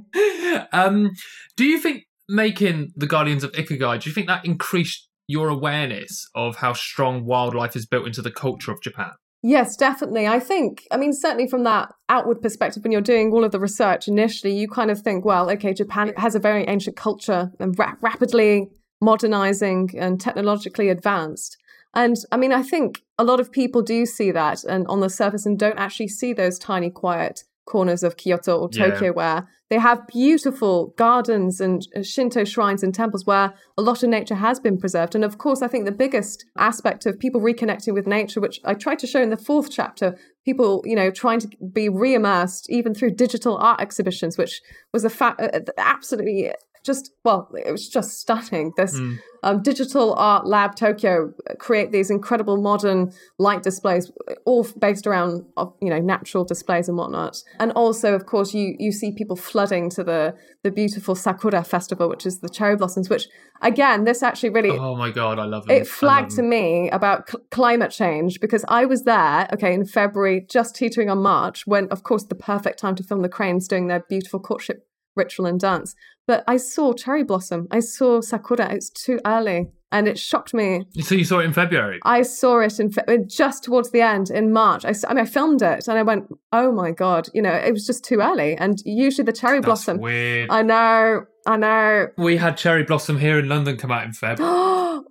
Um, 0.73 1.11
do 1.57 1.65
you 1.65 1.79
think 1.79 2.05
making 2.29 2.93
the 2.97 3.07
Guardians 3.07 3.45
of 3.45 3.53
Ikigai, 3.53 4.01
do 4.03 4.09
you 4.09 4.15
think 4.15 4.27
that 4.27 4.45
increased 4.45 5.09
your 5.27 5.49
awareness 5.49 6.27
of 6.35 6.57
how 6.57 6.73
strong 6.73 7.25
wildlife 7.25 7.77
is 7.77 7.87
built 7.87 8.07
into 8.07 8.23
the 8.23 8.31
culture 8.31 8.73
of 8.73 8.81
Japan? 8.83 9.13
Yes, 9.43 9.77
definitely. 9.77 10.27
I 10.27 10.41
think, 10.41 10.87
I 10.91 10.97
mean, 10.97 11.13
certainly 11.13 11.47
from 11.47 11.63
that 11.63 11.93
outward 12.09 12.43
perspective, 12.43 12.83
when 12.83 12.91
you're 12.91 13.01
doing 13.01 13.33
all 13.33 13.45
of 13.45 13.53
the 13.53 13.61
research 13.61 14.09
initially, 14.09 14.53
you 14.53 14.67
kind 14.69 14.91
of 14.91 15.01
think, 15.01 15.25
well, 15.25 15.49
okay, 15.51 15.73
Japan 15.73 16.13
has 16.17 16.35
a 16.35 16.41
very 16.41 16.65
ancient 16.65 16.97
culture 16.97 17.53
and 17.61 17.79
ra- 17.79 17.95
rapidly 18.01 18.69
modernizing 19.01 19.91
and 19.97 20.21
technologically 20.21 20.89
advanced. 20.89 21.57
And 21.95 22.17
I 22.33 22.37
mean, 22.37 22.53
I 22.53 22.63
think 22.63 23.03
a 23.17 23.25
lot 23.25 23.39
of 23.39 23.53
people 23.53 23.81
do 23.81 24.07
see 24.07 24.33
that 24.33 24.65
and 24.65 24.87
on 24.89 25.01
the 25.01 25.09
surface 25.09 25.47
and 25.47 25.59
don't 25.59 25.79
actually 25.79 26.09
see 26.09 26.33
those 26.33 26.59
tiny, 26.59 26.91
quiet 26.91 27.45
corners 27.69 28.03
of 28.03 28.17
Kyoto 28.17 28.59
or 28.59 28.69
Tokyo 28.69 29.09
yeah. 29.09 29.11
where 29.11 29.49
they 29.71 29.79
have 29.79 30.07
beautiful 30.07 30.95
gardens 30.97 31.61
and 31.61 31.87
uh, 31.95 32.03
Shinto 32.03 32.45
shrines 32.45 32.83
and 32.83 32.95
temples 32.95 33.27
where 33.27 33.53
a 33.77 33.83
lot 33.83 34.03
of 34.03 34.09
nature 34.09 34.35
has 34.35 34.59
been 34.59 34.79
preserved. 34.79 35.15
And 35.15 35.25
of 35.25 35.37
course, 35.37 35.61
I 35.61 35.69
think 35.69 35.85
the 35.85 35.93
biggest 35.93 36.47
aspect 36.57 37.05
of 37.05 37.19
people 37.19 37.41
reconnecting 37.41 37.93
with 37.93 38.07
nature, 38.07 38.41
which 38.41 38.61
I 38.65 38.73
tried 38.75 38.99
to 39.01 39.07
show 39.07 39.21
in 39.21 39.29
the 39.29 39.37
fourth 39.37 39.71
chapter, 39.71 40.19
people, 40.47 40.83
you 40.87 40.97
know, 40.97 41.11
trying 41.11 41.41
to 41.41 41.49
be 41.71 41.91
re-immersed 41.91 42.71
even 42.71 42.95
through 42.95 43.11
digital 43.11 43.59
art 43.59 43.81
exhibitions, 43.81 44.39
which 44.39 44.63
was 44.95 45.05
a 45.05 45.11
fa- 45.11 45.37
uh, 45.39 45.61
absolutely 45.77 46.53
just 46.89 47.13
well 47.25 47.49
it 47.55 47.71
was 47.71 47.89
just 47.89 48.19
stunning. 48.19 48.73
This 48.77 48.99
mm. 48.99 49.19
um, 49.43 49.63
digital 49.63 50.15
art 50.15 50.47
lab 50.47 50.75
tokyo 50.75 51.33
create 51.59 51.93
these 51.93 52.11
incredible 52.11 52.57
modern 52.57 53.13
light 53.39 53.63
displays 53.63 54.11
all 54.47 54.67
based 54.79 55.07
around 55.07 55.45
you 55.83 55.91
know 55.91 56.01
natural 56.01 56.45
displays 56.45 56.89
and 56.89 56.97
whatnot. 56.97 57.37
And 57.61 57.71
also 57.73 58.15
of 58.15 58.25
course 58.25 58.55
you 58.55 58.75
you 58.79 58.91
see 58.91 59.13
people 59.13 59.37
flooding 59.37 59.91
to 59.91 60.03
the 60.03 60.35
the 60.65 60.71
beautiful 60.71 61.15
sakura 61.15 61.63
festival 61.63 62.09
which 62.09 62.27
is 62.27 62.41
the 62.41 62.49
cherry 62.49 62.75
blossoms 62.75 63.09
which 63.09 63.29
again 63.63 64.05
this 64.05 64.23
actually 64.23 64.51
really 64.51 64.71
oh 64.71 64.97
my 64.97 65.11
god 65.11 65.39
i 65.39 65.45
love 65.45 65.65
it 65.71 65.83
it 65.83 65.87
flagged 65.87 66.31
to 66.31 66.43
me 66.43 66.91
about 66.91 67.29
cl- 67.31 67.45
climate 67.51 67.93
change 67.93 68.41
because 68.41 68.65
i 68.69 68.85
was 68.85 69.05
there 69.05 69.49
okay 69.53 69.73
in 69.73 69.85
february 69.85 70.45
just 70.51 70.75
teetering 70.75 71.09
on 71.09 71.19
march 71.19 71.67
when 71.67 71.87
of 71.89 72.03
course 72.03 72.25
the 72.25 72.35
perfect 72.35 72.79
time 72.79 72.97
to 72.97 73.05
film 73.05 73.23
the 73.23 73.29
cranes 73.29 73.69
doing 73.69 73.87
their 73.87 74.01
beautiful 74.09 74.41
courtship 74.41 74.88
ritual 75.19 75.45
and 75.47 75.61
dance. 75.61 75.95
But 76.27 76.45
I 76.47 76.57
saw 76.59 76.93
cherry 76.93 77.25
blossom. 77.25 77.69
I 77.71 77.81
saw 77.81 78.21
sakura. 78.21 78.73
It's 78.73 78.91
too 78.91 79.19
early. 79.27 79.67
and 79.91 80.07
it 80.07 80.19
shocked 80.19 80.53
me. 80.53 80.85
So 81.01 81.15
you 81.15 81.25
saw 81.25 81.39
it 81.39 81.47
in 81.47 81.55
February? 81.55 81.99
I 82.05 82.21
saw 82.21 82.61
it 82.61 82.79
in 82.79 82.91
fe- 82.91 83.05
uh, 83.09 83.17
just 83.27 83.65
towards 83.65 83.91
the 83.91 84.03
end 84.03 84.29
in 84.31 84.53
March. 84.53 84.85
I, 84.85 84.93
I 85.09 85.15
mean, 85.15 85.25
I 85.25 85.27
filmed 85.27 85.63
it 85.63 85.89
and 85.89 85.97
I 85.99 86.03
went, 86.03 86.25
"Oh 86.53 86.71
my 86.73 86.91
god!" 86.91 87.29
You 87.33 87.41
know, 87.41 87.55
it 87.69 87.73
was 87.73 87.87
just 87.87 88.05
too 88.05 88.19
early. 88.21 88.55
And 88.55 88.77
usually 88.85 89.25
the 89.25 89.33
cherry 89.33 89.61
That's 89.61 89.65
blossom. 89.65 89.97
weird. 89.99 90.51
I 90.51 90.61
know, 90.63 91.25
I 91.47 91.57
know. 91.57 92.09
We 92.19 92.37
had 92.37 92.59
cherry 92.59 92.85
blossom 92.85 93.19
here 93.19 93.39
in 93.39 93.49
London 93.49 93.79
come 93.79 93.91
out 93.91 94.05
in 94.05 94.13
Feb. 94.13 94.37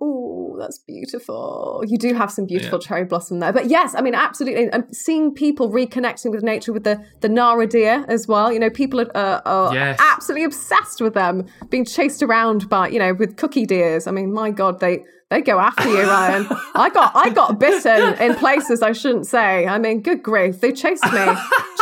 that's 0.58 0.78
beautiful. 0.78 1.82
You 1.86 1.96
do 1.98 2.14
have 2.14 2.30
some 2.30 2.46
beautiful 2.46 2.78
cherry 2.78 3.04
blossom 3.04 3.40
there. 3.40 3.52
But 3.52 3.66
yes, 3.66 3.94
I 3.94 4.00
mean, 4.00 4.14
absolutely. 4.14 4.72
I'm 4.72 4.92
seeing 4.92 5.32
people 5.32 5.70
reconnecting 5.70 6.30
with 6.30 6.42
nature 6.42 6.72
with 6.72 6.84
the, 6.84 7.02
the 7.20 7.28
Nara 7.28 7.66
deer 7.66 8.04
as 8.08 8.28
well. 8.28 8.52
You 8.52 8.58
know, 8.58 8.70
people 8.70 9.00
are, 9.00 9.10
uh, 9.14 9.40
are 9.44 9.74
Yes. 9.74 9.98
absolutely 10.00 10.44
obsessed 10.44 11.00
with 11.00 11.14
them, 11.14 11.46
being 11.70 11.84
chased 11.84 12.22
around 12.22 12.68
by, 12.68 12.88
you 12.88 12.98
know, 12.98 13.14
with 13.14 13.36
cookie 13.36 13.66
deers. 13.66 14.06
I 14.06 14.10
mean, 14.10 14.32
my 14.32 14.50
God, 14.50 14.80
they, 14.80 15.04
they 15.30 15.42
go 15.42 15.58
after 15.58 15.88
you, 15.88 16.02
Ryan. 16.02 16.46
I 16.74 16.88
got 16.88 17.12
I 17.14 17.28
got 17.28 17.58
bitten 17.58 18.14
in 18.14 18.34
places 18.36 18.80
I 18.80 18.92
shouldn't 18.92 19.26
say. 19.26 19.66
I 19.66 19.78
mean, 19.78 20.00
good 20.00 20.22
grief, 20.22 20.60
they 20.60 20.72
chased 20.72 21.04
me, 21.04 21.26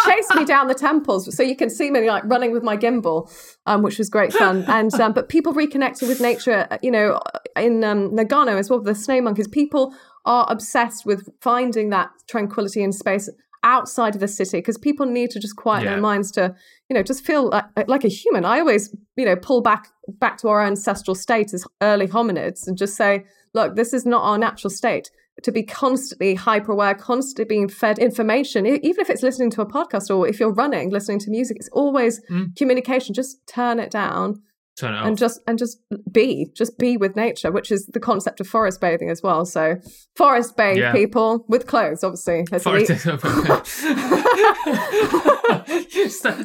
chased 0.05 0.35
me 0.35 0.45
down 0.45 0.67
the 0.67 0.75
temples. 0.75 1.35
So 1.37 1.43
you 1.45 1.55
can 1.55 1.71
see 1.71 1.91
me 1.91 2.09
like 2.09 2.25
running 2.25 2.51
with 2.51 2.65
my 2.65 2.77
gimbal, 2.77 3.31
um, 3.67 3.83
which 3.83 3.99
was 3.99 4.11
great 4.11 4.33
fun. 4.33 4.65
And 4.67 4.93
um, 4.95 5.13
but 5.13 5.29
people 5.29 5.55
reconnecting 5.55 6.09
with 6.09 6.21
nature, 6.21 6.67
you 6.83 6.91
know, 6.91 7.21
in 7.55 7.85
um, 7.85 8.11
Nagano 8.11 8.59
as 8.59 8.69
well, 8.69 8.81
the 8.81 8.95
snow 8.95 9.21
monkeys. 9.21 9.47
People 9.47 9.95
are 10.25 10.47
obsessed 10.51 11.07
with 11.07 11.29
finding 11.41 11.91
that 11.91 12.11
tranquility 12.27 12.83
in 12.83 12.93
space 12.93 13.31
outside 13.67 14.15
of 14.15 14.21
the 14.21 14.29
city 14.29 14.59
because 14.59 14.79
people 14.79 15.05
need 15.07 15.29
to 15.31 15.41
just 15.41 15.57
quiet 15.57 15.83
Yeah. 15.85 15.91
their 15.93 16.01
minds 16.01 16.31
to 16.33 16.55
you 16.89 16.95
know 16.95 17.03
just 17.03 17.27
feel 17.27 17.51
like, 17.51 17.89
like 17.89 18.05
a 18.05 18.09
human 18.21 18.45
i 18.45 18.61
always 18.61 18.95
you 19.17 19.25
know 19.25 19.35
pull 19.49 19.61
back 19.61 19.89
back 20.25 20.39
to 20.39 20.49
our 20.49 20.63
ancestral 20.65 21.15
state 21.17 21.53
as 21.53 21.65
early 21.83 22.07
hominids 22.07 22.67
and 22.69 22.79
just 22.79 22.95
say 22.97 23.25
look 23.55 23.75
this 23.75 23.93
is 23.93 24.07
not 24.07 24.23
our 24.23 24.39
natural 24.39 24.71
state 24.71 25.11
to 25.43 25.51
be 25.53 25.63
constantly 25.63 26.35
hyper 26.35 26.73
aware 26.73 26.95
constantly 26.95 27.45
being 27.55 27.69
fed 27.69 27.99
information 27.99 28.65
even 28.67 29.01
if 29.05 29.11
it's 29.11 29.23
listening 29.29 29.51
to 29.51 29.61
a 29.63 29.67
podcast 29.79 30.15
or 30.15 30.27
if 30.29 30.39
you're 30.41 30.55
running 30.65 30.91
listening 30.91 31.19
to 31.19 31.31
music 31.31 31.57
it's 31.61 31.69
always 31.73 32.21
Mm. 32.31 32.55
communication 32.57 33.15
just 33.15 33.33
turn 33.47 33.81
it 33.81 33.91
down 33.91 34.41
Turn 34.79 34.93
it 34.95 34.99
off. 34.99 35.07
and 35.07 35.17
just 35.17 35.41
and 35.47 35.59
just 35.59 35.79
be 36.13 36.49
just 36.55 36.79
be 36.79 36.99
with 36.99 37.17
nature 37.17 37.51
which 37.51 37.73
is 37.73 37.87
the 37.87 38.01
concept 38.01 38.41
of 38.41 38.47
forest 38.47 38.79
bathing 38.81 39.09
as 39.09 39.23
well 39.23 39.47
so 39.47 39.77
forest 40.17 40.55
bathe 40.57 40.77
Yeah. 40.77 40.93
people 40.93 41.47
with 41.49 41.67
clothes 41.67 42.05
obviously 42.05 42.45
Forest- 42.61 42.91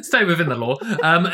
stay, 0.02 0.24
within 0.24 0.48
the 0.48 0.56
law. 0.56 0.76
Um, 1.02 1.26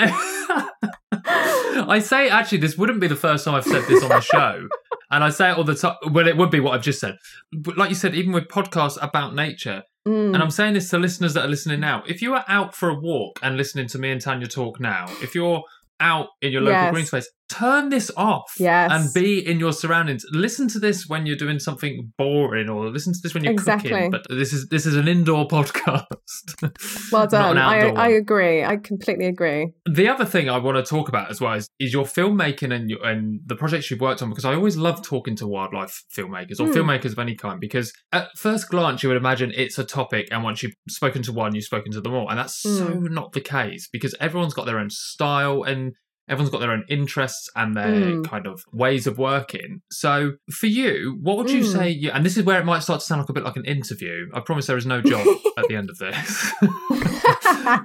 I 1.90 2.00
say 2.00 2.28
actually, 2.28 2.58
this 2.58 2.76
wouldn't 2.76 3.00
be 3.00 3.06
the 3.06 3.16
first 3.16 3.44
time 3.44 3.54
I've 3.54 3.64
said 3.64 3.84
this 3.88 4.02
on 4.02 4.08
the 4.10 4.20
show, 4.20 4.68
and 5.10 5.24
I 5.24 5.30
say 5.30 5.50
it 5.50 5.56
all 5.58 5.64
the 5.64 5.74
time. 5.74 5.96
Well, 6.10 6.26
it 6.26 6.36
would 6.36 6.50
be 6.50 6.60
what 6.60 6.74
I've 6.74 6.82
just 6.82 7.00
said. 7.00 7.16
But 7.52 7.78
like 7.78 7.88
you 7.90 7.94
said, 7.94 8.14
even 8.14 8.32
with 8.32 8.48
podcasts 8.48 8.98
about 9.02 9.34
nature, 9.34 9.82
Mm. 10.06 10.32
and 10.32 10.42
I'm 10.42 10.50
saying 10.50 10.72
this 10.72 10.88
to 10.90 10.98
listeners 10.98 11.34
that 11.34 11.44
are 11.44 11.48
listening 11.48 11.80
now. 11.80 12.02
If 12.06 12.22
you 12.22 12.32
are 12.32 12.44
out 12.48 12.74
for 12.74 12.88
a 12.88 12.94
walk 12.94 13.38
and 13.42 13.58
listening 13.58 13.88
to 13.88 13.98
me 13.98 14.10
and 14.10 14.20
Tanya 14.20 14.46
talk 14.46 14.80
now, 14.80 15.04
if 15.22 15.34
you're 15.34 15.62
out 16.00 16.28
in 16.42 16.52
your 16.52 16.60
local 16.62 16.74
Yes. 16.80 16.92
green 16.92 17.06
space, 17.06 17.28
turn 17.48 17.88
this 17.88 18.10
off 18.16 18.54
Yes. 18.58 18.90
and 18.92 19.12
be 19.14 19.44
in 19.46 19.58
your 19.58 19.72
surroundings. 19.72 20.24
Listen 20.30 20.68
to 20.68 20.78
this 20.78 21.06
when 21.08 21.26
you're 21.26 21.36
doing 21.36 21.58
something 21.58 22.12
boring, 22.18 22.68
or 22.68 22.90
listen 22.90 23.12
to 23.12 23.18
this 23.22 23.34
when 23.34 23.44
you're 23.44 23.52
Exactly. 23.52 23.90
cooking. 23.90 24.10
But 24.10 24.26
this 24.28 24.52
is 24.52 24.68
this 24.68 24.86
is 24.86 24.96
an 24.96 25.08
indoor 25.08 25.46
podcast. 25.56 26.72
well 27.12 27.26
done 27.26 27.58
I, 27.58 27.88
I 27.90 28.08
agree 28.08 28.64
i 28.64 28.76
completely 28.76 29.26
agree 29.26 29.72
The 29.86 30.08
other 30.08 30.24
thing 30.24 30.48
I 30.50 30.58
want 30.58 30.76
to 30.76 30.82
talk 30.88 31.08
about 31.08 31.30
as 31.30 31.40
well 31.40 31.54
is, 31.54 31.68
is 31.78 31.92
your 31.92 32.04
filmmaking 32.04 32.72
and 32.74 32.90
your, 32.90 33.04
and 33.06 33.40
the 33.46 33.56
projects 33.56 33.90
you've 33.90 34.00
worked 34.00 34.22
on 34.22 34.28
because 34.28 34.44
I 34.44 34.54
always 34.54 34.76
love 34.76 35.02
talking 35.02 35.36
to 35.36 35.46
wildlife 35.46 36.04
filmmakers 36.14 36.60
or 36.60 36.66
Hmm. 36.66 36.72
filmmakers 36.72 37.12
of 37.12 37.18
any 37.18 37.34
kind 37.34 37.60
because 37.60 37.92
at 38.12 38.28
first 38.36 38.68
glance 38.68 39.02
you 39.02 39.08
would 39.08 39.16
imagine 39.18 39.52
it's 39.54 39.78
a 39.78 39.84
topic 39.84 40.28
and 40.30 40.42
once 40.42 40.62
you've 40.62 40.74
spoken 40.88 41.22
to 41.22 41.32
one 41.32 41.54
you've 41.54 41.64
spoken 41.64 41.92
to 41.92 42.00
them 42.00 42.14
all 42.14 42.28
and 42.28 42.38
that's 42.38 42.60
so 42.60 42.86
Hmm. 42.86 43.12
not 43.12 43.32
the 43.32 43.40
case 43.40 43.88
because 43.92 44.14
everyone's 44.20 44.54
got 44.54 44.66
their 44.66 44.78
own 44.78 44.90
style 44.90 45.62
and 45.62 45.92
everyone's 46.28 46.50
got 46.50 46.60
their 46.60 46.70
own 46.72 46.84
interests 46.88 47.48
and 47.56 47.74
their 47.74 47.86
Mm. 47.88 48.28
kind 48.28 48.46
of 48.46 48.64
ways 48.72 49.06
of 49.06 49.18
working. 49.18 49.80
So 49.90 50.32
for 50.50 50.66
you, 50.66 51.18
what 51.22 51.36
would 51.38 51.50
you 51.50 51.60
Mm. 51.62 51.72
say? 51.72 51.90
You, 51.90 52.10
and 52.10 52.24
this 52.24 52.36
is 52.36 52.44
where 52.44 52.60
it 52.60 52.64
might 52.64 52.80
start 52.80 53.00
to 53.00 53.06
sound 53.06 53.20
like 53.20 53.28
a 53.28 53.32
bit 53.32 53.44
like 53.44 53.56
an 53.56 53.64
interview. 53.64 54.26
I 54.34 54.40
promise 54.40 54.66
there 54.66 54.76
is 54.76 54.86
no 54.86 55.00
job 55.00 55.26
at 55.58 55.68
the 55.68 55.76
end 55.76 55.90
of 55.90 55.98
this. 55.98 56.52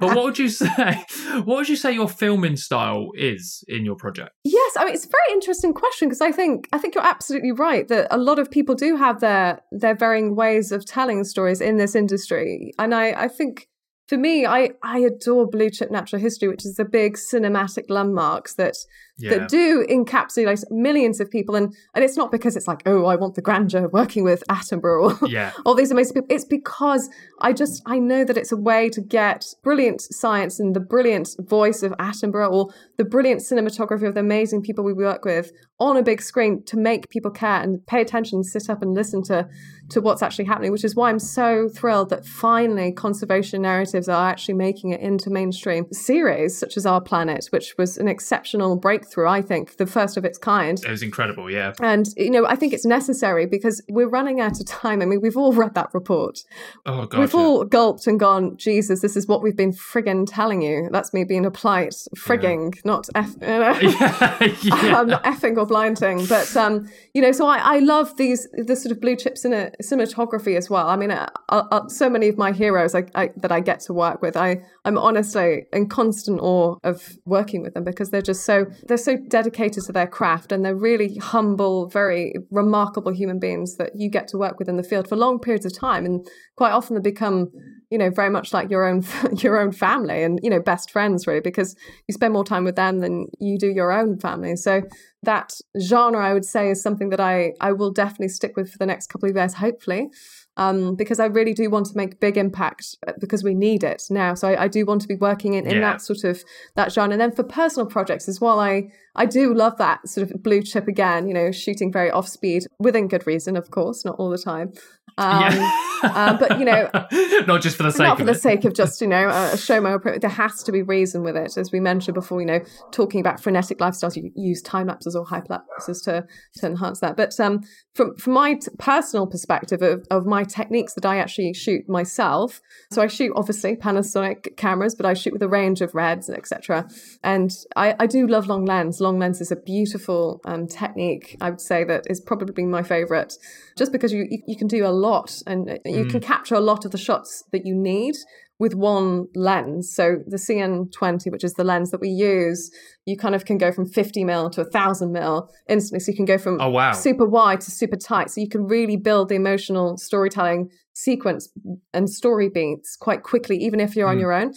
what 0.14 0.24
would 0.24 0.38
you 0.38 0.48
say? 0.48 1.04
What 1.44 1.56
would 1.56 1.68
you 1.68 1.76
say 1.76 1.92
your 1.92 2.08
filming 2.08 2.56
style 2.56 3.10
is 3.14 3.64
in 3.68 3.84
your 3.84 3.96
project? 3.96 4.30
Yes, 4.44 4.72
I 4.76 4.84
mean 4.84 4.94
it's 4.94 5.04
a 5.06 5.08
very 5.08 5.32
interesting 5.32 5.72
question 5.72 6.08
because 6.08 6.20
I 6.20 6.32
think 6.32 6.68
I 6.72 6.78
think 6.78 6.94
you're 6.94 7.06
absolutely 7.06 7.52
right 7.52 7.86
that 7.88 8.08
a 8.10 8.18
lot 8.18 8.38
of 8.38 8.50
people 8.50 8.74
do 8.74 8.96
have 8.96 9.20
their 9.20 9.60
their 9.72 9.94
varying 9.94 10.36
ways 10.36 10.72
of 10.72 10.84
telling 10.86 11.24
stories 11.24 11.60
in 11.60 11.76
this 11.76 11.94
industry, 11.94 12.72
and 12.78 12.94
I 12.94 13.24
I 13.24 13.28
think 13.28 13.68
for 14.06 14.16
me 14.16 14.46
I 14.46 14.70
I 14.82 14.98
adore 14.98 15.46
Blue 15.46 15.70
Chip 15.70 15.90
Natural 15.90 16.20
History, 16.20 16.48
which 16.48 16.64
is 16.64 16.76
the 16.76 16.84
big 16.84 17.16
cinematic 17.16 17.88
landmarks 17.88 18.54
that 18.54 18.76
Yeah. 19.16 19.38
that 19.38 19.48
do 19.48 19.86
encapsulate 19.88 20.64
millions 20.70 21.20
of 21.20 21.30
people, 21.30 21.54
and 21.54 21.72
and 21.94 22.04
it's 22.04 22.16
not 22.16 22.32
because 22.32 22.56
it's 22.56 22.66
like 22.66 22.82
oh 22.86 23.04
I 23.06 23.14
want 23.14 23.36
the 23.36 23.42
grandeur 23.42 23.84
of 23.84 23.92
working 23.92 24.24
with 24.24 24.42
Attenborough 24.48 25.20
or 25.22 25.28
Yeah. 25.28 25.52
all 25.64 25.74
these 25.74 25.92
amazing 25.92 26.14
people. 26.14 26.34
It's 26.34 26.44
because 26.44 27.08
I 27.40 27.52
just 27.52 27.82
I 27.86 27.98
know 28.00 28.24
that 28.24 28.36
it's 28.36 28.50
a 28.50 28.56
way 28.56 28.88
to 28.90 29.00
get 29.00 29.46
brilliant 29.62 30.00
science 30.00 30.58
and 30.58 30.74
the 30.74 30.80
brilliant 30.80 31.36
voice 31.38 31.82
of 31.82 31.92
Attenborough 31.92 32.50
or 32.50 32.72
the 32.98 33.04
brilliant 33.04 33.40
cinematography 33.40 34.08
of 34.08 34.14
the 34.14 34.20
amazing 34.20 34.62
people 34.62 34.82
we 34.84 34.92
work 34.92 35.24
with 35.24 35.52
on 35.78 35.96
a 35.96 36.02
big 36.02 36.22
screen 36.22 36.62
to 36.64 36.76
make 36.76 37.08
people 37.10 37.30
care 37.30 37.60
and 37.60 37.84
pay 37.86 38.00
attention, 38.00 38.42
sit 38.44 38.68
up 38.70 38.82
and 38.82 38.94
listen 38.94 39.22
to 39.24 39.48
to 39.90 40.00
what's 40.00 40.22
actually 40.22 40.46
happening. 40.46 40.72
Which 40.72 40.84
is 40.84 40.96
why 40.96 41.10
I'm 41.10 41.18
so 41.20 41.68
thrilled 41.68 42.10
that 42.10 42.26
finally 42.26 42.90
conservation 42.90 43.62
narratives 43.62 44.08
are 44.08 44.28
actually 44.28 44.54
making 44.54 44.90
it 44.90 45.00
into 45.00 45.30
mainstream 45.30 45.86
series 45.92 46.58
such 46.58 46.76
as 46.76 46.84
Our 46.86 47.00
Planet, 47.00 47.46
which 47.50 47.74
was 47.78 47.96
an 47.98 48.08
exceptional 48.08 48.74
breakthrough. 48.76 49.03
I 49.26 49.42
think 49.42 49.76
the 49.76 49.86
first 49.86 50.16
of 50.16 50.24
its 50.24 50.38
kind. 50.38 50.82
It 50.82 50.90
was 50.90 51.02
incredible. 51.02 51.50
Yeah. 51.50 51.72
And, 51.80 52.06
you 52.16 52.30
know, 52.30 52.46
I 52.46 52.56
think 52.56 52.72
it's 52.72 52.84
necessary 52.84 53.46
because 53.46 53.82
we're 53.88 54.08
running 54.08 54.40
out 54.40 54.60
of 54.60 54.66
time. 54.66 55.02
I 55.02 55.06
mean, 55.06 55.20
we've 55.20 55.36
all 55.36 55.52
read 55.52 55.74
that 55.74 55.92
report. 55.94 56.44
Oh 56.86 57.06
god. 57.06 57.20
we've 57.20 57.34
yeah. 57.34 57.40
all 57.40 57.64
gulped 57.64 58.06
and 58.06 58.18
gone, 58.18 58.56
Jesus, 58.56 59.00
this 59.00 59.16
is 59.16 59.26
what 59.26 59.42
we've 59.42 59.56
been 59.56 59.72
frigging 59.72 60.26
telling 60.28 60.62
you. 60.62 60.88
That's 60.90 61.12
me 61.12 61.24
being 61.24 61.46
a 61.46 61.50
polite 61.50 61.94
frigging, 62.16 62.74
not 62.84 63.08
F. 63.14 63.34
yeah. 63.42 64.38
yeah. 64.62 65.02
Not 65.02 65.24
effing 65.24 65.56
or 65.56 65.66
blinding, 65.66 66.26
but 66.26 66.56
um, 66.56 66.88
you 67.12 67.22
know, 67.22 67.32
so 67.32 67.46
I, 67.46 67.58
I 67.58 67.78
love 67.78 68.16
these 68.16 68.48
the 68.52 68.76
sort 68.76 68.92
of 68.92 69.00
blue 69.00 69.16
chip 69.16 69.34
cine, 69.34 69.74
cinematography 69.82 70.56
as 70.56 70.70
well. 70.70 70.88
I 70.88 70.96
mean, 70.96 71.10
uh, 71.10 71.28
uh, 71.48 71.64
uh, 71.70 71.88
so 71.88 72.08
many 72.08 72.28
of 72.28 72.38
my 72.38 72.52
heroes 72.52 72.94
I, 72.94 73.04
I, 73.14 73.30
that 73.36 73.52
I 73.52 73.60
get 73.60 73.80
to 73.80 73.92
work 73.92 74.22
with, 74.22 74.36
I 74.36 74.62
I'm 74.84 74.98
honestly 74.98 75.66
in 75.72 75.88
constant 75.88 76.40
awe 76.40 76.76
of 76.84 77.16
working 77.24 77.62
with 77.62 77.74
them 77.74 77.84
because 77.84 78.10
they're 78.10 78.22
just 78.22 78.44
so 78.44 78.66
they're 78.86 78.93
so 78.98 79.16
dedicated 79.28 79.84
to 79.84 79.92
their 79.92 80.06
craft 80.06 80.52
and 80.52 80.64
they're 80.64 80.74
really 80.74 81.16
humble, 81.16 81.88
very 81.88 82.34
remarkable 82.50 83.12
human 83.12 83.38
beings 83.38 83.76
that 83.76 83.92
you 83.94 84.10
get 84.10 84.28
to 84.28 84.38
work 84.38 84.58
with 84.58 84.68
in 84.68 84.76
the 84.76 84.82
field 84.82 85.08
for 85.08 85.16
long 85.16 85.38
periods 85.38 85.66
of 85.66 85.76
time, 85.76 86.04
and 86.04 86.26
quite 86.56 86.72
often 86.72 86.94
they 86.94 87.00
become 87.00 87.50
you 87.90 87.98
know 87.98 88.10
very 88.10 88.30
much 88.30 88.52
like 88.52 88.70
your 88.70 88.84
own 88.84 89.04
your 89.38 89.58
own 89.58 89.72
family 89.72 90.22
and 90.22 90.40
you 90.42 90.50
know 90.50 90.60
best 90.60 90.90
friends 90.90 91.26
really 91.26 91.40
because 91.40 91.76
you 92.08 92.12
spend 92.12 92.32
more 92.32 92.44
time 92.44 92.64
with 92.64 92.76
them 92.76 93.00
than 93.00 93.26
you 93.38 93.58
do 93.58 93.68
your 93.68 93.92
own 93.92 94.18
family. 94.18 94.56
So 94.56 94.82
that 95.24 95.52
genre 95.80 96.24
i 96.24 96.32
would 96.32 96.44
say 96.44 96.70
is 96.70 96.82
something 96.82 97.08
that 97.08 97.20
i 97.20 97.52
i 97.60 97.72
will 97.72 97.90
definitely 97.90 98.28
stick 98.28 98.56
with 98.56 98.70
for 98.70 98.78
the 98.78 98.86
next 98.86 99.08
couple 99.08 99.28
of 99.28 99.34
years 99.34 99.54
hopefully 99.54 100.08
um, 100.56 100.94
because 100.94 101.18
I 101.20 101.26
really 101.26 101.52
do 101.54 101.68
want 101.70 101.86
to 101.86 101.96
make 101.96 102.20
big 102.20 102.36
impact 102.36 102.96
uh, 103.06 103.12
because 103.20 103.42
we 103.42 103.54
need 103.54 103.82
it 103.82 104.02
now. 104.10 104.34
So 104.34 104.48
I, 104.48 104.64
I 104.64 104.68
do 104.68 104.84
want 104.86 105.02
to 105.02 105.08
be 105.08 105.16
working 105.16 105.54
in, 105.54 105.66
in 105.66 105.74
Yeah. 105.76 105.80
that 105.80 106.00
sort 106.02 106.24
of 106.24 106.42
that 106.76 106.92
genre. 106.92 107.12
And 107.12 107.20
then 107.20 107.32
for 107.32 107.42
personal 107.42 107.86
projects 107.86 108.28
as 108.28 108.40
well, 108.40 108.60
I 108.60 108.84
I 109.16 109.26
do 109.26 109.54
love 109.54 109.76
that 109.78 110.08
sort 110.08 110.30
of 110.30 110.42
blue 110.42 110.62
chip 110.62 110.88
again. 110.88 111.26
You 111.28 111.34
know, 111.34 111.50
shooting 111.52 111.92
very 111.92 112.10
off 112.10 112.28
speed 112.28 112.64
within 112.78 113.08
good 113.08 113.26
reason, 113.26 113.56
of 113.56 113.70
course, 113.70 114.04
not 114.04 114.16
all 114.18 114.30
the 114.30 114.38
time. 114.38 114.72
Um, 115.16 115.42
yeah. 115.54 115.70
uh, 116.02 116.36
but 116.38 116.58
you 116.58 116.64
know, 116.64 116.88
not 117.46 117.62
just 117.62 117.76
for 117.76 117.84
the 117.84 117.92
sake 117.92 118.00
not 118.00 118.12
of 118.14 118.18
for 118.18 118.24
the 118.24 118.32
it. 118.32 118.40
sake 118.40 118.64
of 118.64 118.74
just 118.74 119.00
you 119.00 119.06
know 119.06 119.28
a 119.28 119.56
show 119.68 119.80
my 119.80 119.92
approach. 119.92 120.20
There 120.20 120.30
has 120.30 120.62
to 120.64 120.72
be 120.72 120.82
reason 120.82 121.22
with 121.22 121.36
it, 121.36 121.56
as 121.56 121.70
we 121.70 121.78
mentioned 121.78 122.14
before. 122.14 122.40
You 122.40 122.46
know, 122.46 122.60
talking 122.90 123.20
about 123.20 123.40
frenetic 123.40 123.78
lifestyles, 123.78 124.16
you 124.16 124.30
use 124.34 124.60
time 124.62 124.88
lapses 124.88 125.14
or 125.14 125.24
hyperlapses 125.24 126.02
to 126.04 126.26
to 126.56 126.66
enhance 126.66 126.98
that. 127.00 127.16
But 127.16 127.38
um, 127.38 127.60
from 127.94 128.16
from 128.16 128.32
my 128.32 128.54
t- 128.54 128.68
personal 128.78 129.26
perspective 129.26 129.82
of, 129.82 130.06
of 130.10 130.26
my 130.26 130.44
techniques 130.44 130.94
that 130.94 131.06
I 131.06 131.18
actually 131.18 131.52
shoot 131.54 131.88
myself, 131.88 132.60
so 132.90 133.02
I 133.02 133.06
shoot 133.06 133.32
obviously 133.36 133.76
Panasonic 133.76 134.56
cameras, 134.56 134.94
but 134.94 135.06
I 135.06 135.14
shoot 135.14 135.32
with 135.32 135.42
a 135.42 135.48
range 135.48 135.80
of 135.80 135.94
reds 135.94 136.28
etc. 136.28 136.88
And 137.22 137.50
I, 137.76 137.94
I 137.98 138.06
do 138.06 138.26
love 138.26 138.46
long 138.46 138.64
lens. 138.64 139.00
Long 139.00 139.18
lens 139.18 139.40
is 139.40 139.52
a 139.52 139.56
beautiful 139.56 140.40
um, 140.44 140.66
technique. 140.66 141.36
I 141.40 141.50
would 141.50 141.60
say 141.60 141.84
that 141.84 142.04
is 142.10 142.20
probably 142.20 142.64
my 142.64 142.82
favorite, 142.82 143.34
just 143.76 143.92
because 143.92 144.12
you 144.12 144.26
you, 144.30 144.42
you 144.46 144.56
can 144.56 144.68
do 144.68 144.84
a 144.84 144.88
lot 144.88 145.42
and 145.46 145.78
you 145.84 146.04
can 146.06 146.20
capture 146.20 146.54
a 146.54 146.60
lot 146.60 146.84
of 146.84 146.90
the 146.90 146.98
shots 146.98 147.44
that 147.52 147.64
you 147.64 147.74
need 147.74 148.16
with 148.58 148.74
one 148.74 149.26
lens. 149.34 149.92
So 149.92 150.18
the 150.26 150.36
CN20, 150.36 151.30
which 151.30 151.44
is 151.44 151.54
the 151.54 151.64
lens 151.64 151.90
that 151.90 152.00
we 152.00 152.08
use, 152.08 152.70
you 153.04 153.16
kind 153.16 153.34
of 153.34 153.44
can 153.44 153.58
go 153.58 153.72
from 153.72 153.86
50 153.86 154.24
mil 154.24 154.48
to 154.50 154.62
1000 154.62 155.10
mil 155.10 155.50
instantly. 155.68 156.00
So 156.00 156.12
you 156.12 156.16
can 156.16 156.24
go 156.24 156.38
from 156.38 156.60
oh, 156.60 156.70
wow. 156.70 156.92
super 156.92 157.26
wide 157.26 157.60
to 157.62 157.70
super 157.70 157.96
tight. 157.96 158.30
So 158.30 158.40
you 158.40 158.48
can 158.48 158.66
really 158.66 158.96
build 158.96 159.28
the 159.28 159.34
emotional 159.34 159.96
storytelling 159.98 160.70
sequence 160.94 161.48
and 161.92 162.08
story 162.08 162.48
beats 162.48 162.96
quite 162.96 163.24
quickly, 163.24 163.56
even 163.56 163.80
if 163.80 163.96
you're 163.96 164.06
mm. 164.06 164.12
on 164.12 164.18
your 164.20 164.32
own. 164.32 164.52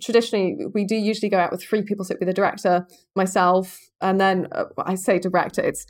Traditionally, 0.00 0.56
we 0.72 0.84
do 0.84 0.94
usually 0.94 1.28
go 1.28 1.38
out 1.38 1.50
with 1.50 1.62
three 1.62 1.82
people, 1.82 2.04
so 2.04 2.12
it 2.12 2.14
would 2.14 2.20
be 2.20 2.26
the 2.26 2.32
director, 2.32 2.86
myself, 3.16 3.76
and 4.00 4.20
then 4.20 4.46
uh, 4.52 4.66
I 4.78 4.94
say 4.94 5.18
director. 5.18 5.62
It's 5.62 5.84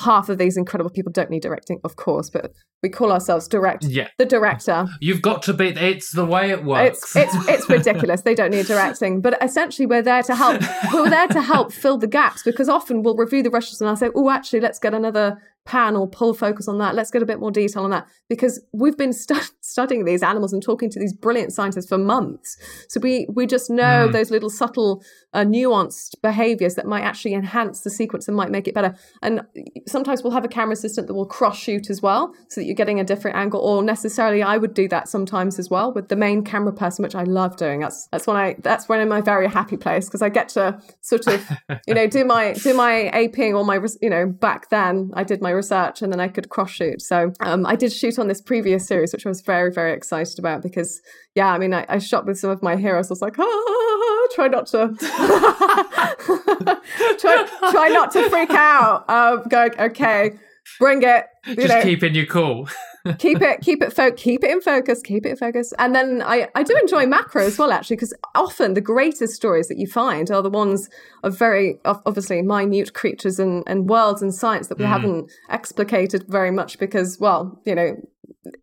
half 0.00 0.30
of 0.30 0.38
these 0.38 0.56
incredible 0.56 0.90
people 0.90 1.12
don't 1.12 1.30
need 1.30 1.42
directing, 1.42 1.80
of 1.84 1.96
course, 1.96 2.30
but 2.30 2.52
we 2.82 2.88
call 2.88 3.12
ourselves 3.12 3.46
direct. 3.46 3.84
Yeah, 3.84 4.08
the 4.18 4.26
director. 4.26 4.86
You've 5.00 5.22
got 5.22 5.42
to 5.42 5.52
be. 5.52 5.68
It's 5.68 6.12
the 6.12 6.24
way 6.24 6.50
it 6.50 6.64
works. 6.64 7.14
It's 7.14 7.36
it's, 7.36 7.48
it's 7.48 7.68
ridiculous. 7.68 8.22
they 8.22 8.34
don't 8.34 8.50
need 8.50 8.66
directing, 8.66 9.20
but 9.20 9.40
essentially 9.42 9.86
we're 9.86 10.02
there 10.02 10.22
to 10.24 10.34
help. 10.34 10.60
we're 10.92 11.10
there 11.10 11.28
to 11.28 11.42
help 11.42 11.72
fill 11.72 11.98
the 11.98 12.08
gaps 12.08 12.42
because 12.42 12.68
often 12.68 13.02
we'll 13.02 13.16
review 13.16 13.42
the 13.42 13.50
rushes 13.50 13.80
and 13.80 13.88
I'll 13.88 13.96
say, 13.96 14.10
oh, 14.14 14.30
actually, 14.30 14.60
let's 14.60 14.78
get 14.78 14.94
another 14.94 15.38
pan 15.64 15.94
or 15.94 16.08
pull 16.08 16.34
focus 16.34 16.66
on 16.66 16.78
that. 16.78 16.94
Let's 16.94 17.10
get 17.10 17.22
a 17.22 17.26
bit 17.26 17.38
more 17.38 17.50
detail 17.50 17.84
on 17.84 17.90
that 17.90 18.06
because 18.28 18.60
we've 18.72 18.96
been 18.96 19.12
stu- 19.12 19.40
studying 19.60 20.04
these 20.04 20.22
animals 20.22 20.52
and 20.52 20.62
talking 20.62 20.90
to 20.90 20.98
these 20.98 21.12
brilliant 21.12 21.52
scientists 21.52 21.86
for 21.88 21.98
months. 21.98 22.56
So 22.88 23.00
we 23.00 23.26
we 23.32 23.46
just 23.46 23.70
know 23.70 24.08
mm. 24.08 24.12
those 24.12 24.30
little 24.30 24.50
subtle, 24.50 25.04
uh, 25.32 25.44
nuanced 25.44 26.20
behaviors 26.20 26.74
that 26.74 26.86
might 26.86 27.02
actually 27.02 27.34
enhance 27.34 27.82
the 27.82 27.90
sequence 27.90 28.26
and 28.26 28.36
might 28.36 28.50
make 28.50 28.66
it 28.66 28.74
better. 28.74 28.94
And 29.22 29.42
sometimes 29.86 30.22
we'll 30.22 30.32
have 30.32 30.44
a 30.44 30.48
camera 30.48 30.72
assistant 30.72 31.06
that 31.06 31.14
will 31.14 31.26
cross 31.26 31.58
shoot 31.58 31.90
as 31.90 32.02
well, 32.02 32.34
so 32.48 32.60
that 32.60 32.66
you're 32.72 32.76
getting 32.76 33.00
a 33.00 33.04
different 33.04 33.36
angle. 33.36 33.60
Or 33.60 33.82
necessarily, 33.82 34.42
I 34.42 34.56
would 34.56 34.74
do 34.74 34.88
that 34.88 35.08
sometimes 35.08 35.58
as 35.58 35.70
well 35.70 35.92
with 35.92 36.08
the 36.08 36.16
main 36.16 36.42
camera 36.42 36.72
person, 36.72 37.02
which 37.02 37.14
I 37.14 37.24
love 37.24 37.56
doing. 37.56 37.80
That's 37.80 38.08
that's 38.10 38.26
when 38.26 38.36
I 38.36 38.56
that's 38.58 38.88
when 38.88 38.98
I'm 38.98 39.04
in 39.04 39.08
my 39.08 39.20
very 39.20 39.48
happy 39.48 39.76
place 39.76 40.06
because 40.06 40.22
I 40.22 40.28
get 40.28 40.48
to 40.50 40.80
sort 41.00 41.26
of 41.26 41.48
you 41.86 41.94
know 41.94 42.06
do 42.06 42.24
my 42.24 42.54
do 42.54 42.74
my 42.74 43.10
aping 43.14 43.54
or 43.54 43.64
my 43.64 43.80
you 44.00 44.10
know 44.10 44.26
back 44.26 44.70
then 44.70 45.10
I 45.14 45.24
did 45.24 45.40
my 45.40 45.50
research 45.50 46.02
and 46.02 46.12
then 46.12 46.20
I 46.20 46.28
could 46.28 46.48
cross 46.48 46.70
shoot. 46.70 47.02
So 47.02 47.32
um, 47.40 47.66
I 47.66 47.76
did 47.76 47.92
shoot 47.92 48.18
on 48.18 48.28
this 48.28 48.40
previous 48.40 48.86
series, 48.86 49.12
which 49.12 49.26
I 49.26 49.28
was 49.28 49.40
very, 49.40 49.72
very 49.72 49.92
excited 49.92 50.38
about 50.38 50.62
because, 50.62 51.00
yeah, 51.34 51.52
I 51.52 51.58
mean, 51.58 51.74
I, 51.74 51.84
I 51.88 51.98
shot 51.98 52.26
with 52.26 52.38
some 52.38 52.50
of 52.50 52.62
my 52.62 52.76
heroes. 52.76 53.10
I 53.10 53.12
was 53.12 53.22
like, 53.22 53.38
ah, 53.38 54.26
try 54.34 54.48
not 54.48 54.66
to, 54.68 54.94
try, 57.18 57.48
try 57.70 57.88
not 57.88 58.12
to 58.12 58.28
freak 58.30 58.50
out. 58.50 59.08
Um, 59.08 59.42
going, 59.48 59.78
okay, 59.78 60.32
bring 60.78 61.02
it. 61.02 61.26
Just 61.46 61.68
know. 61.68 61.82
keeping 61.82 62.14
you 62.14 62.26
cool 62.26 62.68
keep 63.18 63.40
it, 63.40 63.60
keep 63.60 63.82
it, 63.82 63.92
fo- 63.92 64.12
keep 64.12 64.44
it 64.44 64.50
in 64.50 64.60
focus, 64.60 65.02
keep 65.02 65.26
it 65.26 65.30
in 65.30 65.36
focus. 65.36 65.72
And 65.78 65.94
then 65.94 66.22
I, 66.22 66.48
I 66.54 66.62
do 66.62 66.76
enjoy 66.76 67.06
macro 67.06 67.44
as 67.44 67.58
well, 67.58 67.72
actually, 67.72 67.96
because 67.96 68.14
often 68.34 68.74
the 68.74 68.80
greatest 68.80 69.34
stories 69.34 69.68
that 69.68 69.78
you 69.78 69.86
find 69.86 70.30
are 70.30 70.42
the 70.42 70.50
ones 70.50 70.88
of 71.22 71.36
very 71.36 71.78
obviously 71.84 72.42
minute 72.42 72.94
creatures 72.94 73.38
and, 73.38 73.64
and 73.66 73.88
worlds 73.88 74.22
and 74.22 74.34
science 74.34 74.68
that 74.68 74.78
we 74.78 74.84
mm. 74.84 74.88
haven't 74.88 75.32
explicated 75.50 76.24
very 76.28 76.50
much 76.50 76.78
because, 76.78 77.18
well, 77.18 77.60
you 77.64 77.74
know, 77.74 77.96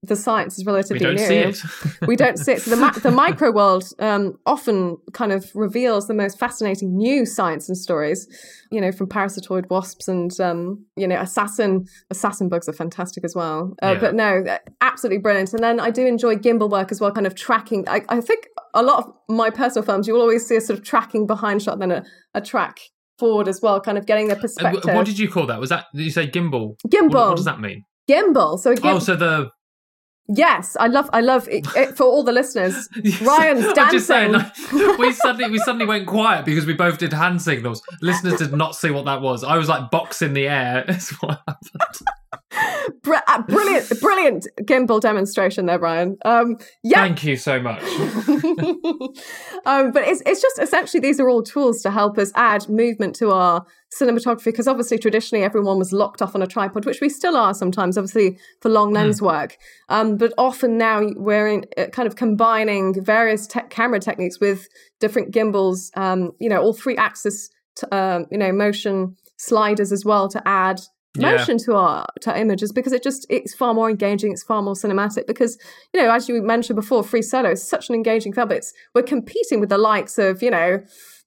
the 0.02 0.16
science 0.16 0.58
is 0.58 0.66
relatively 0.66 1.06
we 1.06 1.16
don't 1.16 1.16
new. 1.16 1.52
See 1.52 1.66
it. 1.66 1.98
we 2.08 2.16
don't 2.16 2.38
see 2.38 2.54
it. 2.54 2.62
So 2.62 2.72
the, 2.72 2.78
ma- 2.78 2.92
the 2.92 3.12
micro 3.12 3.52
world 3.52 3.84
um, 4.00 4.40
often 4.46 4.98
kind 5.14 5.34
of 5.34 5.52
reveals 5.54 6.08
the 6.08 6.14
most 6.14 6.40
fascinating 6.40 6.96
new 6.96 7.26
science 7.26 7.68
and 7.68 7.78
stories. 7.78 8.28
You 8.72 8.80
know, 8.80 8.92
from 8.94 9.08
parasitoid 9.08 9.70
wasps 9.70 10.08
and 10.08 10.38
um, 10.40 10.86
you 10.96 11.08
know 11.08 11.20
assassin 11.20 11.86
assassin 12.10 12.48
bugs 12.48 12.70
are 12.70 12.74
fantastic 12.74 13.26
as 13.26 13.36
well. 13.36 13.76
Uh, 13.84 13.92
yeah. 13.94 14.00
But 14.00 14.16
no, 14.16 14.58
absolutely 14.80 15.20
brilliant. 15.20 15.54
And 15.54 15.62
then 15.62 15.80
I 15.80 15.90
do 15.90 16.06
enjoy 16.06 16.36
gimbal 16.36 16.70
work 16.70 16.92
as 16.92 17.02
well, 17.02 17.12
kind 17.12 17.28
of 17.28 17.36
tracking. 17.36 17.88
I, 17.90 18.02
I 18.08 18.22
think 18.22 18.48
a 18.74 18.84
lot 18.84 19.04
of 19.04 19.14
my 19.28 19.50
personal 19.50 19.86
films, 19.86 20.08
you 20.08 20.14
will 20.14 20.22
always 20.22 20.46
see 20.46 20.56
a 20.56 20.62
sort 20.62 20.80
of 20.80 20.86
tracking 20.86 21.28
behind 21.28 21.62
shot, 21.62 21.80
then 21.80 21.92
a, 21.92 22.04
a 22.34 22.42
track 22.42 22.80
forward 23.18 23.50
as 23.50 23.62
well, 23.62 23.82
kind 23.82 23.98
of 23.98 24.06
getting 24.06 24.30
the 24.30 24.36
perspective. 24.38 24.86
what 24.86 25.06
did 25.06 25.20
you 25.20 25.30
call 25.30 25.46
that? 25.48 25.60
Was 25.60 25.70
that 25.70 25.88
did 25.94 26.04
you 26.04 26.12
say 26.12 26.26
gimbal? 26.26 26.78
Gimbal. 26.88 27.14
What, 27.14 27.28
what 27.30 27.36
does 27.36 27.46
that 27.46 27.60
mean? 27.60 27.84
Gimbal. 28.10 28.58
So 28.60 28.74
oh, 28.84 29.00
so 29.00 29.16
the 29.16 29.52
Yes, 30.32 30.78
I 30.80 30.86
love, 30.88 31.10
I 31.12 31.22
love 31.22 31.48
it, 31.50 31.66
it 31.76 31.98
for 31.98 32.04
all 32.04 32.24
the 32.24 32.32
listeners. 32.32 32.88
Ryan's 33.22 33.74
dancing. 33.74 34.00
Saying, 34.00 34.32
like, 34.34 34.56
we 35.00 35.12
suddenly, 35.12 35.50
we 35.50 35.58
suddenly 35.58 35.88
went 35.88 36.06
quiet 36.06 36.46
because 36.46 36.68
we 36.68 36.74
both 36.74 37.00
did 37.00 37.12
hand 37.12 37.42
signals. 37.42 37.82
Listeners 38.02 38.36
did 38.36 38.54
not 38.54 38.76
see 38.76 38.92
what 38.92 39.06
that 39.06 39.22
was. 39.22 39.44
I 39.44 39.58
was 39.58 39.68
like 39.68 39.90
box 39.90 40.22
in 40.22 40.34
the 40.34 40.48
air. 40.48 40.84
That's 40.88 41.10
what 41.22 41.42
happened. 41.48 42.39
Br- 43.04 43.16
uh, 43.28 43.42
brilliant, 43.44 43.90
brilliant 44.02 44.48
gimbal 44.62 45.00
demonstration 45.00 45.68
there, 45.68 45.78
Brian. 45.78 46.18
Um, 46.26 46.58
yeah, 46.84 47.02
thank 47.02 47.24
you 47.24 47.36
so 47.36 47.62
much. 47.62 47.82
um, 49.66 49.92
but 49.92 50.08
it's 50.08 50.22
it's 50.26 50.42
just 50.42 50.60
essentially 50.60 51.00
these 51.00 51.20
are 51.20 51.30
all 51.30 51.44
tools 51.44 51.82
to 51.84 51.92
help 51.92 52.18
us 52.18 52.32
add 52.36 52.68
movement 52.68 53.16
to 53.18 53.32
our 53.32 53.66
cinematography 53.94 54.46
because 54.46 54.68
obviously 54.68 54.98
traditionally 54.98 55.44
everyone 55.44 55.78
was 55.78 55.92
locked 55.92 56.22
off 56.22 56.36
on 56.36 56.42
a 56.42 56.48
tripod 56.48 56.86
which 56.86 57.02
we 57.02 57.10
still 57.10 57.36
are 57.36 57.56
sometimes 57.56 57.98
obviously 57.98 58.38
for 58.62 58.70
long 58.70 58.94
lens 58.94 59.20
mm. 59.20 59.26
work 59.26 59.58
um, 59.90 60.16
but 60.16 60.32
often 60.38 60.78
now 60.78 61.02
we're 61.16 61.48
in, 61.48 61.66
uh, 61.76 61.88
kind 61.88 62.06
of 62.06 62.16
combining 62.16 62.94
various 63.04 63.48
te- 63.48 63.62
camera 63.72 64.00
techniques 64.00 64.40
with 64.40 64.68
different 65.00 65.32
gimbals 65.32 65.92
um, 65.96 66.32
you 66.40 66.48
know 66.48 66.62
all 66.62 66.74
three 66.74 66.96
axis 66.98 67.50
t- 67.76 67.88
uh, 67.92 68.20
you 68.30 68.38
know 68.38 68.52
motion 68.52 69.16
sliders 69.38 69.92
as 69.92 70.06
well 70.06 70.28
to 70.28 70.42
add 70.48 70.80
motion 71.20 71.58
yeah. 71.58 71.66
to 71.66 71.76
our 71.76 72.06
to 72.22 72.32
our 72.32 72.38
images 72.38 72.72
because 72.72 72.94
it 72.94 73.04
just 73.04 73.26
it's 73.30 73.54
far 73.54 73.74
more 73.74 73.90
engaging 73.90 74.32
it's 74.32 74.44
far 74.44 74.62
more 74.62 74.74
cinematic 74.74 75.28
because 75.28 75.58
you 75.94 76.02
know 76.02 76.12
as 76.12 76.28
you 76.28 76.42
mentioned 76.42 76.76
before 76.76 77.04
free 77.04 77.22
solo 77.22 77.52
is 77.52 77.68
such 77.68 77.90
an 77.90 77.96
engaging 77.96 78.34
film 78.34 78.52
it's 78.52 78.74
we're 78.94 79.04
competing 79.04 79.60
with 79.60 79.70
the 79.70 79.78
likes 79.78 80.18
of 80.18 80.42
you 80.42 80.50
know 80.52 80.82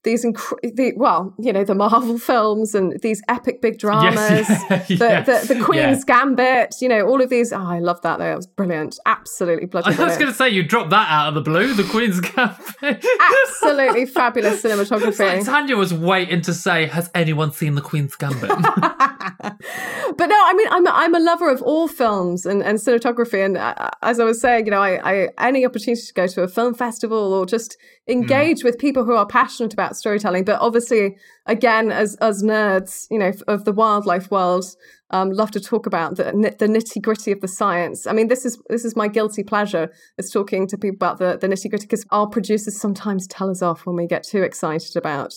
these 0.04 0.24
inc- 0.24 0.74
the, 0.74 0.92
well, 0.96 1.32
you 1.38 1.52
know, 1.52 1.62
the 1.62 1.74
Marvel 1.74 2.18
films 2.18 2.74
and 2.74 2.98
these 3.02 3.22
epic 3.28 3.62
big 3.62 3.78
dramas, 3.80 4.16
yes. 4.48 4.88
the, 4.88 4.94
yes. 4.96 5.26
the, 5.48 5.54
the, 5.54 5.64
Queen's 5.64 6.04
yeah. 6.06 6.18
Gambit, 6.18 6.74
you 6.80 6.88
know, 6.88 7.06
all 7.06 7.22
of 7.22 7.30
these. 7.30 7.52
Oh, 7.52 7.62
I 7.62 7.78
love 7.78 8.02
that 8.02 8.18
though. 8.18 8.32
It 8.32 8.36
was 8.36 8.46
brilliant. 8.46 8.98
Absolutely 9.06 9.66
bloody 9.66 9.94
brilliant. 9.94 10.00
I 10.00 10.06
was 10.06 10.18
going 10.18 10.30
to 10.30 10.36
say, 10.36 10.48
you 10.48 10.62
dropped 10.64 10.90
that 10.90 11.08
out 11.08 11.28
of 11.28 11.34
the 11.34 11.40
blue, 11.40 11.74
the 11.74 11.84
Queen's 11.84 12.20
Gambit. 12.20 13.04
Absolutely 13.46 14.06
fabulous 14.06 14.62
cinematography. 14.62 15.36
Like 15.36 15.44
Tanya 15.44 15.76
was 15.76 15.94
waiting 15.94 16.40
to 16.42 16.54
say, 16.54 16.86
has 16.86 17.10
anyone 17.14 17.52
seen 17.52 17.76
the 17.76 17.80
Queen's 17.80 18.16
Gambit? 18.16 18.50
but 18.50 20.26
no, 20.26 20.36
I 20.36 20.54
mean, 20.56 20.68
I'm, 20.70 20.88
I'm 20.88 21.14
a 21.14 21.20
lover 21.20 21.48
of 21.48 21.62
all 21.62 21.86
films 21.86 22.44
and, 22.44 22.62
and 22.62 22.78
cinematography. 22.78 23.44
And 23.44 23.56
uh, 23.56 23.90
as 24.02 24.18
I 24.18 24.24
was 24.24 24.40
saying, 24.40 24.66
you 24.66 24.72
know, 24.72 24.82
I, 24.82 24.98
I 25.04 25.28
any 25.38 25.64
opportunity 25.64 26.02
to 26.02 26.12
go 26.12 26.26
to 26.26 26.42
a 26.42 26.48
film 26.48 26.74
festival 26.74 27.32
or 27.32 27.46
just 27.46 27.76
engage 28.08 28.60
mm. 28.60 28.64
with 28.64 28.78
people 28.78 29.04
who 29.04 29.14
are 29.14 29.26
passionate 29.26 29.72
about 29.72 29.91
storytelling. 29.96 30.44
But 30.44 30.60
obviously, 30.60 31.16
again, 31.46 31.90
as 31.90 32.16
as 32.16 32.42
nerds, 32.42 33.06
you 33.10 33.18
know, 33.18 33.32
of 33.48 33.64
the 33.64 33.72
wildlife 33.72 34.30
world, 34.30 34.64
um, 35.10 35.30
love 35.30 35.50
to 35.52 35.60
talk 35.60 35.86
about 35.86 36.16
the 36.16 36.24
the 36.58 36.66
nitty 36.66 37.02
gritty 37.02 37.32
of 37.32 37.40
the 37.40 37.48
science. 37.48 38.06
I 38.06 38.12
mean, 38.12 38.28
this 38.28 38.44
is 38.44 38.58
this 38.68 38.84
is 38.84 38.96
my 38.96 39.08
guilty 39.08 39.42
pleasure 39.42 39.90
is 40.18 40.30
talking 40.30 40.66
to 40.68 40.78
people 40.78 40.96
about 40.96 41.18
the 41.18 41.38
the 41.40 41.48
nitty 41.48 41.70
gritty 41.70 41.86
because 41.86 42.06
our 42.10 42.26
producers 42.26 42.80
sometimes 42.80 43.26
tell 43.26 43.50
us 43.50 43.62
off 43.62 43.86
when 43.86 43.96
we 43.96 44.06
get 44.06 44.22
too 44.22 44.42
excited 44.42 44.96
about 44.96 45.34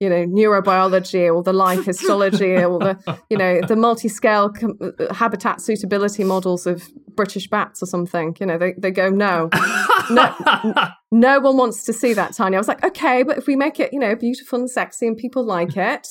you 0.00 0.08
know 0.08 0.24
neurobiology 0.26 1.32
or 1.32 1.42
the 1.42 1.52
life 1.52 1.84
histology 1.84 2.56
or 2.56 2.78
the 2.78 3.18
you 3.30 3.36
know 3.36 3.60
the 3.60 3.76
multi-scale 3.76 4.48
com- 4.48 4.78
uh, 4.80 5.14
habitat 5.14 5.60
suitability 5.60 6.24
models 6.24 6.66
of 6.66 6.88
british 7.14 7.48
bats 7.48 7.82
or 7.82 7.86
something 7.86 8.34
you 8.40 8.46
know 8.46 8.58
they, 8.58 8.72
they 8.78 8.90
go 8.90 9.10
no 9.10 9.48
no 10.10 10.34
no 11.12 11.38
one 11.38 11.56
wants 11.56 11.84
to 11.84 11.92
see 11.92 12.14
that 12.14 12.32
tiny 12.32 12.56
i 12.56 12.58
was 12.58 12.68
like 12.68 12.82
okay 12.82 13.22
but 13.22 13.38
if 13.38 13.46
we 13.46 13.54
make 13.54 13.78
it 13.78 13.92
you 13.92 13.98
know 13.98 14.16
beautiful 14.16 14.58
and 14.58 14.70
sexy 14.70 15.06
and 15.06 15.16
people 15.16 15.44
like 15.44 15.76
it 15.76 16.08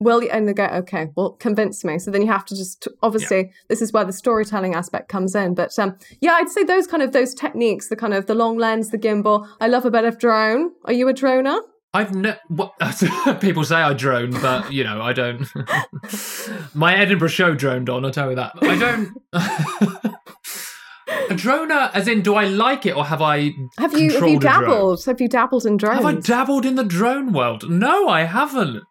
will 0.00 0.22
you? 0.22 0.30
And 0.30 0.48
they 0.48 0.54
go 0.54 0.64
okay 0.64 1.08
well 1.14 1.32
convince 1.32 1.84
me. 1.84 1.98
So 1.98 2.10
then 2.10 2.22
you 2.22 2.28
have 2.28 2.44
to 2.46 2.56
just 2.56 2.88
obviously 3.02 3.38
yeah. 3.38 3.52
this 3.68 3.82
is 3.82 3.92
where 3.92 4.04
the 4.04 4.12
storytelling 4.12 4.74
aspect 4.74 5.08
comes 5.08 5.34
in 5.34 5.54
but 5.54 5.78
um 5.78 5.96
yeah 6.20 6.32
i'd 6.34 6.48
say 6.48 6.64
those 6.64 6.86
kind 6.86 7.02
of 7.02 7.12
those 7.12 7.34
techniques 7.34 7.88
the 7.88 7.96
kind 7.96 8.14
of 8.14 8.26
the 8.26 8.34
long 8.34 8.56
lens 8.56 8.90
the 8.90 8.98
gimbal 8.98 9.46
i 9.60 9.68
love 9.68 9.84
a 9.84 9.90
bit 9.90 10.04
of 10.04 10.18
drone. 10.18 10.72
Are 10.84 10.92
you 10.92 11.08
a 11.08 11.14
droner 11.14 11.60
I've 11.92 12.14
ne- 12.14 12.36
what 12.48 12.74
people 13.40 13.64
say 13.64 13.76
I 13.76 13.92
drone, 13.94 14.30
but 14.30 14.72
you 14.72 14.84
know 14.84 15.02
I 15.02 15.12
don't. 15.12 15.46
My 16.74 16.96
Edinburgh 16.96 17.28
show 17.28 17.54
droned 17.54 17.90
on. 17.90 18.04
I'll 18.04 18.12
tell 18.12 18.30
you 18.30 18.36
that. 18.36 18.52
I 18.62 18.78
don't. 18.78 19.20
a 19.32 19.40
droner, 21.34 21.90
as 21.92 22.06
in, 22.06 22.22
do 22.22 22.36
I 22.36 22.44
like 22.44 22.86
it 22.86 22.96
or 22.96 23.04
have 23.04 23.20
I? 23.20 23.50
Have 23.78 23.98
you 23.98 24.12
have 24.12 24.28
you 24.28 24.38
dabbled? 24.38 25.04
Have 25.04 25.20
you 25.20 25.28
dabbled 25.28 25.66
in 25.66 25.76
drones? 25.76 26.04
Have 26.04 26.06
I 26.06 26.20
dabbled 26.20 26.64
in 26.64 26.76
the 26.76 26.84
drone 26.84 27.32
world? 27.32 27.68
No, 27.68 28.08
I 28.08 28.22
haven't. 28.22 28.84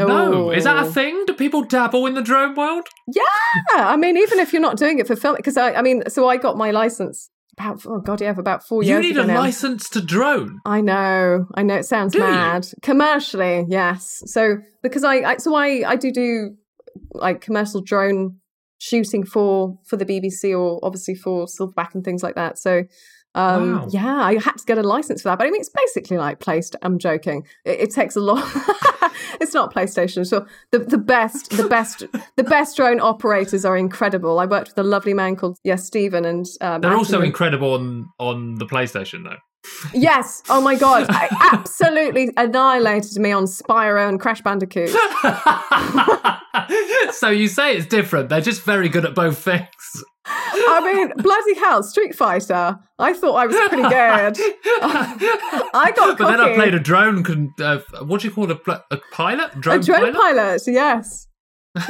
Oh. 0.00 0.06
No, 0.06 0.50
is 0.50 0.64
that 0.64 0.76
a 0.76 0.86
oh. 0.86 0.90
thing? 0.90 1.24
Do 1.26 1.34
people 1.34 1.62
dabble 1.62 2.06
in 2.06 2.14
the 2.14 2.22
drone 2.22 2.56
world? 2.56 2.88
Yeah, 3.06 3.22
I 3.74 3.96
mean, 3.96 4.16
even 4.16 4.40
if 4.40 4.52
you're 4.52 4.62
not 4.62 4.76
doing 4.76 4.98
it 4.98 5.06
for 5.06 5.14
film, 5.14 5.36
because 5.36 5.56
I, 5.56 5.74
I 5.74 5.82
mean, 5.82 6.02
so 6.08 6.28
I 6.28 6.36
got 6.36 6.56
my 6.56 6.72
license 6.72 7.30
about 7.60 7.86
oh 7.86 8.00
god 8.00 8.20
yeah 8.20 8.34
about 8.36 8.66
four 8.66 8.82
you 8.82 8.90
years 8.90 9.06
you 9.06 9.12
need 9.14 9.20
a 9.20 9.26
now. 9.26 9.34
license 9.40 9.88
to 9.88 10.00
drone 10.00 10.60
i 10.64 10.80
know 10.80 11.46
i 11.54 11.62
know 11.62 11.76
it 11.76 11.84
sounds 11.84 12.12
do 12.12 12.18
mad 12.18 12.64
you? 12.64 12.72
commercially 12.82 13.64
yes 13.68 14.22
so 14.26 14.56
because 14.82 15.04
I, 15.04 15.14
I 15.16 15.36
so 15.36 15.54
i 15.54 15.82
i 15.86 15.96
do 15.96 16.10
do 16.10 16.56
like 17.12 17.40
commercial 17.40 17.80
drone 17.80 18.36
shooting 18.78 19.24
for 19.24 19.78
for 19.86 19.96
the 19.96 20.06
bbc 20.06 20.58
or 20.58 20.80
obviously 20.82 21.14
for 21.14 21.46
silverback 21.46 21.94
and 21.94 22.04
things 22.04 22.22
like 22.22 22.34
that 22.34 22.58
so 22.58 22.84
Um, 23.34 23.72
wow. 23.72 23.88
Yeah, 23.90 24.22
I 24.22 24.34
had 24.34 24.56
to 24.56 24.64
get 24.64 24.78
a 24.78 24.82
license 24.82 25.22
for 25.22 25.28
that. 25.28 25.38
But 25.38 25.46
I 25.46 25.50
mean, 25.50 25.60
it's 25.60 25.70
basically 25.70 26.18
like 26.18 26.40
PlayStation. 26.40 26.76
I'm 26.82 26.98
joking. 26.98 27.46
It, 27.64 27.80
it 27.80 27.90
takes 27.92 28.16
a 28.16 28.20
lot. 28.20 28.44
it's 29.40 29.54
not 29.54 29.72
PlayStation. 29.72 30.26
So 30.26 30.46
the 30.72 30.80
the 30.80 30.98
best, 30.98 31.50
the 31.50 31.68
best, 31.68 32.04
the 32.36 32.44
best 32.44 32.76
drone 32.76 33.00
operators 33.00 33.64
are 33.64 33.76
incredible. 33.76 34.38
I 34.38 34.46
worked 34.46 34.68
with 34.68 34.78
a 34.78 34.82
lovely 34.82 35.14
man 35.14 35.36
called 35.36 35.58
Yes 35.64 35.86
Stephen, 35.86 36.24
and 36.24 36.46
um, 36.60 36.80
they're 36.80 36.96
also 36.96 37.22
incredible 37.22 37.74
on 37.74 38.08
on 38.18 38.56
the 38.56 38.66
PlayStation 38.66 39.24
though. 39.24 39.36
Yes. 39.92 40.42
Oh 40.48 40.60
my 40.60 40.74
god, 40.74 41.06
I 41.10 41.28
absolutely 41.52 42.32
annihilated 42.36 43.18
me 43.20 43.30
on 43.30 43.44
Spyro 43.44 44.08
and 44.08 44.18
Crash 44.18 44.42
Bandicoot. 44.42 44.90
so 47.12 47.28
you 47.28 47.46
say 47.48 47.76
it's 47.76 47.86
different. 47.86 48.28
They're 48.28 48.40
just 48.40 48.62
very 48.62 48.88
good 48.88 49.04
at 49.04 49.14
both 49.14 49.38
things. 49.38 50.04
I 50.70 50.92
mean, 50.92 51.12
bloody 51.16 51.54
hell, 51.58 51.82
Street 51.82 52.14
Fighter. 52.14 52.78
I 52.98 53.12
thought 53.12 53.34
I 53.34 53.46
was 53.46 53.56
pretty 53.56 53.82
good. 53.82 54.36
I 55.74 55.92
got. 55.96 56.18
But 56.18 56.30
then 56.30 56.40
I 56.40 56.54
played 56.54 56.74
a 56.74 56.80
drone. 56.80 57.24
Uh, 57.60 57.78
what 58.04 58.20
do 58.20 58.28
you 58.28 58.34
call 58.34 58.50
it? 58.50 58.58
A, 58.66 58.82
a 58.90 58.98
pilot? 59.12 59.60
Drone 59.60 59.80
a 59.80 59.82
drone 59.82 60.12
pilot? 60.12 60.14
pilot 60.14 60.62
yes. 60.66 61.26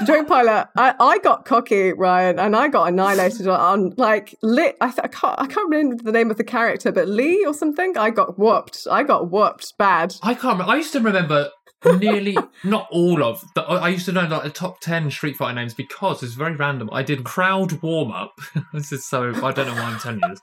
drone 0.05 0.27
pilot. 0.27 0.69
I, 0.77 0.95
I 1.01 1.19
got 1.19 1.47
cocky, 1.47 1.93
Ryan, 1.93 2.39
and 2.39 2.55
I 2.55 2.69
got 2.69 2.89
annihilated 2.89 3.49
on 3.49 3.95
like 3.97 4.35
lit. 4.43 4.77
I, 4.81 4.89
th- 4.89 5.01
I 5.05 5.09
can't 5.09 5.41
I 5.41 5.47
can't 5.47 5.71
remember 5.71 6.03
the 6.03 6.13
name 6.13 6.31
of 6.31 6.37
the 6.37 6.45
character, 6.45 6.93
but 6.93 7.09
Lee 7.09 7.45
or 7.47 7.55
something. 7.55 7.97
I 7.97 8.11
got 8.11 8.39
whooped. 8.39 8.87
I 8.91 9.03
got 9.03 9.31
whooped 9.31 9.73
bad. 9.79 10.15
I 10.23 10.35
can't. 10.35 10.59
Remember. 10.59 10.73
I 10.73 10.77
used 10.77 10.93
to 10.93 11.01
remember 11.01 11.51
nearly 11.85 12.37
not 12.65 12.89
all 12.91 13.23
of 13.23 13.45
the, 13.55 13.63
I 13.63 13.89
used 13.89 14.07
to 14.07 14.13
know 14.13 14.27
like 14.27 14.43
the 14.43 14.51
top 14.51 14.81
10 14.81 15.11
Street 15.11 15.37
Fighter 15.37 15.55
names 15.55 15.75
because 15.75 16.23
it's 16.23 16.35
very 16.35 16.55
random. 16.55 16.91
I 16.93 17.03
did 17.03 17.25
crowd 17.25 17.81
warm 17.83 18.13
up. 18.13 18.39
this 18.73 18.93
is 18.93 19.05
so 19.07 19.31
I 19.45 19.53
don't 19.53 19.67
know 19.67 19.75
why 19.75 19.85
I'm 19.85 19.99
telling 19.99 20.21
you 20.23 20.29
this. 20.29 20.41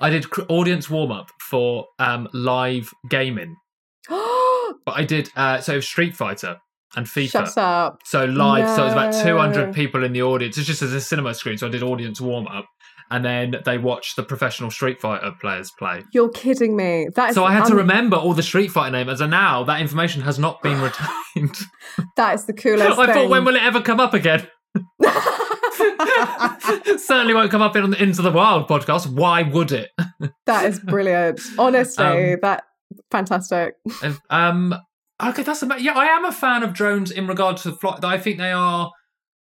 I 0.00 0.10
did 0.10 0.30
cr- 0.30 0.42
audience 0.48 0.90
warm 0.90 1.12
up 1.12 1.30
for 1.40 1.86
um, 1.98 2.28
live 2.32 2.92
gaming. 3.08 3.56
but 4.08 4.94
I 4.94 5.04
did 5.04 5.30
uh, 5.36 5.60
so 5.60 5.80
Street 5.80 6.14
Fighter 6.14 6.58
and 6.96 7.06
FIFA. 7.06 7.30
Shut 7.30 7.58
up. 7.58 8.00
So 8.04 8.24
live, 8.24 8.64
no. 8.64 8.76
so 8.76 8.82
it 8.82 8.86
was 8.86 8.92
about 8.92 9.24
200 9.24 9.74
people 9.74 10.04
in 10.04 10.12
the 10.12 10.22
audience. 10.22 10.58
It's 10.58 10.66
just 10.66 10.82
as 10.82 10.92
a 10.92 11.00
cinema 11.00 11.34
screen. 11.34 11.58
So 11.58 11.66
I 11.66 11.70
did 11.70 11.82
audience 11.82 12.20
warm 12.20 12.46
up 12.46 12.66
and 13.10 13.24
then 13.24 13.56
they 13.64 13.78
watch 13.78 14.16
the 14.16 14.22
professional 14.22 14.70
Street 14.70 15.00
Fighter 15.00 15.32
players 15.40 15.70
play. 15.78 16.02
You're 16.12 16.30
kidding 16.30 16.76
me. 16.76 17.08
That 17.14 17.30
is 17.30 17.34
so 17.34 17.44
I 17.44 17.52
had 17.52 17.62
un- 17.64 17.70
to 17.70 17.76
remember 17.76 18.16
all 18.16 18.34
the 18.34 18.42
Street 18.42 18.68
Fighter 18.68 18.92
names, 18.92 19.20
and 19.20 19.30
now 19.30 19.64
that 19.64 19.80
information 19.80 20.22
has 20.22 20.38
not 20.38 20.62
been 20.62 20.80
retained. 20.80 21.56
that 22.16 22.34
is 22.34 22.46
the 22.46 22.52
coolest. 22.52 22.98
I 22.98 23.06
thing. 23.06 23.14
thought, 23.14 23.30
when 23.30 23.44
will 23.44 23.56
it 23.56 23.62
ever 23.62 23.80
come 23.80 24.00
up 24.00 24.14
again? 24.14 24.46
Certainly 26.96 27.34
won't 27.34 27.50
come 27.50 27.62
up 27.62 27.76
in 27.76 27.90
the 27.90 28.02
Into 28.02 28.22
the 28.22 28.30
Wild 28.30 28.68
podcast. 28.68 29.06
Why 29.08 29.42
would 29.42 29.72
it? 29.72 29.90
that 30.46 30.66
is 30.66 30.80
brilliant. 30.80 31.40
Honestly, 31.58 32.34
um, 32.34 32.38
that 32.42 32.64
fantastic. 33.10 33.74
Um, 34.30 34.74
okay, 35.22 35.42
that's 35.42 35.62
about. 35.62 35.82
Yeah, 35.82 35.92
I 35.92 36.06
am 36.06 36.24
a 36.24 36.32
fan 36.32 36.62
of 36.62 36.72
drones 36.72 37.10
in 37.10 37.26
regard 37.26 37.56
to 37.58 37.72
flight. 37.72 38.04
I 38.04 38.18
think 38.18 38.38
they 38.38 38.52
are 38.52 38.90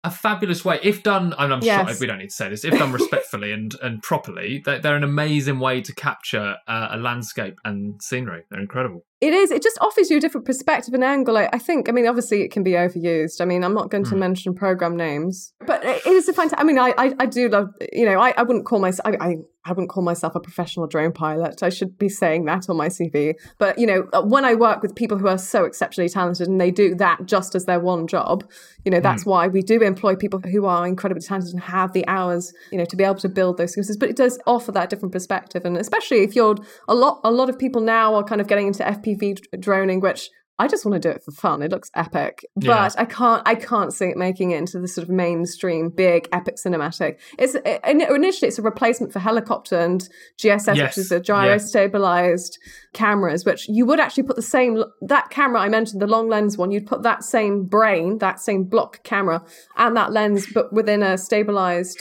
a 0.03 0.11
fabulous 0.11 0.65
way, 0.65 0.79
if 0.81 1.03
done. 1.03 1.33
And 1.37 1.53
I'm 1.53 1.61
yes. 1.61 1.87
sure 1.89 1.97
we 1.99 2.07
don't 2.07 2.19
need 2.19 2.29
to 2.29 2.35
say 2.35 2.49
this. 2.49 2.65
If 2.65 2.77
done 2.77 2.91
respectfully 2.91 3.51
and 3.51 3.73
and 3.81 4.01
properly, 4.01 4.61
they're, 4.65 4.79
they're 4.79 4.95
an 4.95 5.03
amazing 5.03 5.59
way 5.59 5.81
to 5.81 5.93
capture 5.93 6.55
uh, 6.67 6.87
a 6.91 6.97
landscape 6.97 7.59
and 7.63 8.01
scenery. 8.01 8.43
They're 8.49 8.61
incredible. 8.61 9.05
It 9.21 9.33
is. 9.33 9.51
It 9.51 9.61
just 9.61 9.77
offers 9.81 10.09
you 10.09 10.17
a 10.17 10.19
different 10.19 10.47
perspective 10.47 10.95
and 10.95 11.03
angle. 11.03 11.37
I, 11.37 11.47
I 11.53 11.59
think. 11.59 11.87
I 11.87 11.91
mean, 11.91 12.07
obviously, 12.07 12.41
it 12.41 12.51
can 12.51 12.63
be 12.63 12.71
overused. 12.71 13.39
I 13.39 13.45
mean, 13.45 13.63
I'm 13.63 13.75
not 13.75 13.91
going 13.91 14.03
to 14.05 14.15
mm. 14.15 14.19
mention 14.19 14.55
program 14.55 14.97
names, 14.97 15.53
but 15.67 15.85
it 15.85 16.05
is 16.07 16.27
a 16.27 16.33
fantastic. 16.33 16.59
I 16.59 16.63
mean, 16.63 16.79
I, 16.79 16.93
I, 16.97 17.13
I 17.19 17.25
do 17.27 17.47
love. 17.47 17.69
You 17.93 18.05
know, 18.05 18.19
I, 18.19 18.33
I 18.35 18.41
wouldn't 18.41 18.65
call 18.65 18.79
myself. 18.79 19.05
I, 19.05 19.25
I 19.25 19.35
I 19.63 19.71
wouldn't 19.71 19.89
call 19.89 20.01
myself 20.03 20.33
a 20.35 20.39
professional 20.39 20.87
drone 20.87 21.11
pilot. 21.11 21.61
I 21.61 21.69
should 21.69 21.97
be 21.99 22.09
saying 22.09 22.45
that 22.45 22.67
on 22.67 22.77
my 22.77 22.87
CV. 22.87 23.35
But, 23.59 23.77
you 23.77 23.85
know, 23.85 24.07
uh, 24.11 24.23
when 24.23 24.43
I 24.43 24.55
work 24.55 24.81
with 24.81 24.95
people 24.95 25.19
who 25.19 25.27
are 25.27 25.37
so 25.37 25.65
exceptionally 25.65 26.09
talented 26.09 26.47
and 26.47 26.59
they 26.59 26.71
do 26.71 26.95
that 26.95 27.25
just 27.25 27.53
as 27.53 27.65
their 27.65 27.79
one 27.79 28.07
job, 28.07 28.43
you 28.85 28.91
know, 28.91 28.99
that's 28.99 29.23
mm. 29.23 29.27
why 29.27 29.47
we 29.47 29.61
do 29.61 29.79
employ 29.81 30.15
people 30.15 30.39
who 30.39 30.65
are 30.65 30.87
incredibly 30.87 31.21
talented 31.21 31.53
and 31.53 31.61
have 31.61 31.93
the 31.93 32.07
hours, 32.07 32.51
you 32.71 32.77
know, 32.79 32.85
to 32.85 32.95
be 32.95 33.03
able 33.03 33.15
to 33.15 33.29
build 33.29 33.57
those 33.57 33.75
services. 33.75 33.97
But 33.97 34.09
it 34.09 34.15
does 34.15 34.39
offer 34.47 34.71
that 34.71 34.89
different 34.89 35.11
perspective. 35.11 35.63
And 35.63 35.77
especially 35.77 36.23
if 36.23 36.35
you're 36.35 36.55
a 36.87 36.95
lot, 36.95 37.19
a 37.23 37.29
lot 37.29 37.47
of 37.47 37.59
people 37.59 37.81
now 37.81 38.15
are 38.15 38.23
kind 38.23 38.41
of 38.41 38.47
getting 38.47 38.65
into 38.65 38.87
FPV 39.15 39.59
droning, 39.59 39.99
which 39.99 40.29
I 40.61 40.67
just 40.67 40.85
want 40.85 41.01
to 41.01 41.09
do 41.09 41.11
it 41.11 41.23
for 41.23 41.31
fun. 41.31 41.63
It 41.63 41.71
looks 41.71 41.89
epic, 41.95 42.45
but 42.55 42.65
yeah. 42.65 42.89
I 42.95 43.05
can't. 43.05 43.41
I 43.47 43.55
can't 43.55 43.91
see 43.91 44.05
it 44.05 44.15
making 44.15 44.51
it 44.51 44.59
into 44.59 44.79
the 44.79 44.87
sort 44.87 45.07
of 45.07 45.09
mainstream 45.09 45.89
big 45.89 46.29
epic 46.31 46.57
cinematic. 46.63 47.17
It's 47.39 47.55
it, 47.55 47.81
initially 47.83 48.47
it's 48.47 48.59
a 48.59 48.61
replacement 48.61 49.11
for 49.11 49.17
helicopter 49.17 49.79
and 49.79 50.07
GSS, 50.37 50.75
yes. 50.75 50.95
which 50.95 51.03
is 51.03 51.11
a 51.11 51.19
gyro 51.19 51.57
stabilized 51.57 52.59
cameras, 52.93 53.43
which 53.43 53.67
you 53.69 53.87
would 53.87 53.99
actually 53.99 54.21
put 54.21 54.35
the 54.35 54.43
same 54.43 54.83
that 55.01 55.31
camera 55.31 55.61
I 55.61 55.69
mentioned, 55.69 55.99
the 55.99 56.05
long 56.05 56.29
lens 56.29 56.59
one. 56.59 56.69
You'd 56.69 56.85
put 56.85 57.01
that 57.01 57.23
same 57.23 57.63
brain, 57.63 58.19
that 58.19 58.39
same 58.39 58.65
block 58.65 59.01
camera, 59.03 59.43
and 59.77 59.97
that 59.97 60.11
lens, 60.11 60.45
but 60.53 60.71
within 60.71 61.01
a 61.01 61.17
stabilized 61.17 61.99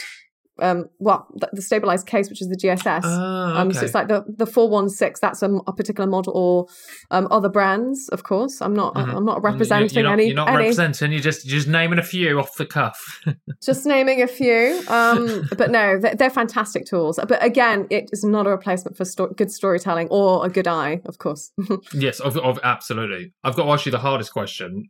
um, 0.61 0.85
well, 0.99 1.27
the, 1.51 1.61
stabilized 1.61 2.07
case, 2.07 2.29
which 2.29 2.41
is 2.41 2.47
the 2.47 2.55
GSS. 2.55 2.99
okay. 2.99 3.59
um, 3.59 3.73
so 3.73 3.83
it's 3.83 3.95
like 3.95 4.07
the 4.07 4.23
the 4.27 4.45
four 4.45 4.69
one 4.69 4.89
six. 4.89 5.19
That's 5.19 5.41
a, 5.41 5.49
a, 5.67 5.73
particular 5.73 6.09
model, 6.09 6.33
or 6.33 6.67
um, 7.09 7.27
other 7.31 7.49
brands, 7.49 8.07
of 8.09 8.23
course. 8.23 8.61
I'm 8.61 8.73
not. 8.73 8.93
Mm-hmm. 8.93 9.17
I'm 9.17 9.25
not 9.25 9.43
representing 9.43 9.89
you're, 9.95 10.03
not, 10.03 10.13
any. 10.13 10.27
You're 10.27 10.35
not 10.35 10.49
any. 10.49 10.57
representing. 10.57 11.11
You're 11.11 11.21
just 11.21 11.45
you're 11.45 11.57
just 11.57 11.67
naming 11.67 11.99
a 11.99 12.03
few 12.03 12.39
off 12.39 12.55
the 12.57 12.65
cuff. 12.65 13.21
just 13.63 13.85
naming 13.85 14.21
a 14.21 14.27
few. 14.27 14.83
Um, 14.87 15.49
but 15.57 15.71
no, 15.71 15.99
they're, 15.99 16.15
they're, 16.15 16.29
fantastic 16.29 16.85
tools. 16.85 17.19
But 17.27 17.43
again, 17.43 17.87
it 17.89 18.09
is 18.11 18.23
not 18.23 18.45
a 18.45 18.49
replacement 18.51 18.95
for 18.95 19.05
sto- 19.05 19.33
good 19.33 19.51
storytelling 19.51 20.07
or 20.09 20.45
a 20.45 20.49
good 20.49 20.67
eye, 20.67 21.01
of 21.05 21.17
course. 21.17 21.51
yes, 21.93 22.19
of, 22.19 22.37
of 22.37 22.59
absolutely. 22.63 23.33
I've 23.43 23.55
got 23.55 23.65
to 23.65 23.71
ask 23.71 23.85
you 23.85 23.91
the 23.91 23.99
hardest 23.99 24.31
question. 24.31 24.89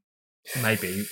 Maybe 0.62 1.06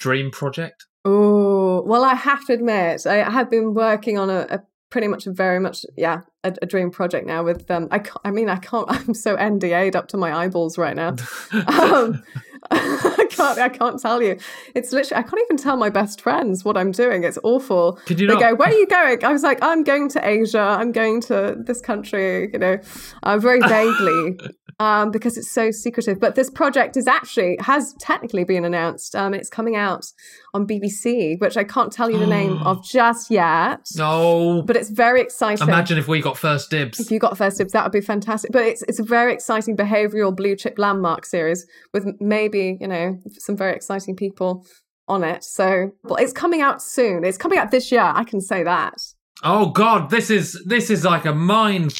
dream 0.00 0.30
project. 0.30 0.84
Oh, 1.06 1.43
well, 1.82 2.04
I 2.04 2.14
have 2.14 2.44
to 2.46 2.52
admit, 2.52 3.06
I 3.06 3.30
have 3.30 3.50
been 3.50 3.74
working 3.74 4.18
on 4.18 4.30
a, 4.30 4.46
a 4.50 4.62
pretty 4.90 5.08
much 5.08 5.26
a 5.26 5.32
very 5.32 5.58
much, 5.58 5.84
yeah, 5.96 6.20
a, 6.44 6.54
a 6.62 6.66
dream 6.66 6.90
project 6.90 7.26
now 7.26 7.42
with 7.42 7.66
them. 7.66 7.84
Um, 7.84 7.88
I, 7.90 8.28
I 8.28 8.30
mean, 8.30 8.48
I 8.48 8.56
can't, 8.56 8.86
I'm 8.90 9.14
so 9.14 9.36
NDA'd 9.36 9.96
up 9.96 10.08
to 10.08 10.16
my 10.16 10.32
eyeballs 10.32 10.78
right 10.78 10.94
now. 10.94 11.16
um, 11.66 12.22
can't, 13.36 13.58
I 13.58 13.68
can't 13.68 14.00
tell 14.00 14.22
you. 14.22 14.38
It's 14.74 14.92
literally, 14.92 15.20
I 15.20 15.22
can't 15.22 15.42
even 15.44 15.56
tell 15.56 15.76
my 15.76 15.90
best 15.90 16.20
friends 16.20 16.64
what 16.64 16.76
I'm 16.76 16.92
doing. 16.92 17.24
It's 17.24 17.38
awful. 17.42 17.98
Could 18.06 18.20
you 18.20 18.26
they 18.26 18.34
not? 18.34 18.40
go, 18.40 18.54
where 18.54 18.68
are 18.68 18.72
you 18.72 18.86
going? 18.98 19.24
I 19.24 19.32
was 19.32 19.42
like, 19.42 19.58
I'm 19.62 19.84
going 19.84 20.08
to 20.10 20.26
Asia. 20.26 20.60
I'm 20.60 20.92
going 20.92 21.20
to 21.22 21.56
this 21.58 21.80
country, 21.80 22.50
you 22.52 22.58
know, 22.58 22.78
uh, 23.22 23.38
very 23.38 23.60
vaguely 23.60 24.38
um, 24.80 25.10
because 25.10 25.36
it's 25.36 25.50
so 25.50 25.70
secretive. 25.70 26.20
But 26.20 26.34
this 26.34 26.50
project 26.50 26.96
is 26.96 27.06
actually 27.06 27.56
has 27.60 27.94
technically 27.98 28.44
been 28.44 28.64
announced. 28.64 29.14
Um, 29.14 29.34
it's 29.34 29.48
coming 29.48 29.76
out 29.76 30.06
on 30.52 30.66
BBC, 30.66 31.40
which 31.40 31.56
I 31.56 31.64
can't 31.64 31.92
tell 31.92 32.10
you 32.10 32.18
the 32.18 32.26
name 32.26 32.58
of 32.58 32.84
just 32.88 33.30
yet. 33.30 33.80
No, 33.96 34.62
but 34.62 34.76
it's 34.76 34.90
very 34.90 35.20
exciting. 35.20 35.66
Imagine 35.66 35.98
if 35.98 36.08
we 36.08 36.20
got 36.20 36.38
first 36.38 36.70
dibs. 36.70 37.00
If 37.00 37.10
you 37.10 37.18
got 37.18 37.36
first 37.36 37.58
dibs, 37.58 37.72
that 37.72 37.84
would 37.84 37.92
be 37.92 38.00
fantastic. 38.00 38.52
But 38.52 38.64
it's 38.64 38.82
it's 38.82 38.98
a 38.98 39.04
very 39.04 39.32
exciting 39.32 39.76
behavioural 39.76 40.34
blue 40.34 40.56
chip 40.56 40.78
landmark 40.78 41.26
series 41.26 41.66
with 41.92 42.06
maybe 42.20 42.78
you 42.80 42.88
know 42.88 43.18
some 43.32 43.56
very 43.56 43.74
exciting 43.74 44.16
people 44.16 44.66
on 45.08 45.24
it. 45.24 45.44
So 45.44 45.92
well, 46.02 46.16
it's 46.16 46.32
coming 46.32 46.60
out 46.60 46.82
soon. 46.82 47.24
It's 47.24 47.38
coming 47.38 47.58
out 47.58 47.70
this 47.70 47.92
year. 47.92 48.02
I 48.02 48.24
can 48.24 48.40
say 48.40 48.62
that. 48.62 48.94
Oh 49.42 49.70
God, 49.70 50.10
this 50.10 50.30
is 50.30 50.62
this 50.64 50.90
is 50.90 51.04
like 51.04 51.24
a 51.24 51.34
mind. 51.34 51.92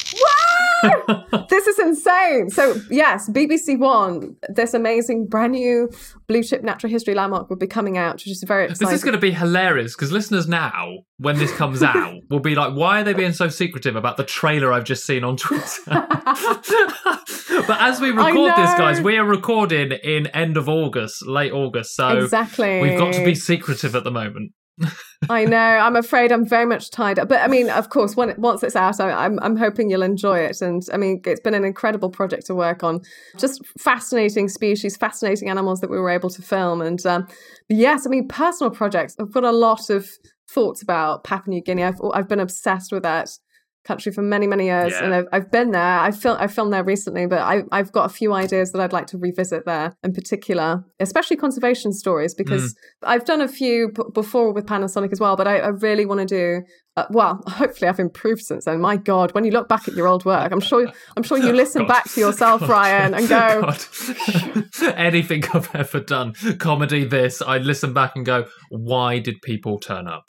this 1.49 1.67
is 1.67 1.79
insane. 1.79 2.49
So 2.49 2.75
yes, 2.89 3.29
BBC 3.29 3.77
One, 3.79 4.35
this 4.49 4.73
amazing 4.73 5.27
brand 5.27 5.53
new 5.53 5.89
blue 6.27 6.43
chip 6.43 6.63
natural 6.63 6.91
history 6.91 7.13
landmark 7.13 7.49
will 7.49 7.57
be 7.57 7.67
coming 7.67 7.97
out, 7.97 8.15
which 8.15 8.29
is 8.29 8.43
very 8.45 8.65
exciting. 8.65 8.87
This 8.87 8.95
is 8.99 9.03
going 9.03 9.13
to 9.15 9.19
be 9.19 9.31
hilarious 9.31 9.95
because 9.95 10.11
listeners 10.11 10.47
now, 10.47 10.97
when 11.17 11.37
this 11.37 11.51
comes 11.53 11.83
out, 11.83 12.15
will 12.29 12.39
be 12.39 12.55
like, 12.55 12.73
"Why 12.73 13.01
are 13.01 13.03
they 13.03 13.13
being 13.13 13.33
so 13.33 13.49
secretive 13.49 13.95
about 13.95 14.17
the 14.17 14.23
trailer 14.23 14.71
I've 14.73 14.85
just 14.85 15.05
seen 15.05 15.23
on 15.23 15.37
Twitter?" 15.37 15.67
but 15.85 17.81
as 17.81 17.99
we 18.01 18.11
record 18.11 18.51
this, 18.57 18.73
guys, 18.75 19.01
we 19.01 19.17
are 19.17 19.25
recording 19.25 19.91
in 20.03 20.27
end 20.27 20.57
of 20.57 20.69
August, 20.69 21.25
late 21.25 21.51
August, 21.51 21.95
so 21.95 22.23
exactly 22.23 22.81
we've 22.81 22.97
got 22.97 23.13
to 23.13 23.23
be 23.23 23.35
secretive 23.35 23.95
at 23.95 24.03
the 24.03 24.11
moment. 24.11 24.51
I 25.29 25.45
know. 25.45 25.57
I'm 25.57 25.95
afraid 25.95 26.31
I'm 26.31 26.45
very 26.45 26.65
much 26.65 26.91
tied 26.91 27.19
up. 27.19 27.29
But 27.29 27.41
I 27.41 27.47
mean, 27.47 27.69
of 27.69 27.89
course, 27.89 28.15
when 28.15 28.33
once 28.37 28.63
it's 28.63 28.75
out, 28.75 28.99
I, 28.99 29.11
I'm 29.11 29.39
I'm 29.41 29.55
hoping 29.55 29.89
you'll 29.89 30.03
enjoy 30.03 30.39
it. 30.39 30.61
And 30.61 30.83
I 30.93 30.97
mean, 30.97 31.21
it's 31.25 31.39
been 31.39 31.53
an 31.53 31.65
incredible 31.65 32.09
project 32.09 32.45
to 32.47 32.55
work 32.55 32.83
on. 32.83 33.01
Just 33.37 33.65
fascinating 33.79 34.49
species, 34.49 34.97
fascinating 34.97 35.49
animals 35.49 35.81
that 35.81 35.89
we 35.89 35.99
were 35.99 36.09
able 36.09 36.29
to 36.29 36.41
film. 36.41 36.81
And 36.81 37.03
um, 37.05 37.27
yes, 37.69 38.05
I 38.05 38.09
mean, 38.09 38.27
personal 38.27 38.71
projects. 38.71 39.15
I've 39.19 39.31
got 39.31 39.43
a 39.43 39.51
lot 39.51 39.89
of 39.89 40.09
thoughts 40.49 40.81
about 40.81 41.23
Papua 41.23 41.55
New 41.55 41.61
Guinea. 41.61 41.83
I've 41.83 41.99
I've 42.13 42.27
been 42.27 42.39
obsessed 42.39 42.91
with 42.91 43.03
that 43.03 43.29
country 43.85 44.11
for 44.11 44.21
many 44.21 44.47
many 44.47 44.65
years 44.65 44.93
yeah. 44.93 45.03
and 45.03 45.13
I've, 45.13 45.27
I've 45.31 45.51
been 45.51 45.71
there 45.71 45.99
I 45.99 46.11
filmed 46.11 46.41
I 46.41 46.47
filmed 46.47 46.73
there 46.73 46.83
recently 46.83 47.25
but 47.27 47.39
I, 47.39 47.63
I've 47.71 47.91
got 47.91 48.05
a 48.05 48.13
few 48.13 48.33
ideas 48.33 48.71
that 48.71 48.81
I'd 48.81 48.93
like 48.93 49.07
to 49.07 49.17
revisit 49.17 49.65
there 49.65 49.95
in 50.03 50.13
particular 50.13 50.83
especially 50.99 51.37
conservation 51.37 51.93
stories 51.93 52.33
because 52.33 52.73
mm. 52.73 52.77
I've 53.03 53.25
done 53.25 53.41
a 53.41 53.47
few 53.47 53.91
b- 53.95 54.03
before 54.13 54.51
with 54.53 54.65
Panasonic 54.65 55.11
as 55.11 55.19
well 55.19 55.35
but 55.35 55.47
I, 55.47 55.59
I 55.59 55.67
really 55.67 56.05
want 56.05 56.21
to 56.21 56.25
do 56.25 56.65
uh, 56.97 57.05
well, 57.09 57.41
hopefully 57.47 57.89
I've 57.89 57.99
improved 57.99 58.41
since 58.41 58.65
then. 58.65 58.79
My 58.79 58.95
God, 58.95 59.33
when 59.33 59.43
you 59.43 59.51
look 59.51 59.67
back 59.67 59.87
at 59.87 59.95
your 59.95 60.07
old 60.07 60.25
work, 60.25 60.51
I'm 60.51 60.59
sure 60.59 60.87
I'm 61.17 61.23
sure 61.23 61.37
you 61.37 61.51
listen 61.53 61.81
God. 61.83 61.87
back 61.89 62.11
to 62.11 62.19
yourself, 62.19 62.61
Ryan, 62.69 63.13
and 63.13 63.27
go, 63.27 63.73
anything 64.95 65.43
I've 65.53 65.73
ever 65.75 65.99
done, 65.99 66.33
comedy, 66.59 67.05
this, 67.05 67.41
I 67.41 67.57
listen 67.57 67.93
back 67.93 68.15
and 68.15 68.25
go, 68.25 68.45
why 68.69 69.19
did 69.19 69.41
people 69.41 69.79
turn 69.79 70.07
up? 70.07 70.25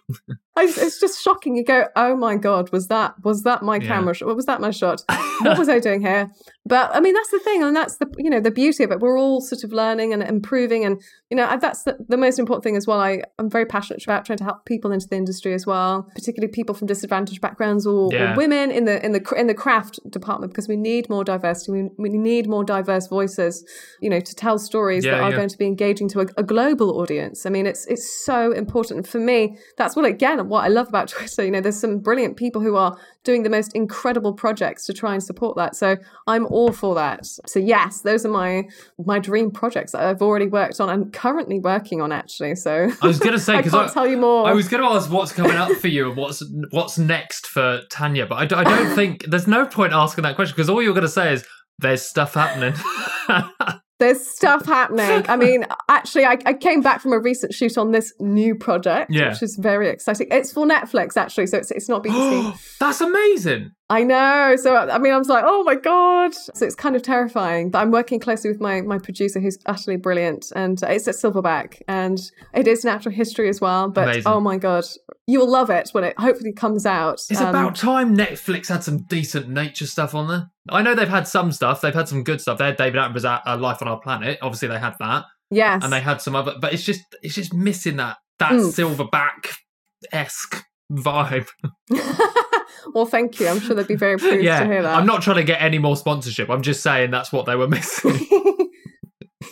It's 0.56 1.00
just 1.00 1.22
shocking. 1.22 1.56
You 1.56 1.64
go, 1.64 1.86
oh 1.96 2.16
my 2.16 2.36
god, 2.36 2.70
was 2.72 2.88
that 2.88 3.14
was 3.24 3.42
that 3.42 3.62
my 3.62 3.76
yeah. 3.76 3.86
camera 3.86 4.14
shot? 4.14 4.34
Was 4.34 4.46
that 4.46 4.60
my 4.60 4.70
shot? 4.70 5.02
what 5.40 5.58
was 5.58 5.68
I 5.68 5.78
doing 5.78 6.00
here? 6.00 6.30
But 6.64 6.90
I 6.94 7.00
mean, 7.00 7.14
that's 7.14 7.30
the 7.30 7.38
thing, 7.38 7.62
and 7.62 7.76
that's 7.76 7.98
the 7.98 8.12
you 8.18 8.30
know 8.30 8.40
the 8.40 8.50
beauty 8.50 8.82
of 8.82 8.90
it. 8.90 9.00
We're 9.00 9.18
all 9.18 9.40
sort 9.40 9.62
of 9.64 9.72
learning 9.72 10.12
and 10.12 10.22
improving, 10.22 10.84
and 10.84 11.00
you 11.30 11.36
know 11.36 11.56
that's 11.60 11.84
the, 11.84 11.96
the 12.08 12.16
most 12.16 12.38
important 12.38 12.64
thing 12.64 12.76
as 12.76 12.86
well. 12.86 13.00
I 13.00 13.22
I'm 13.38 13.50
very 13.50 13.66
passionate 13.66 14.02
about 14.02 14.24
trying 14.24 14.38
to 14.38 14.44
help 14.44 14.64
people 14.64 14.90
into 14.90 15.06
the 15.08 15.16
industry 15.16 15.52
as 15.54 15.66
well, 15.66 16.08
particularly 16.14 16.50
people 16.50 16.74
from 16.74 16.86
disadvantaged 16.86 17.40
backgrounds 17.40 17.86
or, 17.86 18.12
yeah. 18.12 18.32
or 18.32 18.36
women 18.36 18.70
in 18.70 18.84
the 18.84 19.04
in 19.04 19.12
the 19.12 19.34
in 19.36 19.46
the 19.46 19.54
craft 19.54 20.00
department 20.10 20.52
because 20.52 20.68
we 20.68 20.76
need 20.76 21.08
more 21.08 21.22
diversity. 21.22 21.72
We, 21.72 21.90
we 21.98 22.18
need 22.18 22.48
more 22.48 22.64
diverse 22.64 23.06
voices, 23.06 23.64
you 24.00 24.10
know, 24.10 24.20
to 24.20 24.34
tell 24.34 24.58
stories 24.58 25.04
yeah, 25.04 25.12
that 25.12 25.22
are 25.22 25.32
going 25.36 25.48
to 25.48 25.58
be 25.58 25.66
engaging 25.66 26.08
to 26.10 26.20
a, 26.20 26.26
a 26.36 26.42
global 26.42 26.98
audience. 27.00 27.46
I 27.46 27.50
mean, 27.50 27.66
it's 27.66 27.86
it's 27.86 28.24
so 28.24 28.52
important 28.52 29.06
for 29.06 29.18
me. 29.18 29.56
That's 29.76 29.94
what 29.94 30.04
again 30.04 30.40
what 30.48 30.64
I 30.64 30.68
love 30.68 30.88
about 30.88 31.08
Twitter. 31.16 31.44
You 31.44 31.50
know, 31.50 31.60
there's 31.60 31.78
some 31.78 31.98
brilliant 31.98 32.36
people 32.36 32.60
who 32.60 32.76
are 32.76 32.96
doing 33.24 33.42
the 33.42 33.50
most 33.50 33.74
incredible 33.74 34.32
projects 34.32 34.86
to 34.86 34.92
try 34.92 35.12
and 35.12 35.22
support 35.22 35.56
that. 35.56 35.76
So 35.76 35.96
I'm 36.26 36.46
all 36.46 36.72
for 36.72 36.94
that. 36.94 37.26
So 37.26 37.58
yes, 37.58 38.00
those 38.00 38.24
are 38.24 38.30
my 38.30 38.68
my 39.04 39.18
dream 39.18 39.50
projects 39.50 39.92
that 39.92 40.02
I've 40.02 40.22
already 40.22 40.46
worked 40.46 40.80
on 40.80 40.88
and 40.88 41.12
currently 41.12 41.58
working 41.58 42.00
on 42.00 42.12
actually. 42.12 42.54
So 42.54 42.90
I 43.02 43.06
was 43.06 43.18
going 43.18 43.32
to 43.32 43.38
say 43.38 43.56
because 43.58 43.74
I 43.74 43.78
can't 43.78 43.90
I, 43.90 43.94
tell 43.94 44.06
you 44.06 44.16
more. 44.16 44.46
I 44.46 44.52
was 44.52 44.68
going 44.68 44.82
to 44.82 44.88
ask 44.88 45.10
what's 45.10 45.32
coming 45.32 45.56
up 45.56 45.72
for 45.72 45.88
you 45.88 46.08
and 46.08 46.16
what's 46.16 46.42
what's 46.70 46.98
next 46.98 47.46
for 47.46 47.80
Tanya, 47.90 48.26
but 48.26 48.52
I, 48.52 48.60
I 48.60 48.64
don't 48.64 48.94
think 48.94 49.24
there's 49.26 49.46
no 49.46 49.66
point 49.66 49.92
asking 49.92 50.22
that 50.22 50.36
question 50.36 50.54
because 50.54 50.70
all 50.70 50.82
you're 50.82 50.94
going 50.94 51.02
to 51.02 51.08
say 51.08 51.32
is 51.32 51.44
there's 51.78 52.02
stuff 52.02 52.34
happening. 52.34 52.74
There's 53.98 54.26
stuff 54.26 54.66
happening. 54.66 55.24
I 55.28 55.36
mean, 55.36 55.64
actually, 55.88 56.26
I, 56.26 56.36
I, 56.44 56.52
came 56.52 56.82
back 56.82 57.00
from 57.00 57.14
a 57.14 57.18
recent 57.18 57.54
shoot 57.54 57.78
on 57.78 57.92
this 57.92 58.12
new 58.20 58.54
project, 58.54 59.10
yeah. 59.10 59.30
which 59.30 59.42
is 59.42 59.56
very 59.56 59.88
exciting. 59.88 60.28
It's 60.30 60.52
for 60.52 60.66
Netflix, 60.66 61.16
actually, 61.16 61.46
so 61.46 61.58
it's, 61.58 61.70
it's 61.70 61.88
not 61.88 62.04
BBC. 62.04 62.58
That's 62.80 63.00
amazing. 63.00 63.70
I 63.88 64.02
know. 64.02 64.56
So 64.56 64.74
I 64.76 64.98
mean, 64.98 65.12
I 65.12 65.18
was 65.18 65.28
like, 65.28 65.44
oh 65.46 65.62
my 65.62 65.76
god. 65.76 66.34
So 66.34 66.66
it's 66.66 66.74
kind 66.74 66.96
of 66.96 67.02
terrifying. 67.02 67.70
But 67.70 67.80
I'm 67.80 67.92
working 67.92 68.18
closely 68.18 68.50
with 68.50 68.60
my 68.60 68.80
my 68.80 68.98
producer, 68.98 69.38
who's 69.38 69.58
utterly 69.66 69.96
brilliant, 69.96 70.52
and 70.56 70.82
it's 70.82 71.06
at 71.06 71.14
Silverback, 71.14 71.82
and 71.86 72.20
it 72.52 72.66
is 72.66 72.84
natural 72.84 73.14
history 73.14 73.48
as 73.48 73.60
well. 73.60 73.88
But 73.88 74.04
Amazing. 74.04 74.22
oh 74.26 74.40
my 74.40 74.58
god, 74.58 74.84
you 75.28 75.38
will 75.38 75.50
love 75.50 75.70
it 75.70 75.90
when 75.92 76.02
it 76.02 76.18
hopefully 76.18 76.52
comes 76.52 76.84
out. 76.84 77.22
It's 77.30 77.40
um, 77.40 77.50
about 77.50 77.76
time 77.76 78.16
Netflix 78.16 78.68
had 78.68 78.82
some 78.82 79.04
decent 79.04 79.48
nature 79.48 79.86
stuff 79.86 80.16
on 80.16 80.26
there. 80.26 80.50
I 80.68 80.82
know 80.82 80.96
they've 80.96 81.08
had 81.08 81.28
some 81.28 81.52
stuff. 81.52 81.80
They've 81.80 81.94
had 81.94 82.08
some 82.08 82.24
good 82.24 82.40
stuff. 82.40 82.58
They 82.58 82.66
had 82.66 82.76
David 82.76 82.98
Attenborough's 82.98 83.24
uh, 83.24 83.56
Life 83.58 83.82
on 83.82 83.88
Our 83.88 84.00
Planet. 84.00 84.38
Obviously, 84.42 84.66
they 84.66 84.80
had 84.80 84.94
that. 84.98 85.26
Yes. 85.50 85.84
And 85.84 85.92
they 85.92 86.00
had 86.00 86.20
some 86.20 86.34
other, 86.34 86.54
but 86.60 86.72
it's 86.72 86.82
just 86.82 87.02
it's 87.22 87.36
just 87.36 87.54
missing 87.54 87.96
that 87.96 88.16
that 88.40 88.52
mm. 88.52 88.72
Silverback 88.72 89.54
esque 90.12 90.64
vibe. 90.90 91.46
well, 92.94 93.06
thank 93.06 93.40
you. 93.40 93.48
I'm 93.48 93.60
sure 93.60 93.74
they'd 93.74 93.86
be 93.86 93.96
very 93.96 94.16
pleased 94.16 94.44
yeah, 94.44 94.60
to 94.60 94.66
hear 94.66 94.82
that. 94.82 94.96
I'm 94.96 95.06
not 95.06 95.22
trying 95.22 95.36
to 95.36 95.44
get 95.44 95.60
any 95.60 95.78
more 95.78 95.96
sponsorship. 95.96 96.50
I'm 96.50 96.62
just 96.62 96.82
saying 96.82 97.10
that's 97.10 97.32
what 97.32 97.46
they 97.46 97.56
were 97.56 97.68
missing. 97.68 98.26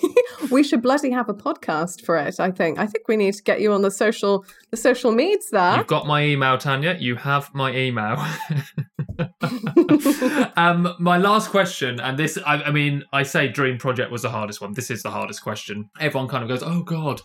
we 0.51 0.63
should 0.63 0.83
bloody 0.83 1.11
have 1.11 1.29
a 1.29 1.35
podcast 1.35 2.05
for 2.05 2.17
it. 2.17 2.41
I 2.41 2.51
think. 2.51 2.79
I 2.79 2.87
think 2.87 3.09
we 3.09 3.17
need 3.17 3.35
to 3.35 3.43
get 3.43 3.61
you 3.61 3.73
on 3.73 3.83
the 3.83 3.91
social 3.91 4.45
the 4.71 4.77
social 4.77 5.13
medias 5.13 5.49
there. 5.51 5.77
You've 5.77 5.87
got 5.87 6.07
my 6.07 6.25
email, 6.25 6.59
Tanya. 6.59 6.97
You 6.99 7.17
have 7.17 7.53
my 7.55 7.75
email. 7.75 8.17
um, 10.57 10.95
my 10.99 11.19
last 11.19 11.51
question, 11.51 12.01
and 12.01 12.19
this, 12.19 12.39
I, 12.45 12.63
I 12.63 12.71
mean, 12.71 13.05
I 13.13 13.23
say 13.23 13.49
dream 13.49 13.79
project 13.79 14.11
was 14.11 14.23
the 14.23 14.31
hardest 14.31 14.61
one. 14.61 14.73
This 14.73 14.91
is 14.91 15.03
the 15.03 15.11
hardest 15.11 15.43
question. 15.43 15.91
Everyone 16.01 16.29
kind 16.29 16.43
of 16.43 16.49
goes, 16.49 16.63
"Oh 16.63 16.83
God." 16.83 17.21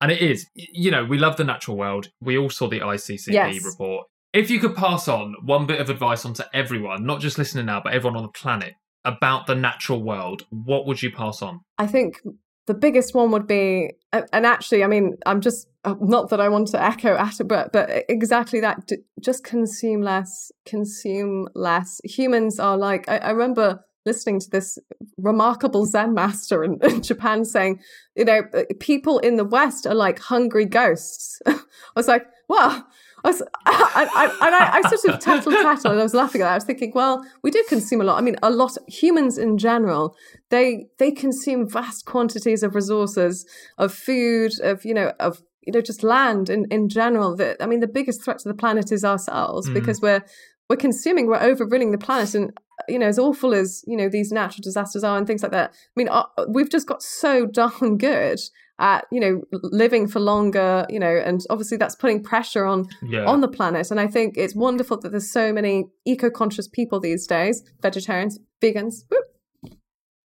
And 0.00 0.10
it 0.10 0.20
is, 0.20 0.46
you 0.54 0.90
know, 0.90 1.04
we 1.04 1.18
love 1.18 1.36
the 1.36 1.44
natural 1.44 1.76
world. 1.76 2.10
We 2.20 2.36
all 2.36 2.50
saw 2.50 2.68
the 2.68 2.80
ICCP 2.80 3.32
yes. 3.32 3.64
report. 3.64 4.06
If 4.34 4.50
you 4.50 4.58
could 4.58 4.74
pass 4.74 5.06
on 5.06 5.36
one 5.44 5.64
bit 5.64 5.80
of 5.80 5.88
advice 5.88 6.24
onto 6.24 6.42
everyone, 6.52 7.06
not 7.06 7.20
just 7.20 7.38
listening 7.38 7.66
now, 7.66 7.80
but 7.80 7.94
everyone 7.94 8.16
on 8.16 8.24
the 8.24 8.30
planet 8.30 8.74
about 9.04 9.46
the 9.46 9.54
natural 9.54 10.02
world, 10.02 10.44
what 10.50 10.86
would 10.86 11.00
you 11.00 11.12
pass 11.12 11.40
on? 11.40 11.60
I 11.78 11.86
think 11.86 12.20
the 12.66 12.74
biggest 12.74 13.14
one 13.14 13.30
would 13.30 13.46
be, 13.46 13.92
and 14.12 14.44
actually, 14.44 14.82
I 14.82 14.88
mean, 14.88 15.14
I'm 15.24 15.40
just 15.40 15.68
uh, 15.84 15.94
not 16.00 16.30
that 16.30 16.40
I 16.40 16.48
want 16.48 16.66
to 16.68 16.82
echo 16.82 17.16
Attenborough, 17.16 17.70
but 17.72 18.04
exactly 18.08 18.58
that. 18.60 18.90
Just 19.20 19.44
consume 19.44 20.02
less, 20.02 20.50
consume 20.66 21.46
less. 21.54 22.00
Humans 22.02 22.58
are 22.58 22.76
like, 22.76 23.08
I, 23.08 23.18
I 23.18 23.30
remember 23.30 23.84
listening 24.04 24.40
to 24.40 24.50
this 24.50 24.78
remarkable 25.16 25.86
Zen 25.86 26.12
master 26.12 26.64
in, 26.64 26.78
in, 26.82 27.02
Japan 27.02 27.44
saying, 27.44 27.78
you 28.16 28.24
know, 28.24 28.42
people 28.80 29.20
in 29.20 29.36
the 29.36 29.44
West 29.44 29.86
are 29.86 29.94
like 29.94 30.18
hungry 30.18 30.64
ghosts. 30.64 31.40
I 31.46 31.56
was 31.94 32.08
like, 32.08 32.26
well, 32.48 32.84
I 33.24 33.28
was, 33.28 33.42
I, 33.66 34.08
I, 34.14 34.46
and 34.46 34.54
I, 34.54 34.78
I 34.78 34.94
sort 34.94 35.14
of 35.14 35.20
tattled 35.20 35.54
tattled 35.54 35.92
and 35.92 36.00
I 36.00 36.02
was 36.02 36.14
laughing 36.14 36.42
at 36.42 36.44
that. 36.44 36.52
I 36.52 36.56
was 36.56 36.64
thinking, 36.64 36.92
well, 36.94 37.24
we 37.42 37.50
do 37.50 37.64
consume 37.68 38.00
a 38.00 38.04
lot. 38.04 38.18
I 38.18 38.20
mean, 38.20 38.36
a 38.42 38.50
lot. 38.50 38.76
Humans 38.88 39.38
in 39.38 39.56
general, 39.58 40.14
they 40.50 40.86
they 40.98 41.10
consume 41.10 41.68
vast 41.68 42.04
quantities 42.04 42.62
of 42.62 42.74
resources, 42.74 43.46
of 43.78 43.92
food, 43.94 44.52
of 44.62 44.84
you 44.84 44.94
know, 44.94 45.12
of 45.18 45.42
you 45.62 45.72
know, 45.72 45.80
just 45.80 46.02
land 46.02 46.50
in 46.50 46.66
in 46.70 46.88
general. 46.88 47.34
That 47.36 47.56
I 47.60 47.66
mean, 47.66 47.80
the 47.80 47.88
biggest 47.88 48.22
threat 48.22 48.38
to 48.40 48.48
the 48.48 48.54
planet 48.54 48.92
is 48.92 49.04
ourselves 49.04 49.68
mm. 49.68 49.74
because 49.74 50.00
we're 50.00 50.22
we're 50.68 50.76
consuming, 50.76 51.26
we're 51.26 51.42
overrunning 51.42 51.92
the 51.92 51.98
planet, 51.98 52.34
and 52.34 52.52
you 52.88 52.98
know, 52.98 53.06
as 53.06 53.18
awful 53.18 53.54
as 53.54 53.82
you 53.86 53.96
know 53.96 54.08
these 54.08 54.32
natural 54.32 54.62
disasters 54.62 55.04
are 55.04 55.16
and 55.16 55.26
things 55.26 55.42
like 55.42 55.52
that. 55.52 55.70
I 55.70 55.94
mean, 55.96 56.08
uh, 56.08 56.24
we've 56.48 56.70
just 56.70 56.86
got 56.86 57.02
so 57.02 57.46
darn 57.52 57.96
good 57.96 58.40
at 58.78 59.06
you 59.12 59.20
know 59.20 59.42
living 59.52 60.08
for 60.08 60.18
longer 60.18 60.84
you 60.88 60.98
know 60.98 61.22
and 61.24 61.42
obviously 61.48 61.76
that's 61.76 61.94
putting 61.94 62.22
pressure 62.22 62.64
on 62.64 62.86
yeah. 63.02 63.24
on 63.24 63.40
the 63.40 63.48
planet. 63.48 63.90
And 63.90 64.00
i 64.00 64.06
think 64.06 64.36
it's 64.36 64.54
wonderful 64.54 64.98
that 65.00 65.10
there's 65.10 65.30
so 65.30 65.52
many 65.52 65.84
eco-conscious 66.06 66.68
people 66.68 66.98
these 67.00 67.26
days 67.26 67.62
vegetarians 67.82 68.38
vegans 68.62 69.04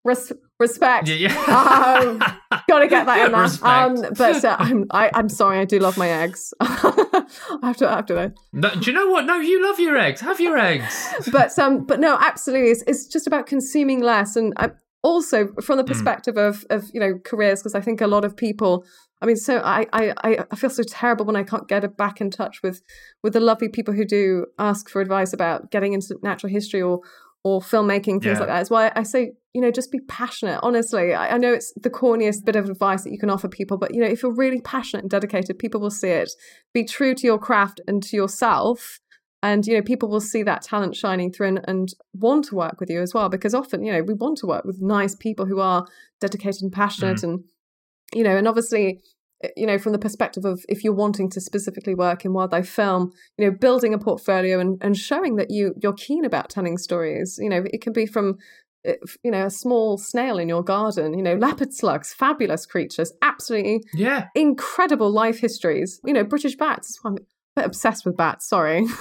Res- 0.06 0.32
respect. 0.60 1.10
Yeah, 1.10 1.16
yeah. 1.16 2.00
um, 2.00 2.20
gotta 2.70 2.88
get 2.88 3.06
that 3.06 3.26
in 3.26 3.32
there. 3.34 3.50
Um, 3.62 4.14
but 4.18 4.46
uh, 4.46 4.56
I'm, 4.60 4.86
I, 4.92 5.12
am 5.14 5.28
sorry 5.28 5.60
i 5.60 5.66
do 5.66 5.78
love 5.78 5.98
my 5.98 6.10
eggs. 6.10 6.54
I 6.62 7.60
have 7.64 7.78
to 7.78 7.90
I 7.90 7.96
have 7.98 8.06
to 8.06 8.34
no, 8.54 8.70
do 8.76 8.92
you 8.92 8.94
know 8.94 9.10
what? 9.10 9.26
No 9.26 9.36
you 9.36 9.62
love 9.62 9.80
your 9.80 9.98
eggs. 9.98 10.22
Have 10.22 10.40
your 10.40 10.58
eggs. 10.58 11.14
But 11.32 11.58
um 11.60 11.86
but 11.86 12.00
no 12.00 12.18
absolutely 12.20 12.72
it's, 12.72 12.84
it's 12.88 13.08
just 13.08 13.28
about 13.28 13.46
consuming 13.46 14.02
less. 14.02 14.38
And 14.38 14.54
I, 14.56 14.72
also 15.02 15.50
from 15.62 15.78
the 15.78 15.84
hmm. 15.84 15.88
perspective 15.88 16.36
mm. 16.36 16.48
of 16.48 16.66
of 16.70 16.90
you 16.94 17.00
know 17.00 17.18
careers 17.24 17.60
because 17.60 17.76
i 17.76 17.82
think 17.82 18.02
a 18.02 18.08
lot 18.08 18.26
of 18.26 18.36
people 18.36 18.84
i 19.22 19.26
mean 19.26 19.36
so 19.36 19.60
I, 19.64 19.86
I 19.94 20.46
i 20.52 20.56
feel 20.56 20.70
so 20.70 20.84
terrible 20.84 21.26
when 21.26 21.36
i 21.36 21.44
can't 21.44 21.68
get 21.68 21.98
back 21.98 22.20
in 22.20 22.30
touch 22.30 22.62
with 22.62 22.82
with 23.24 23.34
the 23.34 23.40
lovely 23.40 23.70
people 23.70 23.94
who 23.94 24.06
do 24.06 24.46
ask 24.58 24.90
for 24.90 25.02
advice 25.02 25.34
about 25.34 25.72
getting 25.72 25.94
into 25.94 26.18
natural 26.22 26.52
history 26.52 26.82
or 26.82 27.00
or 27.44 27.62
filmmaking 27.62 28.22
things 28.22 28.26
yeah. 28.26 28.40
like 28.40 28.48
that 28.48 28.62
is 28.62 28.70
why 28.70 28.92
i 28.96 29.04
say 29.04 29.32
you 29.54 29.62
know 29.62 29.72
just 29.72 29.92
be 29.92 30.00
passionate 30.02 30.60
honestly 30.62 31.14
I, 31.14 31.36
I 31.36 31.38
know 31.38 31.54
it's 31.54 31.74
the 31.82 31.90
corniest 31.90 32.44
bit 32.44 32.58
of 32.58 32.70
advice 32.70 33.04
that 33.04 33.12
you 33.12 33.18
can 33.18 33.30
offer 33.30 33.48
people 33.48 33.78
but 33.78 33.94
you 33.94 34.02
know 34.02 34.08
if 34.08 34.22
you're 34.22 34.36
really 34.36 34.62
passionate 34.62 35.04
and 35.04 35.10
dedicated 35.10 35.58
people 35.58 35.80
will 35.80 35.92
see 35.92 36.10
it 36.10 36.30
be 36.74 36.84
true 36.84 37.16
to 37.16 37.26
your 37.26 37.40
craft 37.40 37.80
and 37.88 38.04
to 38.04 38.18
yourself 38.18 39.00
and 39.42 39.66
you 39.66 39.76
know 39.76 39.82
people 39.82 40.10
will 40.10 40.22
see 40.22 40.44
that 40.44 40.62
talent 40.62 40.96
shining 40.96 41.32
through 41.32 41.48
and, 41.48 41.62
and, 41.68 41.94
want 42.14 42.46
to 42.46 42.56
work 42.56 42.80
with 42.80 42.90
you 42.90 43.02
as 43.02 43.14
well 43.14 43.30
because 43.30 43.54
often 43.54 43.84
you 43.84 43.92
know 43.92 44.02
we 44.02 44.14
want 44.14 44.38
to 44.38 44.48
work 44.48 44.66
with 44.66 44.82
nice 44.82 45.16
people 45.16 45.46
who 45.46 45.60
are 45.60 45.86
dedicated 46.20 46.62
and 46.62 46.72
passionate 46.72 47.18
mm. 47.18 47.24
and 47.24 47.44
you 48.14 48.24
know 48.24 48.36
and 48.36 48.48
obviously 48.48 49.00
eh, 49.44 49.50
you 49.56 49.66
know 49.66 49.78
from 49.78 49.94
the 49.94 50.00
perspective 50.00 50.44
of 50.44 50.66
if 50.68 50.84
you're 50.84 50.94
wanting 50.94 51.30
to 51.30 51.40
specifically 51.40 51.96
work 51.96 52.26
in 52.26 52.34
wildlife 52.34 52.68
film 52.68 53.12
you 53.38 53.46
know 53.46 53.52
building 53.52 53.94
a 53.94 53.98
portfolio 53.98 54.60
and, 54.60 54.78
and 54.82 54.98
showing 54.98 55.38
that 55.38 55.50
you 55.50 55.74
you're 55.82 55.94
keen 55.94 56.26
about 56.26 56.50
telling 56.50 56.78
stories 56.78 57.40
you 57.42 57.50
know 57.50 57.64
it 57.72 57.82
can 57.82 57.94
be 57.94 58.06
from 58.06 58.38
eh, 58.84 58.96
you 59.24 59.32
know 59.32 59.46
a 59.46 59.52
small 59.52 59.98
snail 59.98 60.38
in 60.38 60.50
your 60.50 60.64
garden 60.64 61.14
you 61.14 61.24
know 61.24 61.36
leopard 61.36 61.74
slugs 61.74 62.14
fabulous 62.14 62.66
creatures 62.66 63.14
absolutely 63.22 63.82
yeah 63.94 64.28
incredible 64.36 65.10
life 65.10 65.40
histories 65.40 66.02
you 66.04 66.14
know 66.14 66.24
british 66.24 66.58
bats 66.58 67.00
obsessed 67.66 68.06
with 68.06 68.18
bats 68.18 68.48
sorry 68.48 68.86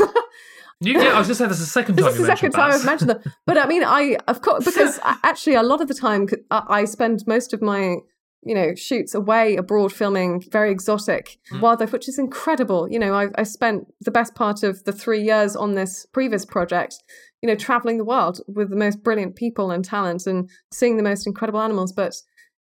You, 0.81 0.93
yeah, 0.93 1.09
I 1.09 1.19
was 1.19 1.27
just 1.27 1.39
saying 1.39 1.49
this 1.49 1.59
is 1.59 1.67
the 1.67 1.73
second 1.73 1.97
time. 1.97 2.05
This 2.05 2.15
is 2.15 2.21
the 2.21 2.27
second 2.27 2.53
time 2.53 2.71
I've 2.73 2.85
mentioned 2.85 3.11
them. 3.11 3.23
But 3.47 3.59
I 3.59 3.67
mean, 3.67 3.83
I 3.83 4.17
of 4.29 4.43
course 4.43 4.65
because 4.73 5.01
actually 5.03 5.55
a 5.55 5.63
lot 5.63 5.81
of 5.81 5.89
the 5.89 5.95
time 5.95 6.29
I 6.51 6.85
spend 6.85 7.25
most 7.27 7.53
of 7.53 7.61
my 7.61 7.97
you 8.45 8.55
know 8.55 8.75
shoots 8.77 9.13
away 9.13 9.57
abroad 9.57 9.93
filming 9.93 10.41
very 10.53 10.71
exotic 10.71 11.39
mm. 11.53 11.61
wildlife, 11.61 11.93
which 11.93 12.09
is 12.09 12.19
incredible. 12.19 12.89
You 12.89 13.01
know, 13.01 13.13
I, 13.13 13.29
I 13.35 13.43
spent 13.43 13.93
the 14.03 14.13
best 14.13 14.37
part 14.37 14.63
of 14.63 14.85
the 14.85 14.93
three 14.93 15.23
years 15.23 15.57
on 15.57 15.75
this 15.75 16.07
previous 16.13 16.45
project. 16.45 17.03
You 17.43 17.49
know, 17.49 17.57
traveling 17.57 17.99
the 17.99 18.05
world 18.05 18.41
with 18.47 18.71
the 18.71 18.77
most 18.77 19.03
brilliant 19.03 19.35
people 19.35 19.73
and 19.73 19.85
talent 19.85 20.27
and 20.27 20.49
seeing 20.73 20.97
the 20.97 21.03
most 21.03 21.27
incredible 21.27 21.61
animals. 21.61 21.93
But 21.93 22.15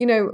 you 0.01 0.07
know, 0.07 0.33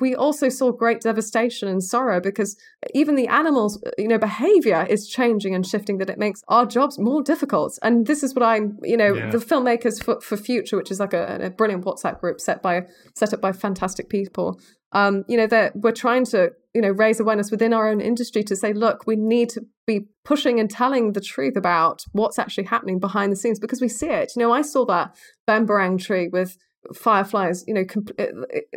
we 0.00 0.14
also 0.14 0.50
saw 0.50 0.70
great 0.70 1.00
devastation 1.00 1.68
and 1.68 1.82
sorrow 1.82 2.20
because 2.20 2.56
even 2.94 3.14
the 3.14 3.26
animals, 3.26 3.82
you 3.96 4.06
know, 4.06 4.18
behavior 4.18 4.86
is 4.88 5.08
changing 5.08 5.54
and 5.54 5.66
shifting 5.66 5.96
that 5.98 6.10
it 6.10 6.18
makes 6.18 6.42
our 6.48 6.66
jobs 6.66 6.98
more 6.98 7.22
difficult. 7.22 7.78
And 7.82 8.06
this 8.06 8.22
is 8.22 8.34
what 8.34 8.42
I'm, 8.42 8.78
you 8.82 8.96
know, 8.96 9.14
yeah. 9.14 9.30
the 9.30 9.38
filmmakers 9.38 10.04
for, 10.04 10.20
for 10.20 10.36
future, 10.36 10.76
which 10.76 10.90
is 10.90 11.00
like 11.00 11.14
a, 11.14 11.38
a 11.42 11.50
brilliant 11.50 11.84
WhatsApp 11.84 12.20
group 12.20 12.40
set 12.40 12.62
by 12.62 12.82
set 13.14 13.32
up 13.32 13.40
by 13.40 13.52
fantastic 13.52 14.10
people. 14.10 14.60
Um, 14.92 15.24
you 15.26 15.38
know, 15.38 15.46
that 15.46 15.74
we're 15.74 15.92
trying 15.92 16.26
to, 16.26 16.50
you 16.74 16.82
know, 16.82 16.90
raise 16.90 17.18
awareness 17.18 17.50
within 17.50 17.72
our 17.72 17.88
own 17.88 18.02
industry 18.02 18.44
to 18.44 18.54
say, 18.54 18.74
look, 18.74 19.06
we 19.06 19.16
need 19.16 19.48
to 19.50 19.62
be 19.86 20.08
pushing 20.24 20.60
and 20.60 20.70
telling 20.70 21.14
the 21.14 21.20
truth 21.20 21.56
about 21.56 22.04
what's 22.12 22.38
actually 22.38 22.64
happening 22.64 22.98
behind 22.98 23.32
the 23.32 23.36
scenes 23.36 23.58
because 23.58 23.80
we 23.80 23.88
see 23.88 24.08
it. 24.08 24.32
You 24.36 24.40
know, 24.40 24.52
I 24.52 24.60
saw 24.60 24.84
that 24.86 25.16
bamburang 25.48 25.98
tree 25.98 26.28
with 26.28 26.58
fireflies, 26.94 27.64
you 27.66 27.74
know, 27.74 27.84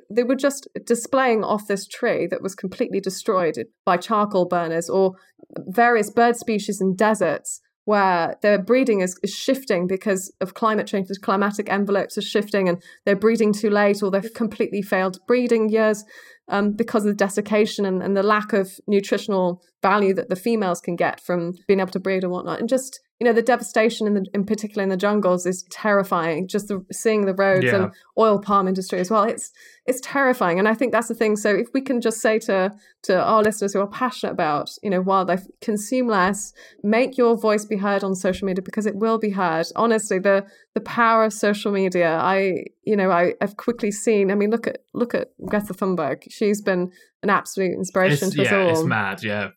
they 0.09 0.23
were 0.23 0.35
just 0.35 0.67
displaying 0.85 1.43
off 1.43 1.67
this 1.67 1.87
tree 1.87 2.27
that 2.27 2.41
was 2.41 2.55
completely 2.55 2.99
destroyed 2.99 3.57
by 3.85 3.97
charcoal 3.97 4.45
burners 4.45 4.89
or 4.89 5.13
various 5.67 6.09
bird 6.09 6.35
species 6.35 6.81
in 6.81 6.95
deserts 6.95 7.61
where 7.85 8.35
their 8.41 8.61
breeding 8.61 9.01
is, 9.01 9.17
is 9.21 9.31
shifting 9.31 9.85
because 9.87 10.33
of 10.41 10.55
climate 10.55 10.87
change. 10.87 11.07
The 11.07 11.19
climatic 11.21 11.71
envelopes 11.71 12.17
are 12.17 12.21
shifting 12.21 12.67
and 12.67 12.81
they're 13.05 13.15
breeding 13.15 13.53
too 13.53 13.69
late 13.69 14.01
or 14.01 14.09
they've 14.09 14.33
completely 14.33 14.81
failed 14.81 15.19
breeding 15.27 15.69
years 15.69 16.03
um, 16.47 16.71
because 16.71 17.05
of 17.05 17.11
the 17.11 17.25
desiccation 17.25 17.85
and, 17.85 18.01
and 18.01 18.17
the 18.17 18.23
lack 18.23 18.53
of 18.53 18.71
nutritional 18.87 19.61
value 19.81 20.13
that 20.15 20.29
the 20.29 20.35
females 20.35 20.81
can 20.81 20.95
get 20.95 21.21
from 21.21 21.53
being 21.67 21.79
able 21.79 21.91
to 21.91 21.99
breed 21.99 22.23
and 22.23 22.31
whatnot. 22.31 22.59
And 22.59 22.67
just 22.67 22.99
you 23.19 23.25
know 23.25 23.33
the 23.33 23.41
devastation 23.41 24.07
in 24.07 24.13
the 24.13 24.25
in 24.33 24.45
particular 24.45 24.83
in 24.83 24.89
the 24.89 24.97
jungles 24.97 25.45
is 25.45 25.63
terrifying 25.69 26.47
just 26.47 26.67
the, 26.67 26.85
seeing 26.91 27.25
the 27.25 27.33
roads 27.33 27.65
yeah. 27.65 27.75
and 27.75 27.93
oil 28.17 28.39
palm 28.39 28.67
industry 28.67 28.99
as 28.99 29.09
well 29.09 29.23
it's 29.23 29.51
it's 29.85 30.01
terrifying. 30.01 30.57
And 30.57 30.67
i 30.67 30.73
think 30.73 30.91
that's 30.91 31.07
the 31.07 31.15
thing 31.15 31.35
so 31.35 31.53
if 31.55 31.67
we 31.73 31.81
can 31.81 32.01
just 32.01 32.19
say 32.19 32.39
to 32.39 32.73
to 33.03 33.21
our 33.21 33.41
listeners 33.41 33.73
who 33.73 33.79
are 33.79 33.87
passionate 33.87 34.33
about 34.33 34.69
you 34.83 34.89
know 34.89 35.01
wildlife 35.01 35.45
consume 35.61 36.07
less 36.07 36.53
make 36.83 37.17
your 37.17 37.37
voice 37.37 37.65
be 37.65 37.77
heard 37.77 38.03
on 38.03 38.15
social 38.15 38.45
media 38.45 38.61
because 38.61 38.85
it 38.85 38.95
will 38.95 39.17
be 39.17 39.29
heard. 39.29 39.67
Honestly 39.75 40.19
the 40.19 40.45
the 40.73 40.81
power 40.81 41.23
of 41.23 41.33
social 41.33 41.71
media 41.71 42.17
i 42.17 42.65
you 42.83 42.95
know 42.95 43.11
i 43.11 43.33
have 43.39 43.55
quickly 43.55 43.91
seen 43.91 44.29
i 44.29 44.35
mean 44.35 44.49
look 44.49 44.67
at 44.67 44.79
look 44.93 45.15
at 45.15 45.29
greta 45.45 45.73
thunberg. 45.73 46.23
She's 46.29 46.61
been 46.61 46.91
an 47.23 47.29
absolute 47.29 47.73
inspiration 47.73 48.27
it's, 48.27 48.35
to 48.35 48.41
us 48.41 48.51
yeah, 48.51 48.61
all. 48.61 48.69
it's 48.69 48.83
mad 48.83 49.23
yeah. 49.23 49.49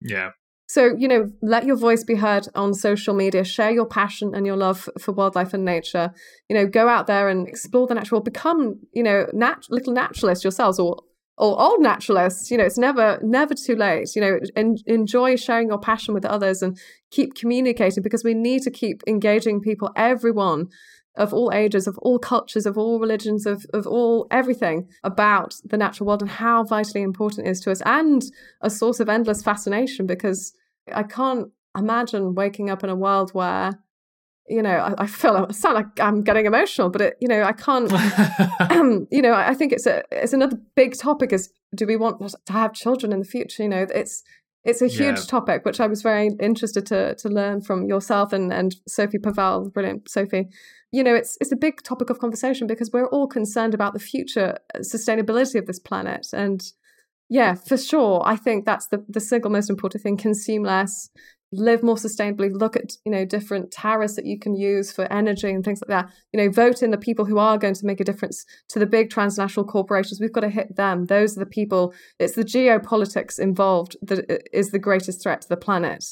Yeah 0.00 0.30
so, 0.68 0.94
you 0.98 1.08
know, 1.08 1.32
let 1.40 1.64
your 1.64 1.76
voice 1.76 2.04
be 2.04 2.14
heard 2.14 2.46
on 2.54 2.74
social 2.74 3.14
media, 3.14 3.42
share 3.42 3.70
your 3.70 3.86
passion 3.86 4.34
and 4.34 4.44
your 4.44 4.56
love 4.56 4.86
for 5.00 5.12
wildlife 5.12 5.54
and 5.54 5.64
nature. 5.64 6.12
You 6.50 6.56
know, 6.56 6.66
go 6.66 6.88
out 6.88 7.06
there 7.06 7.30
and 7.30 7.48
explore 7.48 7.86
the 7.86 7.94
natural, 7.94 8.20
become, 8.20 8.78
you 8.92 9.02
know, 9.02 9.26
nat- 9.32 9.66
little 9.70 9.94
naturalists 9.94 10.44
yourselves 10.44 10.78
or 10.78 11.02
or 11.38 11.58
old 11.58 11.80
naturalists. 11.80 12.50
You 12.50 12.58
know, 12.58 12.64
it's 12.64 12.76
never 12.76 13.18
never 13.22 13.54
too 13.54 13.76
late. 13.76 14.14
You 14.14 14.20
know, 14.20 14.38
en- 14.56 14.76
enjoy 14.84 15.36
sharing 15.36 15.68
your 15.68 15.78
passion 15.78 16.12
with 16.12 16.26
others 16.26 16.60
and 16.60 16.78
keep 17.10 17.34
communicating 17.34 18.02
because 18.02 18.22
we 18.22 18.34
need 18.34 18.60
to 18.64 18.70
keep 18.70 19.02
engaging 19.06 19.62
people, 19.62 19.90
everyone 19.96 20.68
of 21.18 21.34
all 21.34 21.52
ages, 21.52 21.86
of 21.86 21.98
all 21.98 22.18
cultures, 22.18 22.64
of 22.64 22.78
all 22.78 22.98
religions, 23.00 23.44
of, 23.44 23.66
of 23.74 23.86
all 23.86 24.26
everything 24.30 24.88
about 25.04 25.54
the 25.64 25.76
natural 25.76 26.06
world 26.06 26.22
and 26.22 26.30
how 26.30 26.64
vitally 26.64 27.02
important 27.02 27.46
it 27.46 27.50
is 27.50 27.60
to 27.60 27.70
us 27.70 27.82
and 27.84 28.22
a 28.62 28.70
source 28.70 29.00
of 29.00 29.08
endless 29.08 29.42
fascination 29.42 30.06
because 30.06 30.54
I 30.94 31.02
can't 31.02 31.48
imagine 31.76 32.34
waking 32.34 32.70
up 32.70 32.82
in 32.82 32.90
a 32.90 32.96
world 32.96 33.32
where 33.34 33.78
you 34.50 34.62
know, 34.62 34.70
I, 34.70 35.02
I, 35.02 35.06
feel 35.06 35.36
I 35.36 35.52
sound 35.52 35.74
like 35.74 36.00
I'm 36.00 36.22
getting 36.22 36.46
emotional, 36.46 36.88
but 36.88 37.02
it, 37.02 37.16
you 37.20 37.28
know, 37.28 37.42
I 37.42 37.52
can't. 37.52 37.92
um, 38.70 39.06
you 39.10 39.20
know, 39.20 39.34
I 39.34 39.52
think 39.52 39.72
it's 39.72 39.84
a 39.84 40.02
it's 40.10 40.32
another 40.32 40.58
big 40.74 40.96
topic. 40.96 41.34
Is 41.34 41.50
do 41.74 41.86
we 41.86 41.96
want 41.96 42.34
to 42.46 42.52
have 42.52 42.72
children 42.72 43.12
in 43.12 43.18
the 43.18 43.26
future? 43.26 43.62
You 43.62 43.68
know, 43.68 43.86
it's 43.94 44.22
it's 44.64 44.82
a 44.82 44.86
huge 44.86 45.18
yeah. 45.18 45.24
topic, 45.24 45.64
which 45.64 45.80
I 45.80 45.86
was 45.86 46.02
very 46.02 46.30
interested 46.40 46.86
to 46.86 47.14
to 47.16 47.28
learn 47.28 47.60
from 47.60 47.86
yourself 47.86 48.32
and 48.32 48.52
and 48.52 48.74
Sophie 48.86 49.18
Pavelle, 49.18 49.72
brilliant 49.72 50.10
Sophie. 50.10 50.48
You 50.90 51.04
know, 51.04 51.14
it's 51.14 51.36
it's 51.40 51.52
a 51.52 51.56
big 51.56 51.82
topic 51.82 52.10
of 52.10 52.18
conversation 52.18 52.66
because 52.66 52.90
we're 52.92 53.08
all 53.08 53.26
concerned 53.26 53.74
about 53.74 53.92
the 53.92 53.98
future 53.98 54.58
uh, 54.74 54.78
sustainability 54.78 55.58
of 55.58 55.66
this 55.66 55.78
planet, 55.78 56.28
and 56.32 56.62
yeah, 57.28 57.54
for 57.54 57.76
sure, 57.76 58.22
I 58.24 58.36
think 58.36 58.64
that's 58.64 58.88
the 58.88 59.04
the 59.08 59.20
single 59.20 59.50
most 59.50 59.68
important 59.68 60.02
thing: 60.02 60.16
consume 60.16 60.62
less, 60.62 61.10
live 61.52 61.82
more 61.82 61.96
sustainably 61.96 62.50
look 62.52 62.76
at 62.76 62.92
you 63.04 63.12
know 63.12 63.24
different 63.24 63.70
tariffs 63.70 64.16
that 64.16 64.26
you 64.26 64.38
can 64.38 64.54
use 64.54 64.92
for 64.92 65.10
energy 65.12 65.50
and 65.50 65.64
things 65.64 65.80
like 65.80 65.88
that. 65.88 66.12
You 66.32 66.40
know 66.40 66.50
vote 66.50 66.82
in 66.82 66.90
the 66.90 66.98
people 66.98 67.24
who 67.24 67.38
are 67.38 67.58
going 67.58 67.74
to 67.74 67.86
make 67.86 68.00
a 68.00 68.04
difference 68.04 68.44
to 68.68 68.78
the 68.78 68.86
big 68.86 69.10
transnational 69.10 69.66
corporations. 69.66 70.20
We've 70.20 70.32
got 70.32 70.42
to 70.42 70.50
hit 70.50 70.76
them. 70.76 71.06
Those 71.06 71.36
are 71.36 71.40
the 71.40 71.46
people 71.46 71.94
it's 72.18 72.34
the 72.34 72.44
geopolitics 72.44 73.38
involved 73.38 73.96
that 74.02 74.48
is 74.52 74.70
the 74.70 74.78
greatest 74.78 75.22
threat 75.22 75.42
to 75.42 75.48
the 75.48 75.56
planet 75.56 76.04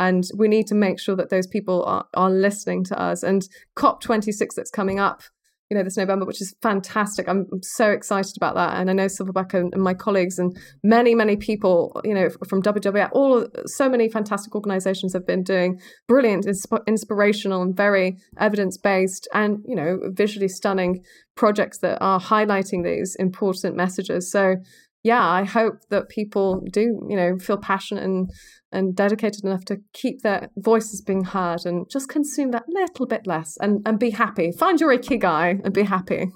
and 0.00 0.24
we 0.34 0.48
need 0.48 0.66
to 0.66 0.74
make 0.74 0.98
sure 0.98 1.14
that 1.14 1.28
those 1.28 1.46
people 1.46 1.84
are, 1.84 2.06
are 2.14 2.30
listening 2.30 2.82
to 2.84 2.98
us 3.00 3.22
and 3.22 3.46
cop 3.76 4.00
26 4.00 4.54
that's 4.54 4.70
coming 4.70 4.98
up 4.98 5.22
you 5.70 5.78
know, 5.78 5.84
this 5.84 5.96
November, 5.96 6.26
which 6.26 6.40
is 6.40 6.52
fantastic. 6.62 7.28
I'm, 7.28 7.46
so 7.62 7.92
excited 7.92 8.36
about 8.36 8.56
that. 8.56 8.76
And 8.76 8.90
I 8.90 8.92
know 8.92 9.06
Silverback 9.06 9.54
and, 9.54 9.72
and, 9.72 9.82
my 9.84 9.94
colleagues 9.94 10.36
and 10.36 10.56
many, 10.82 11.14
many 11.14 11.36
people, 11.36 12.00
you 12.02 12.12
know, 12.12 12.28
from 12.48 12.60
WWF, 12.60 13.10
all 13.12 13.46
so 13.66 13.88
many 13.88 14.08
fantastic 14.08 14.56
organizations 14.56 15.12
have 15.12 15.24
been 15.24 15.44
doing 15.44 15.80
brilliant, 16.08 16.46
insp- 16.46 16.84
inspirational 16.88 17.62
and 17.62 17.76
very 17.76 18.16
evidence 18.38 18.78
based 18.78 19.28
and, 19.32 19.62
you 19.64 19.76
know, 19.76 20.00
visually 20.08 20.48
stunning 20.48 21.04
projects 21.36 21.78
that 21.78 21.98
are 22.00 22.18
highlighting 22.18 22.82
these 22.82 23.14
important 23.20 23.76
messages. 23.76 24.28
So 24.28 24.56
yeah, 25.02 25.26
I 25.26 25.44
hope 25.44 25.88
that 25.88 26.08
people 26.08 26.62
do, 26.72 27.00
you 27.08 27.16
know, 27.16 27.38
feel 27.38 27.56
passionate 27.56 28.04
and 28.04 28.30
and 28.72 28.94
dedicated 28.94 29.44
enough 29.44 29.64
to 29.64 29.78
keep 29.92 30.22
their 30.22 30.48
voices 30.56 31.02
being 31.02 31.24
heard 31.24 31.60
and 31.64 31.90
just 31.90 32.08
consume 32.08 32.52
that 32.52 32.62
little 32.68 33.04
bit 33.04 33.26
less 33.26 33.56
and, 33.60 33.80
and 33.84 33.98
be 33.98 34.10
happy. 34.10 34.52
Find 34.52 34.80
your 34.80 34.96
ikigai 34.96 35.60
and 35.64 35.74
be 35.74 35.82
happy. 35.82 36.26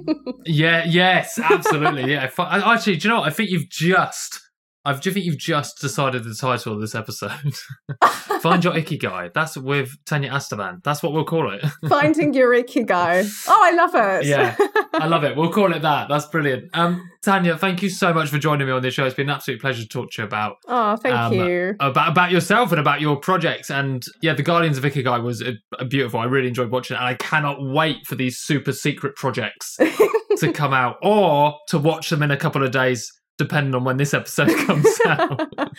yeah, 0.44 0.84
yes, 0.84 1.38
absolutely. 1.38 2.10
Yeah. 2.10 2.28
Actually, 2.36 2.96
do 2.96 3.06
you 3.06 3.14
know 3.14 3.20
what? 3.20 3.28
I 3.28 3.30
think 3.30 3.50
you've 3.50 3.68
just 3.68 4.40
I 4.86 4.92
do 4.94 5.10
think 5.10 5.24
you've 5.24 5.38
just 5.38 5.80
decided 5.80 6.24
the 6.24 6.34
title 6.34 6.74
of 6.74 6.80
this 6.80 6.94
episode. 6.94 7.54
Find 8.40 8.62
your 8.62 8.74
ikigai. 8.74 9.32
That's 9.32 9.56
with 9.56 9.96
Tanya 10.04 10.30
Esteban. 10.30 10.82
That's 10.84 11.02
what 11.02 11.14
we'll 11.14 11.24
call 11.24 11.50
it. 11.52 11.64
Finding 11.88 12.34
your 12.34 12.50
ikigai. 12.50 13.26
Oh, 13.48 13.60
I 13.62 13.70
love 13.72 13.94
it. 13.94 14.26
yeah, 14.26 14.56
I 14.92 15.06
love 15.06 15.24
it. 15.24 15.36
We'll 15.36 15.52
call 15.52 15.72
it 15.72 15.80
that. 15.80 16.08
That's 16.08 16.26
brilliant. 16.26 16.68
Um, 16.74 17.08
Tanya, 17.22 17.56
thank 17.56 17.82
you 17.82 17.88
so 17.88 18.12
much 18.12 18.28
for 18.28 18.38
joining 18.38 18.66
me 18.66 18.72
on 18.74 18.82
this 18.82 18.92
show. 18.92 19.06
It's 19.06 19.14
been 19.14 19.30
an 19.30 19.36
absolute 19.36 19.60
pleasure 19.62 19.82
to 19.82 19.88
talk 19.88 20.10
to 20.12 20.22
you 20.22 20.26
about. 20.26 20.56
Oh, 20.68 20.96
thank 20.96 21.14
um, 21.14 21.32
you. 21.32 21.76
About 21.80 22.10
about 22.10 22.30
yourself 22.30 22.70
and 22.70 22.80
about 22.80 23.00
your 23.00 23.16
projects. 23.16 23.70
And 23.70 24.04
yeah, 24.20 24.34
the 24.34 24.42
Guardians 24.42 24.76
of 24.76 24.84
Ikigai 24.84 25.22
was 25.22 25.40
a, 25.40 25.54
a 25.78 25.86
beautiful. 25.86 26.20
I 26.20 26.24
really 26.24 26.48
enjoyed 26.48 26.70
watching 26.70 26.96
it, 26.96 26.98
and 26.98 27.08
I 27.08 27.14
cannot 27.14 27.56
wait 27.60 28.06
for 28.06 28.16
these 28.16 28.38
super 28.38 28.72
secret 28.72 29.16
projects 29.16 29.76
to 30.38 30.52
come 30.52 30.74
out 30.74 30.96
or 31.02 31.54
to 31.68 31.78
watch 31.78 32.10
them 32.10 32.22
in 32.22 32.30
a 32.30 32.36
couple 32.36 32.62
of 32.62 32.70
days 32.70 33.10
depending 33.38 33.74
on 33.74 33.84
when 33.84 33.96
this 33.96 34.14
episode 34.14 34.48
comes 34.66 34.86
out. 35.06 35.52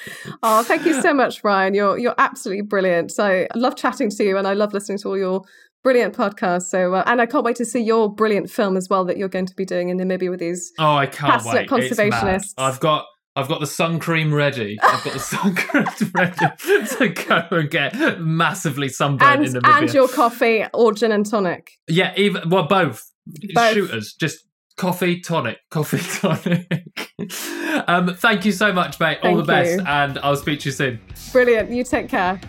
oh, 0.43 0.63
thank 0.63 0.85
you 0.85 1.01
so 1.01 1.13
much, 1.13 1.43
Ryan. 1.43 1.73
You're 1.73 1.97
you're 1.97 2.15
absolutely 2.17 2.63
brilliant. 2.63 3.11
So 3.11 3.25
I 3.25 3.47
love 3.55 3.75
chatting 3.75 4.09
to 4.09 4.23
you, 4.23 4.37
and 4.37 4.47
I 4.47 4.53
love 4.53 4.73
listening 4.73 4.97
to 4.99 5.09
all 5.09 5.17
your 5.17 5.41
brilliant 5.83 6.15
podcasts. 6.15 6.63
So, 6.63 6.95
uh, 6.95 7.03
and 7.05 7.21
I 7.21 7.25
can't 7.25 7.45
wait 7.45 7.55
to 7.57 7.65
see 7.65 7.81
your 7.81 8.13
brilliant 8.13 8.49
film 8.49 8.75
as 8.77 8.89
well 8.89 9.05
that 9.05 9.17
you're 9.17 9.29
going 9.29 9.45
to 9.45 9.55
be 9.55 9.65
doing 9.65 9.89
in 9.89 9.97
Namibia 9.97 10.29
with 10.29 10.39
these. 10.39 10.71
Oh, 10.79 10.95
I 10.95 11.07
can't 11.07 11.43
wait! 11.45 11.69
Conservationists. 11.69 12.53
I've 12.57 12.79
got. 12.79 13.05
I've 13.37 13.49
got 13.49 13.59
the 13.59 13.67
sun 13.67 13.99
cream 13.99 14.33
ready. 14.33 14.77
I've 14.81 15.03
got 15.03 15.11
the 15.11 15.19
sun 15.19 15.55
cream 15.57 15.85
ready 16.15 16.35
to 16.85 17.09
go 17.09 17.47
and 17.51 17.69
get 17.69 18.21
massively 18.21 18.87
sunburned 18.87 19.45
and, 19.45 19.55
in 19.57 19.61
Namibia. 19.61 19.81
And 19.81 19.93
your 19.93 20.07
coffee 20.07 20.63
or 20.73 20.93
gin 20.93 21.11
and 21.11 21.29
tonic. 21.29 21.71
Yeah, 21.89 22.13
even 22.15 22.49
well, 22.49 22.65
both. 22.65 23.03
both. 23.53 23.73
Shooters, 23.73 24.15
just 24.17 24.45
coffee 24.77 25.21
tonic, 25.21 25.59
coffee 25.69 25.97
tonic. 26.19 27.13
um, 27.87 28.15
thank 28.15 28.45
you 28.45 28.51
so 28.51 28.71
much, 28.73 28.99
mate. 28.99 29.19
All 29.23 29.37
the 29.37 29.43
best, 29.43 29.79
you. 29.79 29.85
and 29.85 30.17
I'll 30.19 30.35
speak 30.35 30.59
to 30.61 30.69
you 30.69 30.73
soon. 30.73 30.99
Brilliant. 31.31 31.71
You 31.71 31.83
take 31.83 32.09
care. 32.09 32.39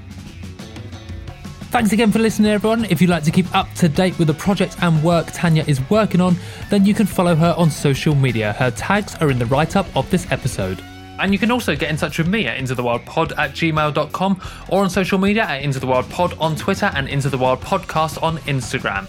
Thanks 1.71 1.93
again 1.93 2.13
for 2.13 2.21
listening, 2.21 2.53
everyone. 2.53 2.85
If 2.87 3.01
you'd 3.03 3.11
like 3.11 3.25
to 3.25 3.31
keep 3.31 3.53
up 3.55 3.71
to 3.75 3.89
date 3.89 4.19
with 4.19 4.29
the 4.29 4.35
project 4.35 4.77
and 4.83 5.03
work 5.03 5.27
Tanya 5.33 5.65
is 5.67 5.81
working 5.91 6.21
on, 6.21 6.37
then 6.71 6.87
you 6.87 6.95
can 6.95 7.07
follow 7.07 7.35
her 7.35 7.55
on 7.59 7.71
social 7.71 8.15
media. 8.15 8.53
Her 8.55 8.71
tags 8.71 9.15
are 9.17 9.31
in 9.31 9.39
the 9.39 9.47
write 9.47 9.77
up 9.77 9.87
of 9.97 10.09
this 10.11 10.31
episode. 10.31 10.83
And 11.19 11.33
you 11.33 11.39
can 11.39 11.51
also 11.51 11.75
get 11.75 11.91
in 11.91 11.97
touch 11.97 12.19
with 12.19 12.29
me 12.29 12.47
at 12.47 12.59
intothewildpod 12.59 13.37
at 13.39 13.53
gmail.com 13.53 14.43
or 14.69 14.83
on 14.85 14.91
social 14.91 15.19
media 15.19 15.45
at 15.45 15.63
Into 15.63 15.81
the 15.81 15.87
Wild 15.87 16.09
Pod 16.09 16.37
on 16.39 16.57
Twitter 16.57 16.91
and 16.95 17.09
Into 17.09 17.29
the 17.31 17.39
Wild 17.39 17.61
Podcast 17.61 18.23
on 18.23 18.39
Instagram. 18.39 19.07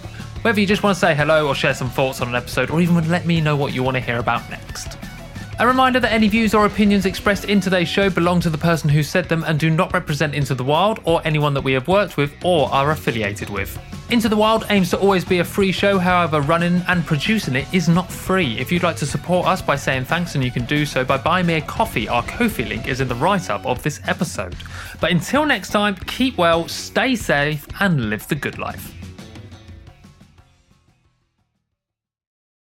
Whether 0.48 0.62
you 0.62 0.66
just 0.66 0.82
want 0.82 0.95
to 0.95 1.00
say 1.02 1.14
hello 1.14 1.45
or 1.45 1.54
share 1.54 1.74
some 1.74 1.89
thoughts 1.89 2.22
on 2.22 2.30
an 2.30 2.36
episode 2.36 2.72
or 2.72 2.80
even 2.80 3.10
let 3.10 3.26
me 3.26 3.41
know 3.41 3.58
what 3.58 3.74
you 3.74 3.84
want 3.84 3.95
to 3.95 4.00
hear 4.00 4.18
about 4.18 4.50
next. 4.50 4.98
A 5.60 5.68
reminder 5.68 6.00
that 6.00 6.14
any 6.14 6.30
views 6.30 6.54
or 6.54 6.66
opinions 6.66 7.06
expressed 7.06 7.43
in 7.43 7.60
today's 7.60 7.89
show 7.89 8.10
belong 8.10 8.39
to 8.39 8.50
the 8.50 8.58
person 8.58 8.89
who 8.89 9.04
said 9.04 9.28
them 9.28 9.43
and 9.43 9.60
do 9.60 9.70
not 9.70 9.91
represent 9.91 10.34
Into 10.34 10.56
the 10.56 10.64
Wild 10.64 11.02
or 11.04 11.22
anyone 11.26 11.54
that 11.54 11.66
we 11.66 11.74
have 11.74 11.89
worked 11.89 12.16
with 12.16 12.34
or 12.45 12.70
are 12.70 12.91
affiliated 12.91 13.50
with. 13.50 13.78
Into 14.10 14.30
the 14.30 14.38
Wild 14.38 14.66
aims 14.70 14.89
to 14.91 14.98
always 14.98 15.26
be 15.26 15.39
a 15.39 15.43
free 15.43 15.74
show, 15.74 16.00
however, 16.00 16.39
running 16.39 16.82
and 16.88 17.06
producing 17.06 17.58
it 17.58 17.68
is 17.74 17.89
not 17.89 18.10
free. 18.10 18.58
If 18.58 18.72
you'd 18.72 18.84
like 18.84 18.95
to 18.98 19.06
support 19.06 19.48
us 19.48 19.62
by 19.62 19.76
saying 19.76 20.06
thanks, 20.06 20.36
and 20.36 20.43
you 20.45 20.52
can 20.52 20.64
do 20.64 20.86
so 20.86 21.04
by 21.04 21.18
buying 21.18 21.45
me 21.45 21.56
a 21.56 21.62
coffee, 21.62 22.08
our 22.08 22.24
Ko-fi 22.24 22.64
link 22.64 22.88
is 22.88 23.02
in 23.02 23.10
the 23.10 23.16
write 23.16 23.50
up 23.50 23.66
of 23.66 23.84
this 23.84 24.00
episode. 24.08 24.56
But 25.02 25.12
until 25.12 25.45
next 25.45 25.72
time, 25.72 25.95
keep 25.95 26.38
well, 26.38 26.70
stay 26.70 27.18
safe, 27.18 27.68
and 27.82 28.10
live 28.10 28.26
the 28.30 28.36
good 28.36 28.58
life. 28.58 28.93